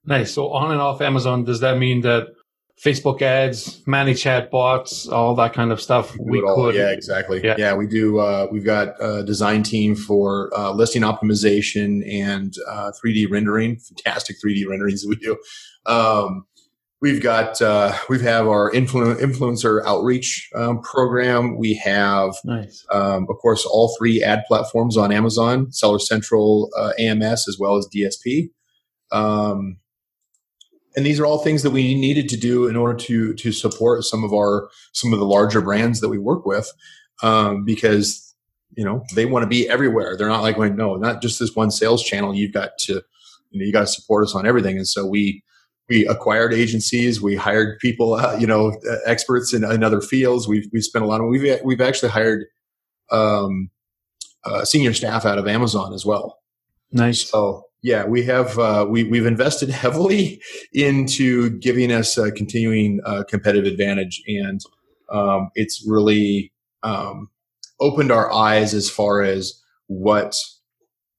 Nice. 0.06 0.34
So 0.34 0.52
on 0.52 0.72
and 0.72 0.82
off 0.82 1.02
Amazon, 1.02 1.44
does 1.44 1.60
that 1.62 1.78
mean 1.78 2.02
that 2.02 2.28
Facebook 2.84 3.24
ads, 3.24 3.82
ManyChat 3.86 4.52
bots, 4.52 5.08
all 5.08 5.34
that 5.36 5.54
kind 5.54 5.72
of 5.72 5.82
stuff. 5.82 6.16
We, 6.20 6.42
we 6.42 6.54
could, 6.56 6.76
yeah, 6.76 6.92
exactly. 6.92 7.42
Yeah. 7.44 7.56
yeah, 7.58 7.74
we 7.74 7.88
do. 7.88 8.20
Uh, 8.20 8.48
we've 8.52 8.66
got 8.66 8.94
a 9.02 9.24
design 9.24 9.64
team 9.64 9.96
for 9.96 10.52
uh, 10.56 10.72
listing 10.72 11.02
optimization 11.02 12.08
and 12.08 12.54
uh, 12.70 12.92
3D 13.04 13.32
rendering. 13.32 13.80
Fantastic 13.80 14.38
3D 14.46 14.68
renderings 14.68 15.02
that 15.02 15.10
we 15.10 15.16
do. 15.16 15.38
Um, 15.88 16.46
we've 17.02 17.22
got 17.22 17.60
uh, 17.64 17.98
we 18.10 18.22
have 18.22 18.48
our 18.48 18.72
influ- 18.72 19.20
influencer 19.20 19.84
outreach 19.84 20.48
um, 20.54 20.82
program. 20.82 21.58
We 21.58 21.76
have, 21.76 22.36
nice. 22.46 22.86
um, 22.92 23.26
of 23.28 23.38
course, 23.38 23.66
all 23.66 23.96
three 23.98 24.22
ad 24.22 24.44
platforms 24.48 24.98
on 24.98 25.12
Amazon: 25.12 25.72
Seller 25.72 26.00
Central, 26.00 26.70
uh, 26.78 26.92
AMS, 27.00 27.48
as 27.48 27.58
well 27.60 27.78
as 27.78 27.88
DSP. 27.88 28.50
Um, 29.12 29.78
and 30.98 31.06
these 31.06 31.20
are 31.20 31.26
all 31.28 31.38
things 31.38 31.62
that 31.62 31.70
we 31.70 31.94
needed 31.94 32.28
to 32.30 32.38
do 32.38 32.68
in 32.68 32.76
order 32.76 32.96
to 32.96 33.34
to 33.36 33.52
support 33.52 34.04
some 34.04 34.24
of 34.24 34.34
our 34.34 34.70
some 34.92 35.14
of 35.14 35.20
the 35.20 35.26
larger 35.26 35.62
brands 35.62 36.02
that 36.02 36.10
we 36.10 36.18
work 36.18 36.46
with 36.46 36.70
um, 37.22 37.64
because 37.64 38.36
you 38.76 38.84
know 38.84 39.04
they 39.16 39.26
want 39.26 39.44
to 39.44 39.48
be 39.48 39.70
everywhere. 39.70 40.18
They're 40.18 40.28
not 40.28 40.42
like 40.42 40.56
going 40.56 40.76
no 40.76 40.96
not 40.96 41.22
just 41.22 41.40
this 41.40 41.56
one 41.56 41.70
sales 41.70 42.04
channel. 42.04 42.34
You've 42.34 42.52
got 42.52 42.72
to 42.80 42.94
you 43.52 43.60
know 43.60 43.66
you 43.66 43.72
got 43.72 43.82
to 43.82 43.88
support 43.88 44.26
us 44.26 44.34
on 44.34 44.48
everything. 44.48 44.78
And 44.78 44.88
so 44.88 45.06
we 45.06 45.44
we 45.88 46.06
acquired 46.08 46.52
agencies. 46.52 47.22
We 47.22 47.36
hired 47.36 47.78
people 47.78 48.16
uh, 48.16 48.36
you 48.40 48.48
know 48.48 48.76
experts 49.06 49.54
in, 49.54 49.64
in, 49.64 49.84
other 49.84 50.02
fields. 50.02 50.48
We've 50.48 50.68
we 50.74 50.82
spent 50.82 51.06
a 51.06 51.08
lot 51.08 51.22
of 51.22 51.28
we've 51.28 51.60
we've 51.64 51.82
actually 51.82 52.10
hired 52.10 52.46
um, 53.12 53.70
uh, 54.44 54.66
senior 54.66 54.94
staff 54.94 55.26
out 55.26 55.38
of 55.38 55.48
amazon 55.48 55.94
as 55.94 56.08
well. 56.08 56.40
Nice. 56.92 57.30
So 57.30 57.67
yeah, 57.84 58.06
we 58.06 58.24
have 58.24 58.58
uh, 58.58 58.86
we 58.90 59.04
we've 59.04 59.26
invested 59.26 59.70
heavily 59.70 60.42
into 60.74 61.52
giving 61.60 61.92
us 61.92 62.18
a 62.18 62.32
continuing 62.32 63.00
uh, 63.06 63.24
competitive 63.30 63.72
advantage, 63.72 64.22
and 64.28 64.62
um, 65.12 65.50
it's 65.56 65.86
really 65.88 66.52
um, 66.84 67.30
opened 67.80 68.12
our 68.12 68.32
eyes 68.32 68.74
as 68.74 68.90
far 68.90 69.22
as 69.22 69.54
what 69.88 70.36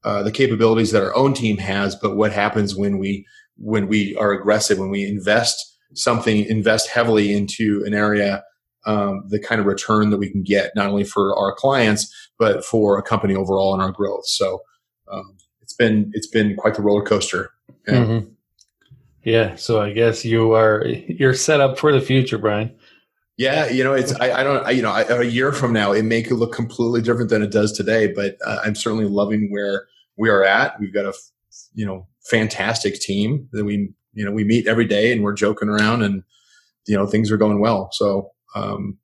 uh, 0.05 0.23
the 0.23 0.33
capabilities 0.33 0.91
that 0.93 1.03
our 1.03 1.15
own 1.15 1.35
team 1.35 1.59
has, 1.59 1.97
but 1.97 2.17
what 2.17 2.33
happens 2.33 2.77
when 2.77 2.99
we 2.99 3.27
when 3.57 3.89
we 3.89 4.17
are 4.17 4.33
aggressive, 4.33 4.79
when 4.79 4.91
we 4.91 5.05
invest 5.05 5.57
something, 5.95 6.45
invest 6.45 6.89
heavily 6.89 7.33
into 7.33 7.83
an 7.87 7.95
area, 7.95 8.45
um, 8.87 9.25
the 9.29 9.41
kind 9.41 9.61
of 9.61 9.67
return 9.67 10.11
that 10.11 10.19
we 10.19 10.31
can 10.31 10.43
get 10.43 10.73
not 10.75 10.89
only 10.89 11.05
for 11.05 11.37
our 11.37 11.55
clients 11.55 12.15
but 12.39 12.65
for 12.65 12.99
a 12.99 13.03
company 13.03 13.35
overall 13.35 13.75
in 13.75 13.81
our 13.81 13.91
growth. 13.91 14.27
So 14.27 14.61
um, 15.11 15.37
been 15.79 16.11
it's 16.15 16.27
been 16.27 16.57
quite 16.57 16.75
the 16.75 16.83
roller 16.83 17.03
coaster. 17.03 17.51
Yeah. 17.87 17.95
Mm-hmm. 17.95 18.29
yeah. 19.23 19.55
So 19.55 19.81
I 19.81 19.93
guess 19.93 20.25
you 20.25 20.53
are 20.53 20.85
you're 20.87 21.35
set 21.35 21.61
up 21.61 21.79
for 21.79 21.93
the 21.93 22.01
future, 22.01 22.39
Brian. 22.39 22.75
Yeah, 23.39 23.69
you 23.69 23.85
know, 23.85 23.95
it's 23.95 24.13
I, 24.21 24.41
I 24.41 24.43
don't 24.43 24.67
I, 24.67 24.71
you 24.73 24.83
know 24.83 24.91
I, 24.91 25.03
a 25.03 25.23
year 25.23 25.53
from 25.53 25.73
now 25.73 25.93
it 25.93 26.03
may 26.03 26.25
look 26.25 26.53
completely 26.53 27.01
different 27.01 27.31
than 27.31 27.41
it 27.41 27.53
does 27.53 27.73
today, 27.73 28.13
but 28.13 28.37
uh, 28.45 28.59
I'm 28.65 28.75
certainly 28.75 29.07
loving 29.07 29.51
where 29.51 29.87
we 30.17 30.29
are 30.29 30.45
at. 30.45 30.79
We've 30.81 30.93
got 30.93 31.07
a 31.07 31.15
you 31.75 31.87
know 31.87 32.09
fantastic 32.25 32.97
team 32.97 33.49
that 33.53 33.65
we 33.65 33.91
you 34.13 34.25
know 34.25 34.33
we 34.33 34.43
meet 34.43 34.67
every 34.67 34.87
day 34.87 35.13
and 35.13 35.23
we're 35.23 35.35
joking 35.35 35.69
around 35.69 36.03
and 36.03 36.25
you 36.87 36.97
know 36.97 37.07
things 37.07 37.31
are 37.31 37.37
going 37.37 37.61
well. 37.61 37.91
So 37.93 38.33
um, 38.57 38.99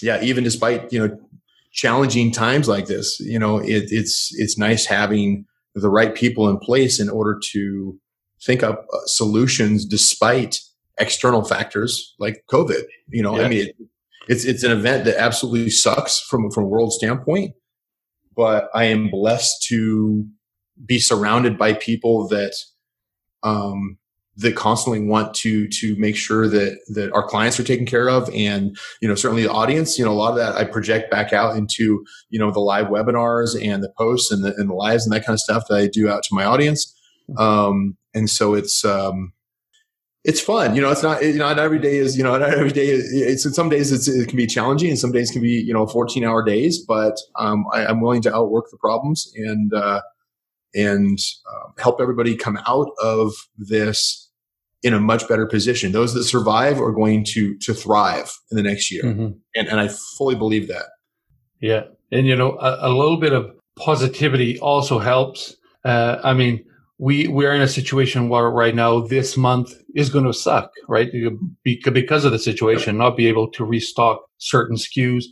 yeah, 0.00 0.22
even 0.22 0.44
despite 0.44 0.92
you 0.92 1.04
know 1.04 1.18
challenging 1.72 2.30
times 2.30 2.68
like 2.68 2.86
this, 2.86 3.18
you 3.18 3.38
know 3.38 3.58
it, 3.58 3.88
it's 3.90 4.32
it's 4.36 4.56
nice 4.56 4.86
having 4.86 5.44
the 5.80 5.90
right 5.90 6.14
people 6.14 6.48
in 6.48 6.58
place 6.58 6.98
in 6.98 7.08
order 7.08 7.38
to 7.52 7.98
think 8.42 8.62
up 8.62 8.86
uh, 8.92 8.98
solutions 9.06 9.84
despite 9.84 10.60
external 10.98 11.44
factors 11.44 12.14
like 12.18 12.44
COVID. 12.50 12.82
You 13.08 13.22
know, 13.22 13.38
yeah. 13.38 13.44
I 13.44 13.48
mean, 13.48 13.66
it, 13.66 13.76
it's 14.28 14.44
it's 14.44 14.62
an 14.62 14.72
event 14.72 15.04
that 15.04 15.20
absolutely 15.20 15.70
sucks 15.70 16.20
from 16.20 16.50
from 16.50 16.64
a 16.64 16.68
world 16.68 16.92
standpoint, 16.92 17.54
but 18.34 18.68
I 18.74 18.84
am 18.84 19.10
blessed 19.10 19.62
to 19.68 20.26
be 20.84 20.98
surrounded 20.98 21.58
by 21.58 21.74
people 21.74 22.28
that 22.28 22.54
um, 23.42 23.98
that 24.38 24.54
constantly 24.54 25.00
want 25.00 25.34
to 25.34 25.66
to 25.68 25.96
make 25.96 26.16
sure 26.16 26.48
that 26.48 26.78
that 26.88 27.12
our 27.12 27.26
clients 27.26 27.58
are 27.58 27.64
taken 27.64 27.86
care 27.86 28.08
of 28.08 28.28
and 28.34 28.76
you 29.00 29.08
know 29.08 29.14
certainly 29.14 29.42
the 29.42 29.50
audience 29.50 29.98
you 29.98 30.04
know 30.04 30.12
a 30.12 30.14
lot 30.14 30.30
of 30.30 30.36
that 30.36 30.54
i 30.56 30.64
project 30.64 31.10
back 31.10 31.32
out 31.32 31.56
into 31.56 32.04
you 32.28 32.38
know 32.38 32.50
the 32.50 32.60
live 32.60 32.86
webinars 32.86 33.56
and 33.60 33.82
the 33.82 33.92
posts 33.96 34.30
and 34.30 34.44
the, 34.44 34.54
and 34.56 34.68
the 34.68 34.74
lives 34.74 35.04
and 35.04 35.12
that 35.12 35.24
kind 35.24 35.34
of 35.34 35.40
stuff 35.40 35.64
that 35.68 35.76
i 35.76 35.86
do 35.86 36.08
out 36.08 36.22
to 36.22 36.34
my 36.34 36.44
audience 36.44 36.94
mm-hmm. 37.30 37.40
um, 37.40 37.96
and 38.14 38.28
so 38.28 38.54
it's 38.54 38.84
um, 38.84 39.32
it's 40.26 40.40
fun. 40.40 40.74
You 40.74 40.82
know, 40.82 40.90
it's 40.90 41.04
not, 41.04 41.24
you 41.24 41.34
know, 41.34 41.46
not 41.46 41.60
every 41.60 41.78
day 41.78 41.98
is, 41.98 42.18
you 42.18 42.24
know, 42.24 42.36
not 42.36 42.52
every 42.52 42.72
day 42.72 42.88
is, 42.88 43.12
it's, 43.12 43.54
some 43.54 43.68
days 43.68 43.92
it's, 43.92 44.08
it 44.08 44.26
can 44.26 44.36
be 44.36 44.48
challenging 44.48 44.90
and 44.90 44.98
some 44.98 45.12
days 45.12 45.30
can 45.30 45.40
be, 45.40 45.50
you 45.52 45.72
know, 45.72 45.86
14 45.86 46.24
hour 46.24 46.44
days, 46.44 46.84
but, 46.84 47.16
um, 47.38 47.64
I, 47.72 47.88
am 47.88 48.00
willing 48.00 48.22
to 48.22 48.34
outwork 48.34 48.64
the 48.72 48.76
problems 48.76 49.32
and, 49.36 49.72
uh, 49.72 50.00
and, 50.74 51.16
uh, 51.48 51.68
help 51.80 52.00
everybody 52.00 52.36
come 52.36 52.58
out 52.66 52.88
of 53.00 53.34
this 53.56 54.25
in 54.82 54.94
a 54.94 55.00
much 55.00 55.28
better 55.28 55.46
position. 55.46 55.92
Those 55.92 56.14
that 56.14 56.24
survive 56.24 56.80
are 56.80 56.92
going 56.92 57.24
to, 57.32 57.56
to 57.58 57.74
thrive 57.74 58.30
in 58.50 58.56
the 58.56 58.62
next 58.62 58.90
year. 58.90 59.02
Mm-hmm. 59.02 59.28
And, 59.54 59.68
and 59.68 59.80
I 59.80 59.88
fully 60.16 60.34
believe 60.34 60.68
that. 60.68 60.86
Yeah. 61.60 61.84
And, 62.12 62.26
you 62.26 62.36
know, 62.36 62.56
a, 62.58 62.88
a 62.88 62.90
little 62.90 63.16
bit 63.16 63.32
of 63.32 63.50
positivity 63.76 64.58
also 64.60 64.98
helps. 64.98 65.56
Uh, 65.84 66.18
I 66.22 66.34
mean, 66.34 66.64
we 66.98 67.28
we're 67.28 67.52
in 67.52 67.60
a 67.60 67.68
situation 67.68 68.28
where 68.28 68.50
right 68.50 68.74
now 68.74 69.00
this 69.00 69.36
month 69.36 69.74
is 69.94 70.08
going 70.08 70.24
to 70.24 70.32
suck, 70.32 70.70
right? 70.88 71.10
Because 71.62 72.24
of 72.24 72.32
the 72.32 72.38
situation, 72.38 72.96
not 72.96 73.16
be 73.16 73.26
able 73.26 73.50
to 73.52 73.64
restock 73.64 74.22
certain 74.38 74.76
SKUs, 74.76 75.24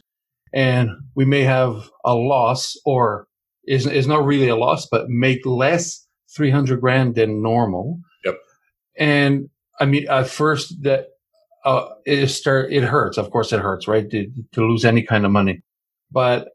and 0.52 0.90
we 1.14 1.24
may 1.24 1.42
have 1.42 1.88
a 2.04 2.14
loss, 2.14 2.76
or 2.84 3.26
is 3.66 3.86
is 3.86 4.06
not 4.06 4.26
really 4.26 4.48
a 4.48 4.56
loss, 4.56 4.86
but 4.86 5.08
make 5.08 5.44
less 5.46 6.06
three 6.36 6.50
hundred 6.50 6.80
grand 6.80 7.14
than 7.14 7.42
normal. 7.42 7.98
And 8.96 9.48
I 9.80 9.86
mean, 9.86 10.08
at 10.08 10.28
first 10.28 10.82
that 10.82 11.08
uh, 11.64 11.88
it 12.04 12.28
start 12.28 12.72
it 12.72 12.84
hurts. 12.84 13.18
Of 13.18 13.30
course, 13.30 13.52
it 13.52 13.60
hurts, 13.60 13.88
right? 13.88 14.08
To, 14.10 14.30
to 14.52 14.60
lose 14.66 14.84
any 14.84 15.02
kind 15.02 15.24
of 15.24 15.30
money, 15.30 15.62
but 16.10 16.48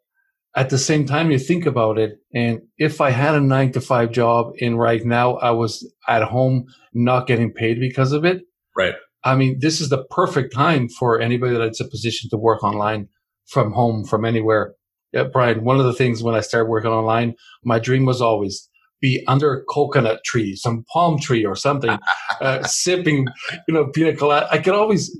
at 0.55 0.69
the 0.69 0.77
same 0.77 1.05
time, 1.05 1.31
you 1.31 1.37
think 1.37 1.65
about 1.65 1.99
it, 1.99 2.17
and 2.33 2.61
if 2.77 3.01
I 3.01 3.11
had 3.11 3.35
a 3.35 3.39
nine 3.39 3.71
to 3.73 3.81
five 3.81 4.11
job 4.11 4.53
and 4.59 4.79
right 4.79 5.05
now 5.05 5.35
I 5.35 5.51
was 5.51 5.87
at 6.07 6.23
home 6.23 6.65
not 6.93 7.27
getting 7.27 7.53
paid 7.53 7.79
because 7.79 8.13
of 8.13 8.25
it, 8.25 8.41
right? 8.75 8.95
I 9.23 9.35
mean, 9.35 9.57
this 9.59 9.79
is 9.79 9.89
the 9.89 10.05
perfect 10.05 10.53
time 10.53 10.89
for 10.89 11.19
anybody 11.19 11.55
that's 11.55 11.79
in 11.79 11.87
a 11.87 11.89
position 11.89 12.29
to 12.31 12.37
work 12.37 12.63
online 12.63 13.09
from 13.47 13.73
home, 13.73 14.05
from 14.05 14.25
anywhere. 14.25 14.73
Yeah, 15.11 15.23
Brian, 15.23 15.63
one 15.63 15.79
of 15.79 15.85
the 15.85 15.93
things 15.93 16.23
when 16.23 16.35
I 16.35 16.41
started 16.41 16.69
working 16.69 16.91
online, 16.91 17.35
my 17.63 17.79
dream 17.79 18.05
was 18.05 18.21
always 18.21 18.69
be 19.01 19.23
under 19.27 19.53
a 19.53 19.63
coconut 19.65 20.23
tree, 20.23 20.55
some 20.55 20.85
palm 20.91 21.19
tree 21.19 21.45
or 21.45 21.55
something, 21.55 21.97
uh, 22.41 22.63
sipping, 22.63 23.27
you 23.67 23.73
know, 23.73 23.87
pina 23.87 24.15
colada. 24.15 24.47
I 24.51 24.57
could 24.59 24.73
always, 24.73 25.11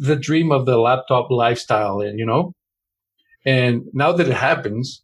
the 0.00 0.16
dream 0.16 0.52
of 0.52 0.66
the 0.66 0.78
laptop 0.78 1.30
lifestyle 1.30 2.00
and, 2.00 2.18
you 2.18 2.26
know, 2.26 2.52
and 3.46 3.82
now 3.92 4.12
that 4.12 4.28
it 4.28 4.34
happens, 4.34 5.03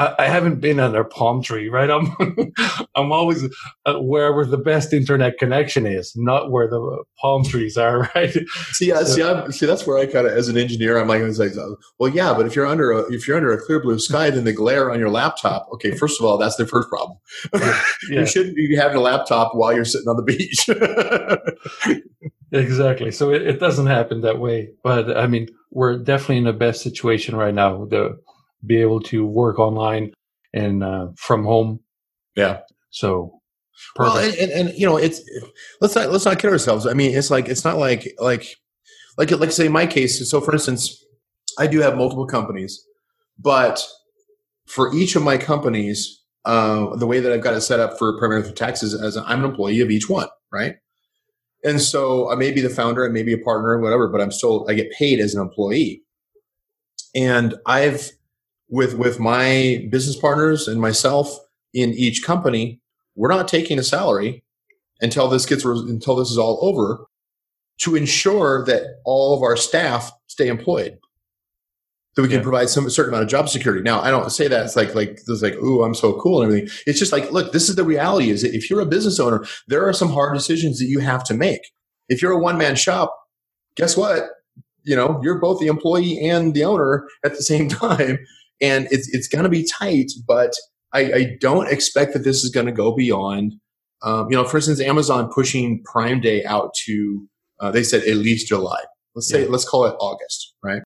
I, 0.00 0.14
I 0.18 0.26
haven't 0.28 0.60
been 0.60 0.80
under 0.80 1.04
palm 1.04 1.42
tree, 1.42 1.68
right? 1.68 1.90
I'm 1.90 2.16
I'm 2.94 3.12
always 3.12 3.44
uh, 3.84 3.98
wherever 3.98 4.46
the 4.46 4.56
best 4.56 4.94
internet 4.94 5.38
connection 5.38 5.86
is, 5.86 6.14
not 6.16 6.50
where 6.50 6.68
the 6.68 7.04
palm 7.20 7.44
trees 7.44 7.76
are, 7.76 8.10
right? 8.14 8.32
See, 8.72 8.88
yeah, 8.88 9.00
so, 9.00 9.04
see, 9.04 9.22
I'm, 9.22 9.52
see, 9.52 9.66
that's 9.66 9.86
where 9.86 9.98
I 9.98 10.06
kind 10.06 10.26
of, 10.26 10.32
as 10.32 10.48
an 10.48 10.56
engineer, 10.56 10.98
I'm 10.98 11.06
like, 11.06 11.22
like, 11.38 11.52
well, 11.98 12.10
yeah, 12.10 12.32
but 12.32 12.46
if 12.46 12.56
you're 12.56 12.66
under 12.66 12.90
a 12.92 13.12
if 13.12 13.28
you're 13.28 13.36
under 13.36 13.52
a 13.52 13.60
clear 13.60 13.80
blue 13.80 13.98
sky, 13.98 14.30
then 14.30 14.44
the 14.44 14.54
glare 14.54 14.90
on 14.90 14.98
your 14.98 15.10
laptop. 15.10 15.68
Okay, 15.74 15.90
first 15.90 16.18
of 16.18 16.24
all, 16.24 16.38
that's 16.38 16.56
the 16.56 16.66
first 16.66 16.88
problem. 16.88 17.18
Yeah. 17.54 17.80
you 18.10 18.26
shouldn't 18.26 18.56
be 18.56 18.74
having 18.74 18.96
a 18.96 19.00
laptop 19.00 19.54
while 19.54 19.74
you're 19.74 19.84
sitting 19.84 20.08
on 20.08 20.16
the 20.16 20.22
beach. 20.22 20.66
exactly. 22.52 23.12
So 23.12 23.30
it, 23.30 23.42
it 23.42 23.60
doesn't 23.60 23.86
happen 23.86 24.22
that 24.22 24.38
way, 24.38 24.70
but 24.82 25.14
I 25.14 25.26
mean 25.26 25.48
we're 25.72 25.98
definitely 25.98 26.38
in 26.38 26.44
the 26.44 26.52
best 26.52 26.82
situation 26.82 27.36
right 27.36 27.54
now 27.54 27.84
to 27.86 28.16
be 28.64 28.80
able 28.80 29.00
to 29.00 29.24
work 29.26 29.58
online 29.58 30.12
and 30.52 30.82
uh, 30.82 31.08
from 31.16 31.44
home. 31.44 31.80
Yeah. 32.36 32.60
So. 32.90 33.36
Perfect. 33.94 34.14
Well, 34.14 34.24
and, 34.24 34.34
and, 34.34 34.68
and, 34.68 34.78
you 34.78 34.84
know, 34.84 34.98
it's 34.98 35.22
let's 35.80 35.94
not 35.94 36.10
let's 36.10 36.26
not 36.26 36.38
kid 36.38 36.50
ourselves. 36.50 36.86
I 36.86 36.92
mean, 36.92 37.16
it's 37.16 37.30
like 37.30 37.48
it's 37.48 37.64
not 37.64 37.78
like 37.78 38.14
like 38.18 38.44
like 39.16 39.30
like 39.30 39.52
say 39.52 39.66
in 39.66 39.72
my 39.72 39.86
case. 39.86 40.28
So, 40.28 40.38
for 40.42 40.52
instance, 40.52 41.02
I 41.58 41.66
do 41.66 41.80
have 41.80 41.96
multiple 41.96 42.26
companies, 42.26 42.84
but 43.38 43.82
for 44.66 44.94
each 44.94 45.16
of 45.16 45.22
my 45.22 45.38
companies, 45.38 46.22
uh, 46.44 46.94
the 46.96 47.06
way 47.06 47.20
that 47.20 47.32
I've 47.32 47.42
got 47.42 47.54
it 47.54 47.62
set 47.62 47.80
up 47.80 47.98
for 47.98 48.18
primarily 48.18 48.46
for 48.46 48.54
taxes, 48.54 48.94
as 48.94 49.16
I'm 49.16 49.44
an 49.44 49.50
employee 49.50 49.80
of 49.80 49.90
each 49.90 50.10
one, 50.10 50.28
right? 50.52 50.74
And 51.64 51.80
so 51.80 52.30
I 52.30 52.34
may 52.34 52.50
be 52.52 52.60
the 52.60 52.68
founder, 52.68 53.06
I 53.06 53.08
may 53.08 53.22
be 53.22 53.32
a 53.32 53.38
partner, 53.38 53.80
whatever, 53.80 54.08
but 54.08 54.20
I'm 54.20 54.30
still 54.30 54.66
I 54.68 54.74
get 54.74 54.92
paid 54.92 55.20
as 55.20 55.34
an 55.34 55.40
employee. 55.40 56.02
And 57.14 57.54
I've 57.66 58.10
with 58.70 58.94
with 58.94 59.20
my 59.20 59.86
business 59.90 60.16
partners 60.16 60.68
and 60.68 60.80
myself 60.80 61.38
in 61.74 61.90
each 61.90 62.24
company, 62.24 62.80
we're 63.14 63.28
not 63.28 63.48
taking 63.48 63.78
a 63.78 63.82
salary 63.82 64.44
until 65.00 65.28
this 65.28 65.46
gets 65.46 65.64
until 65.64 66.16
this 66.16 66.30
is 66.30 66.38
all 66.38 66.58
over 66.62 67.06
to 67.78 67.96
ensure 67.96 68.64
that 68.66 69.00
all 69.04 69.34
of 69.34 69.42
our 69.42 69.56
staff 69.56 70.12
stay 70.26 70.48
employed 70.48 70.98
that 72.16 72.22
we 72.22 72.28
can 72.28 72.38
yeah. 72.38 72.42
provide 72.42 72.68
some 72.68 72.88
certain 72.90 73.14
amount 73.14 73.24
of 73.24 73.30
job 73.30 73.48
security. 73.48 73.82
Now, 73.82 74.00
I 74.00 74.10
don't 74.10 74.30
say 74.30 74.48
that 74.48 74.64
it's 74.64 74.76
like 74.76 74.94
like 74.94 75.20
it's 75.26 75.42
like 75.42 75.54
ooh, 75.54 75.82
I'm 75.82 75.94
so 75.94 76.20
cool 76.20 76.42
and 76.42 76.50
everything. 76.50 76.76
It's 76.86 76.98
just 76.98 77.12
like, 77.12 77.30
look, 77.30 77.52
this 77.52 77.68
is 77.68 77.76
the 77.76 77.84
reality. 77.84 78.30
Is 78.30 78.42
that 78.42 78.54
if 78.54 78.68
you're 78.68 78.80
a 78.80 78.86
business 78.86 79.20
owner, 79.20 79.44
there 79.68 79.86
are 79.88 79.92
some 79.92 80.10
hard 80.10 80.34
decisions 80.34 80.78
that 80.78 80.86
you 80.86 80.98
have 81.00 81.24
to 81.24 81.34
make. 81.34 81.60
If 82.08 82.20
you're 82.20 82.32
a 82.32 82.38
one 82.38 82.58
man 82.58 82.74
shop, 82.74 83.16
guess 83.76 83.96
what? 83.96 84.24
You 84.82 84.96
know, 84.96 85.20
you're 85.22 85.38
both 85.38 85.60
the 85.60 85.68
employee 85.68 86.18
and 86.28 86.54
the 86.54 86.64
owner 86.64 87.06
at 87.24 87.36
the 87.36 87.42
same 87.42 87.68
time, 87.68 88.18
and 88.60 88.88
it's 88.90 89.08
it's 89.14 89.28
going 89.28 89.44
to 89.44 89.50
be 89.50 89.64
tight. 89.64 90.10
But 90.26 90.52
I, 90.92 91.00
I 91.12 91.36
don't 91.40 91.68
expect 91.68 92.12
that 92.14 92.24
this 92.24 92.42
is 92.44 92.50
going 92.50 92.66
to 92.66 92.72
go 92.72 92.94
beyond. 92.94 93.54
Um, 94.02 94.28
you 94.30 94.36
know, 94.36 94.44
for 94.44 94.56
instance, 94.56 94.80
Amazon 94.80 95.30
pushing 95.32 95.82
Prime 95.84 96.20
Day 96.20 96.44
out 96.44 96.72
to 96.86 97.28
uh, 97.60 97.70
they 97.70 97.82
said 97.82 98.02
at 98.04 98.16
least 98.16 98.48
July. 98.48 98.80
Let's 99.14 99.28
say 99.28 99.42
yeah. 99.42 99.50
let's 99.50 99.68
call 99.68 99.84
it 99.86 99.94
August, 100.00 100.54
right? 100.62 100.82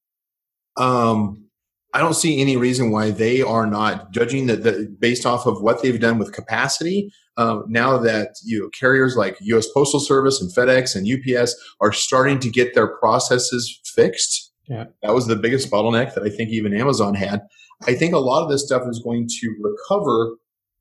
Um, 0.76 1.44
I 1.92 2.00
don't 2.00 2.14
see 2.14 2.40
any 2.40 2.56
reason 2.56 2.90
why 2.90 3.12
they 3.12 3.40
are 3.40 3.66
not 3.66 4.10
judging 4.10 4.48
that 4.48 4.64
the, 4.64 4.92
based 4.98 5.24
off 5.24 5.46
of 5.46 5.62
what 5.62 5.80
they've 5.80 6.00
done 6.00 6.18
with 6.18 6.32
capacity. 6.32 7.10
Um, 7.36 7.64
now 7.68 7.98
that 7.98 8.30
you 8.44 8.60
know, 8.60 8.68
carriers 8.78 9.16
like 9.16 9.36
U.S. 9.40 9.68
Postal 9.72 10.00
Service 10.00 10.40
and 10.40 10.52
FedEx 10.52 10.96
and 10.96 11.06
UPS 11.06 11.54
are 11.80 11.92
starting 11.92 12.40
to 12.40 12.50
get 12.50 12.74
their 12.74 12.96
processes 12.98 13.80
fixed. 13.84 14.52
Yeah. 14.66 14.86
That 15.02 15.14
was 15.14 15.26
the 15.26 15.36
biggest 15.36 15.70
bottleneck 15.70 16.14
that 16.14 16.24
I 16.24 16.30
think 16.30 16.50
even 16.50 16.74
Amazon 16.74 17.14
had. 17.14 17.42
I 17.86 17.94
think 17.94 18.14
a 18.14 18.18
lot 18.18 18.42
of 18.42 18.50
this 18.50 18.64
stuff 18.64 18.82
is 18.88 19.00
going 19.00 19.28
to 19.28 19.54
recover 19.60 20.36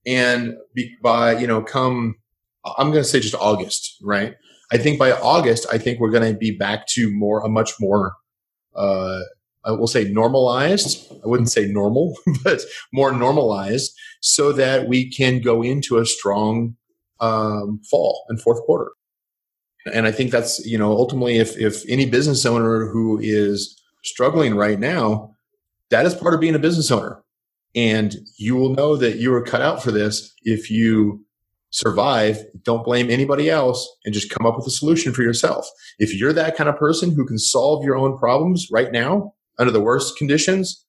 And 0.05 0.55
be, 0.73 0.95
by 1.01 1.37
you 1.37 1.47
know, 1.47 1.61
come 1.61 2.15
I'm 2.77 2.91
going 2.91 3.03
to 3.03 3.09
say 3.09 3.19
just 3.19 3.35
August, 3.35 3.97
right? 4.01 4.35
I 4.71 4.77
think 4.77 4.97
by 4.97 5.11
August, 5.11 5.67
I 5.71 5.77
think 5.77 5.99
we're 5.99 6.11
going 6.11 6.31
to 6.31 6.37
be 6.37 6.51
back 6.51 6.87
to 6.87 7.11
more 7.11 7.43
a 7.43 7.49
much 7.49 7.73
more 7.79 8.15
uh, 8.75 9.19
I 9.65 9.71
will 9.71 9.87
say 9.87 10.05
normalized. 10.05 11.11
I 11.23 11.27
wouldn't 11.27 11.51
say 11.51 11.67
normal, 11.67 12.17
but 12.43 12.61
more 12.91 13.11
normalized, 13.11 13.93
so 14.21 14.51
that 14.53 14.87
we 14.87 15.09
can 15.09 15.41
go 15.41 15.61
into 15.61 15.97
a 15.97 16.05
strong 16.05 16.75
um, 17.19 17.81
fall 17.89 18.25
and 18.27 18.41
fourth 18.41 18.61
quarter. 18.63 18.91
And 19.91 20.07
I 20.07 20.11
think 20.11 20.31
that's 20.31 20.65
you 20.65 20.77
know 20.77 20.91
ultimately, 20.91 21.37
if 21.37 21.57
if 21.57 21.83
any 21.89 22.05
business 22.05 22.45
owner 22.45 22.87
who 22.87 23.19
is 23.21 23.81
struggling 24.03 24.55
right 24.55 24.79
now, 24.79 25.35
that 25.89 26.05
is 26.05 26.15
part 26.15 26.33
of 26.33 26.39
being 26.39 26.55
a 26.55 26.59
business 26.59 26.91
owner, 26.91 27.23
and 27.75 28.15
you 28.37 28.55
will 28.55 28.73
know 28.73 28.95
that 28.95 29.17
you 29.17 29.33
are 29.33 29.43
cut 29.43 29.61
out 29.61 29.83
for 29.83 29.91
this 29.91 30.33
if 30.43 30.71
you 30.71 31.23
survive. 31.71 32.37
Don't 32.63 32.85
blame 32.85 33.09
anybody 33.09 33.49
else, 33.49 33.89
and 34.05 34.13
just 34.13 34.29
come 34.29 34.45
up 34.45 34.55
with 34.55 34.67
a 34.67 34.71
solution 34.71 35.11
for 35.11 35.21
yourself. 35.21 35.67
If 35.99 36.15
you're 36.15 36.33
that 36.33 36.55
kind 36.55 36.69
of 36.69 36.77
person 36.77 37.13
who 37.13 37.25
can 37.25 37.37
solve 37.37 37.83
your 37.83 37.97
own 37.97 38.17
problems 38.17 38.69
right 38.71 38.91
now, 38.91 39.33
under 39.59 39.71
the 39.71 39.81
worst 39.81 40.17
conditions, 40.17 40.85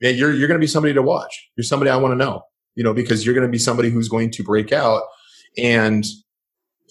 you're 0.00 0.32
you're 0.32 0.48
going 0.48 0.58
to 0.60 0.64
be 0.64 0.66
somebody 0.66 0.94
to 0.94 1.02
watch. 1.02 1.50
You're 1.56 1.64
somebody 1.64 1.90
I 1.90 1.96
want 1.96 2.12
to 2.12 2.24
know, 2.24 2.42
you 2.74 2.84
know, 2.84 2.94
because 2.94 3.24
you're 3.24 3.34
going 3.34 3.46
to 3.46 3.52
be 3.52 3.58
somebody 3.58 3.90
who's 3.90 4.08
going 4.08 4.30
to 4.32 4.44
break 4.44 4.72
out 4.72 5.02
and 5.56 6.04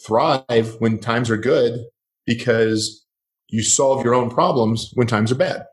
thrive 0.06 0.76
when 0.80 1.00
times 1.00 1.30
are 1.30 1.38
good 1.38 1.86
because 2.26 3.06
you 3.48 3.62
solve 3.62 4.04
your 4.04 4.16
own 4.16 4.30
problems 4.30 4.92
when 4.96 5.08
times 5.08 5.32
are 5.32 5.36
bad. 5.36 5.66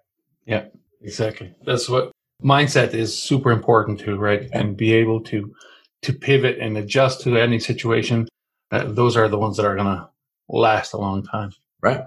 Yeah, 0.46 0.66
exactly. 1.02 1.54
That's 1.64 1.88
what 1.88 2.12
mindset 2.42 2.94
is 2.94 3.16
super 3.16 3.50
important 3.50 4.00
too, 4.00 4.16
right? 4.16 4.48
And 4.52 4.76
be 4.76 4.92
able 4.92 5.20
to 5.22 5.54
to 6.02 6.12
pivot 6.12 6.58
and 6.58 6.78
adjust 6.78 7.20
to 7.22 7.36
any 7.36 7.58
situation. 7.58 8.26
Uh, 8.70 8.84
those 8.84 9.16
are 9.16 9.28
the 9.28 9.38
ones 9.38 9.56
that 9.56 9.66
are 9.66 9.74
going 9.74 9.86
to 9.86 10.08
last 10.48 10.94
a 10.94 10.96
long 10.96 11.22
time. 11.22 11.52
Right. 11.82 12.02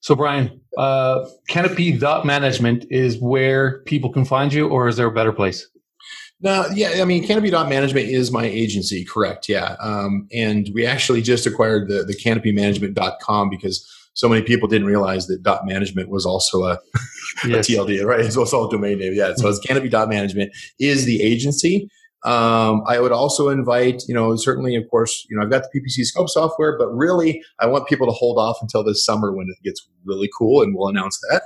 So, 0.00 0.14
Brian, 0.14 0.60
uh, 0.76 1.26
Canopy 1.48 1.92
dot 1.92 2.26
Management 2.26 2.84
is 2.90 3.18
where 3.18 3.80
people 3.82 4.12
can 4.12 4.26
find 4.26 4.52
you, 4.52 4.68
or 4.68 4.88
is 4.88 4.96
there 4.96 5.06
a 5.06 5.12
better 5.12 5.32
place? 5.32 5.66
No, 6.40 6.66
yeah, 6.74 7.00
I 7.00 7.04
mean, 7.04 7.26
Canopy 7.26 7.50
Management 7.50 8.08
is 8.08 8.30
my 8.30 8.44
agency, 8.44 9.04
correct? 9.04 9.48
Yeah, 9.48 9.76
um, 9.80 10.28
and 10.32 10.68
we 10.74 10.84
actually 10.84 11.22
just 11.22 11.46
acquired 11.46 11.88
the 11.88 12.04
the 12.04 12.14
CanopyManagement.com 12.14 13.50
because 13.50 13.88
so 14.14 14.28
many 14.28 14.42
people 14.42 14.68
didn't 14.68 14.86
realize 14.86 15.26
that 15.26 15.42
dot 15.42 15.66
management 15.66 16.08
was 16.08 16.24
also 16.24 16.64
a, 16.64 16.78
yes. 17.46 17.68
a 17.68 17.72
TLD, 17.72 18.04
right? 18.04 18.20
It's 18.20 18.36
also 18.36 18.66
a 18.66 18.70
domain 18.70 18.98
name. 18.98 19.12
Yeah, 19.14 19.34
so 19.36 19.48
it's 19.48 19.58
Canopy 19.60 19.88
dot 19.88 20.08
Management 20.08 20.52
is 20.78 21.04
the 21.04 21.22
agency. 21.22 21.88
Um, 22.24 22.82
I 22.86 23.00
would 23.00 23.12
also 23.12 23.50
invite, 23.50 24.02
you 24.08 24.14
know, 24.14 24.34
certainly, 24.36 24.76
of 24.76 24.84
course, 24.90 25.26
you 25.28 25.36
know, 25.36 25.42
I've 25.42 25.50
got 25.50 25.64
the 25.64 25.78
PPC 25.78 26.04
scope 26.04 26.30
software, 26.30 26.78
but 26.78 26.88
really 26.88 27.42
I 27.60 27.66
want 27.66 27.86
people 27.86 28.06
to 28.06 28.12
hold 28.12 28.38
off 28.38 28.56
until 28.62 28.82
this 28.82 29.04
summer 29.04 29.32
when 29.32 29.46
it 29.50 29.62
gets 29.62 29.86
really 30.06 30.30
cool 30.36 30.62
and 30.62 30.74
we'll 30.74 30.88
announce 30.88 31.20
that. 31.28 31.42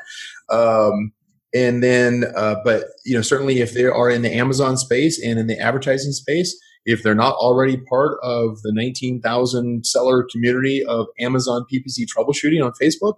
Um, 0.55 1.12
and 1.55 1.82
then, 1.82 2.24
uh, 2.36 2.57
but, 2.64 2.84
you 3.05 3.14
know, 3.14 3.22
certainly 3.22 3.61
if 3.61 3.72
they 3.72 3.84
are 3.84 4.11
in 4.11 4.22
the 4.22 4.32
Amazon 4.32 4.76
space 4.76 5.20
and 5.22 5.38
in 5.38 5.46
the 5.46 5.59
advertising 5.59 6.12
space, 6.12 6.59
if 6.84 7.03
they're 7.03 7.14
not 7.14 7.34
already 7.34 7.76
part 7.76 8.18
of 8.22 8.61
the 8.62 8.72
19,000 8.72 9.84
seller 9.84 10.26
community 10.30 10.84
of 10.84 11.07
Amazon 11.20 11.64
PPC 11.72 12.07
troubleshooting 12.07 12.64
on 12.64 12.72
Facebook, 12.80 13.14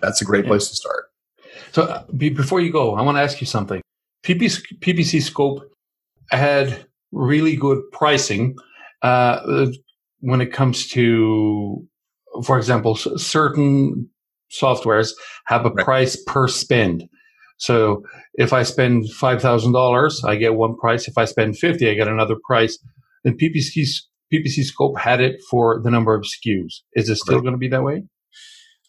that's 0.00 0.20
a 0.20 0.24
great 0.24 0.46
place 0.46 0.68
to 0.68 0.76
start. 0.76 1.06
So 1.72 1.84
uh, 1.84 2.04
before 2.16 2.60
you 2.60 2.72
go, 2.72 2.94
I 2.94 3.02
want 3.02 3.16
to 3.16 3.22
ask 3.22 3.40
you 3.40 3.46
something. 3.46 3.80
PPC, 4.24 4.78
PPC 4.78 5.22
scope 5.22 5.60
had 6.30 6.86
really 7.12 7.56
good 7.56 7.82
pricing 7.92 8.56
uh, 9.02 9.66
when 10.20 10.40
it 10.40 10.52
comes 10.52 10.88
to, 10.88 11.86
for 12.44 12.56
example, 12.56 12.96
certain 12.96 14.08
softwares 14.50 15.10
have 15.46 15.66
a 15.66 15.70
right. 15.70 15.84
price 15.84 16.16
per 16.26 16.48
spend. 16.48 17.08
So 17.56 18.02
if 18.34 18.52
I 18.52 18.62
spend 18.62 19.10
five 19.12 19.40
thousand 19.40 19.72
dollars, 19.72 20.22
I 20.24 20.36
get 20.36 20.54
one 20.54 20.76
price. 20.76 21.08
If 21.08 21.16
I 21.16 21.24
spend 21.24 21.58
fifty, 21.58 21.88
I 21.88 21.94
get 21.94 22.08
another 22.08 22.36
price. 22.46 22.78
And 23.24 23.38
PPC 23.38 23.86
PPC 24.32 24.64
Scope 24.64 24.98
had 24.98 25.20
it 25.20 25.40
for 25.50 25.80
the 25.82 25.90
number 25.90 26.14
of 26.14 26.24
SKUs. 26.24 26.80
Is 26.94 27.08
it 27.08 27.16
still 27.16 27.36
right. 27.36 27.42
going 27.42 27.54
to 27.54 27.58
be 27.58 27.68
that 27.68 27.82
way? 27.82 28.04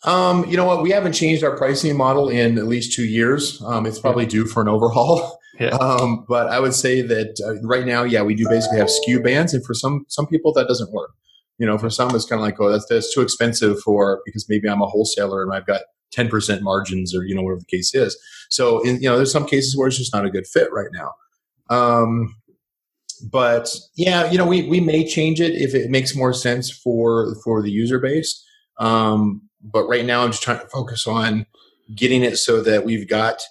Um, 0.03 0.45
you 0.45 0.55
know 0.55 0.65
what? 0.65 0.83
We 0.83 0.91
haven't 0.91 1.13
changed 1.13 1.43
our 1.43 1.57
pricing 1.57 1.97
model 1.97 2.29
in 2.29 2.57
at 2.57 2.65
least 2.67 2.93
two 2.93 3.05
years. 3.05 3.61
Um, 3.65 3.85
it's 3.85 3.99
probably 3.99 4.25
due 4.25 4.45
for 4.45 4.61
an 4.61 4.67
overhaul. 4.69 5.39
Yeah. 5.59 5.77
Um, 5.79 6.25
but 6.27 6.47
I 6.47 6.59
would 6.59 6.73
say 6.73 7.01
that 7.01 7.39
uh, 7.41 7.65
right 7.65 7.85
now, 7.85 8.03
yeah, 8.03 8.23
we 8.23 8.35
do 8.35 8.45
basically 8.49 8.77
have 8.77 8.89
SKU 8.89 9.23
bands, 9.23 9.53
and 9.53 9.65
for 9.65 9.73
some 9.73 10.05
some 10.09 10.27
people 10.27 10.51
that 10.51 10.67
doesn't 10.67 10.91
work. 10.91 11.11
You 11.57 11.65
know, 11.65 11.77
for 11.77 11.89
some 11.89 12.13
it's 12.13 12.25
kind 12.25 12.41
of 12.41 12.45
like, 12.45 12.59
oh, 12.59 12.69
that's 12.69 12.85
that's 12.89 13.13
too 13.13 13.21
expensive 13.21 13.79
for 13.79 14.21
because 14.25 14.45
maybe 14.49 14.67
I'm 14.67 14.81
a 14.81 14.85
wholesaler 14.85 15.43
and 15.43 15.53
I've 15.53 15.65
got 15.65 15.83
10% 16.13 16.61
margins 16.61 17.15
or 17.15 17.23
you 17.23 17.35
know 17.35 17.41
whatever 17.41 17.61
the 17.61 17.77
case 17.77 17.95
is. 17.95 18.17
So 18.55 18.81
in, 18.83 19.01
you 19.01 19.09
know, 19.09 19.17
there's 19.17 19.31
some 19.31 19.45
cases 19.45 19.77
where 19.77 19.87
it's 19.87 19.97
just 19.97 20.13
not 20.13 20.25
a 20.25 20.29
good 20.29 20.47
fit 20.47 20.69
right 20.71 20.89
now. 20.93 21.11
Um, 21.69 22.35
but 23.31 23.69
yeah, 23.95 24.29
you 24.29 24.37
know, 24.37 24.45
we 24.45 24.67
we 24.67 24.79
may 24.79 25.07
change 25.07 25.39
it 25.41 25.53
if 25.53 25.73
it 25.73 25.89
makes 25.89 26.15
more 26.15 26.33
sense 26.33 26.69
for 26.71 27.35
for 27.43 27.61
the 27.61 27.71
user 27.71 27.99
base. 27.99 28.43
Um, 28.79 29.41
but 29.61 29.87
right 29.87 30.05
now, 30.05 30.23
I'm 30.23 30.31
just 30.31 30.43
trying 30.43 30.59
to 30.59 30.67
focus 30.67 31.07
on 31.07 31.45
getting 31.95 32.23
it 32.23 32.37
so 32.37 32.61
that 32.61 32.85
we've 32.85 33.07
got 33.07 33.41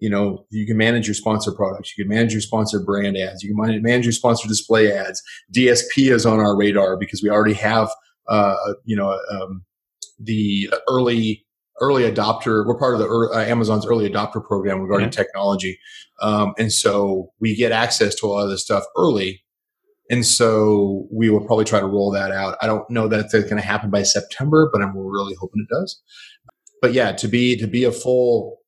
you 0.00 0.10
know 0.10 0.44
you 0.50 0.66
can 0.66 0.76
manage 0.76 1.06
your 1.06 1.14
sponsor 1.14 1.52
products 1.52 1.94
you 1.96 2.04
can 2.04 2.12
manage 2.12 2.32
your 2.32 2.40
sponsor 2.40 2.80
brand 2.80 3.16
ads 3.16 3.42
you 3.44 3.54
can 3.54 3.82
manage 3.82 4.04
your 4.04 4.12
sponsor 4.12 4.48
display 4.48 4.92
ads 4.92 5.22
dsp 5.56 6.12
is 6.12 6.26
on 6.26 6.40
our 6.40 6.56
radar 6.56 6.96
because 6.96 7.22
we 7.22 7.30
already 7.30 7.54
have 7.54 7.88
uh, 8.28 8.56
you 8.84 8.96
know 8.96 9.18
um, 9.30 9.64
the 10.18 10.68
early 10.88 11.46
early 11.80 12.02
adopter 12.10 12.66
we're 12.66 12.78
part 12.78 12.94
of 12.94 13.00
the 13.00 13.08
uh, 13.08 13.38
amazon's 13.40 13.86
early 13.86 14.08
adopter 14.08 14.44
program 14.44 14.80
regarding 14.80 15.08
mm-hmm. 15.08 15.20
technology 15.20 15.78
um, 16.22 16.54
and 16.58 16.72
so 16.72 17.32
we 17.40 17.54
get 17.54 17.72
access 17.72 18.14
to 18.14 18.26
a 18.26 18.28
lot 18.28 18.44
of 18.44 18.50
this 18.50 18.62
stuff 18.62 18.84
early 18.96 19.42
and 20.10 20.24
so 20.26 21.06
we 21.10 21.30
will 21.30 21.44
probably 21.44 21.64
try 21.64 21.80
to 21.80 21.86
roll 21.86 22.10
that 22.10 22.30
out 22.30 22.56
i 22.60 22.66
don't 22.66 22.88
know 22.90 23.08
that 23.08 23.20
it's 23.20 23.32
going 23.32 23.56
to 23.56 23.60
happen 23.60 23.90
by 23.90 24.02
september 24.02 24.68
but 24.72 24.82
i'm 24.82 24.96
really 24.96 25.34
hoping 25.40 25.66
it 25.68 25.74
does 25.74 26.00
but 26.80 26.92
yeah 26.92 27.12
to 27.12 27.26
be 27.26 27.56
to 27.56 27.66
be 27.66 27.84
a 27.84 27.92
full 27.92 28.58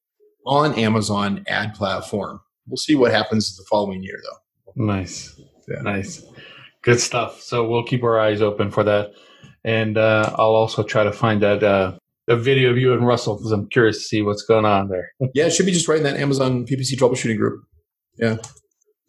on 0.46 0.74
Amazon 0.74 1.44
ad 1.48 1.74
platform. 1.74 2.40
We'll 2.66 2.76
see 2.76 2.94
what 2.94 3.12
happens 3.12 3.56
the 3.56 3.64
following 3.68 4.02
year, 4.02 4.18
though. 4.22 4.84
Nice, 4.84 5.38
yeah. 5.68 5.82
nice, 5.82 6.24
good 6.82 7.00
stuff. 7.00 7.40
So 7.40 7.68
we'll 7.68 7.84
keep 7.84 8.02
our 8.02 8.18
eyes 8.18 8.40
open 8.40 8.70
for 8.70 8.84
that, 8.84 9.12
and 9.64 9.98
uh, 9.98 10.34
I'll 10.36 10.54
also 10.54 10.82
try 10.82 11.04
to 11.04 11.12
find 11.12 11.42
that 11.42 11.62
uh, 11.62 11.98
a 12.28 12.36
video 12.36 12.70
of 12.70 12.78
you 12.78 12.92
and 12.92 13.06
Russell 13.06 13.36
because 13.36 13.52
I'm 13.52 13.68
curious 13.68 13.98
to 13.98 14.04
see 14.04 14.22
what's 14.22 14.42
going 14.42 14.64
on 14.64 14.88
there. 14.88 15.12
yeah, 15.34 15.46
it 15.46 15.50
should 15.50 15.66
be 15.66 15.72
just 15.72 15.88
right 15.88 15.98
in 15.98 16.04
that 16.04 16.16
Amazon 16.16 16.66
PPC 16.66 16.96
troubleshooting 16.96 17.38
group. 17.38 17.64
Yeah, 18.16 18.36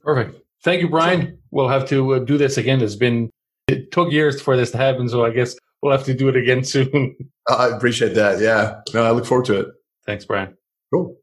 perfect. 0.04 0.42
Thank 0.64 0.82
you, 0.82 0.90
Brian. 0.90 1.22
Sure. 1.22 1.34
We'll 1.52 1.70
have 1.70 1.88
to 1.90 2.16
uh, 2.16 2.20
do 2.20 2.38
this 2.38 2.58
again. 2.58 2.82
It's 2.82 2.96
been 2.96 3.30
it 3.68 3.92
took 3.92 4.12
years 4.12 4.42
for 4.42 4.58
this 4.58 4.72
to 4.72 4.78
happen, 4.78 5.10
so 5.10 5.26
I 5.26 5.32
guess 5.32 5.56
we'll 5.82 5.92
have 5.92 6.06
to 6.06 6.14
do 6.14 6.28
it 6.30 6.36
again 6.36 6.64
soon. 6.64 7.16
I 7.48 7.68
appreciate 7.68 8.16
that. 8.16 8.40
Yeah, 8.40 8.82
no, 8.94 9.04
I 9.04 9.12
look 9.12 9.26
forward 9.26 9.46
to 9.46 9.60
it. 9.62 9.68
Thanks, 10.06 10.26
Brian. 10.26 10.56
Cool. 10.94 11.18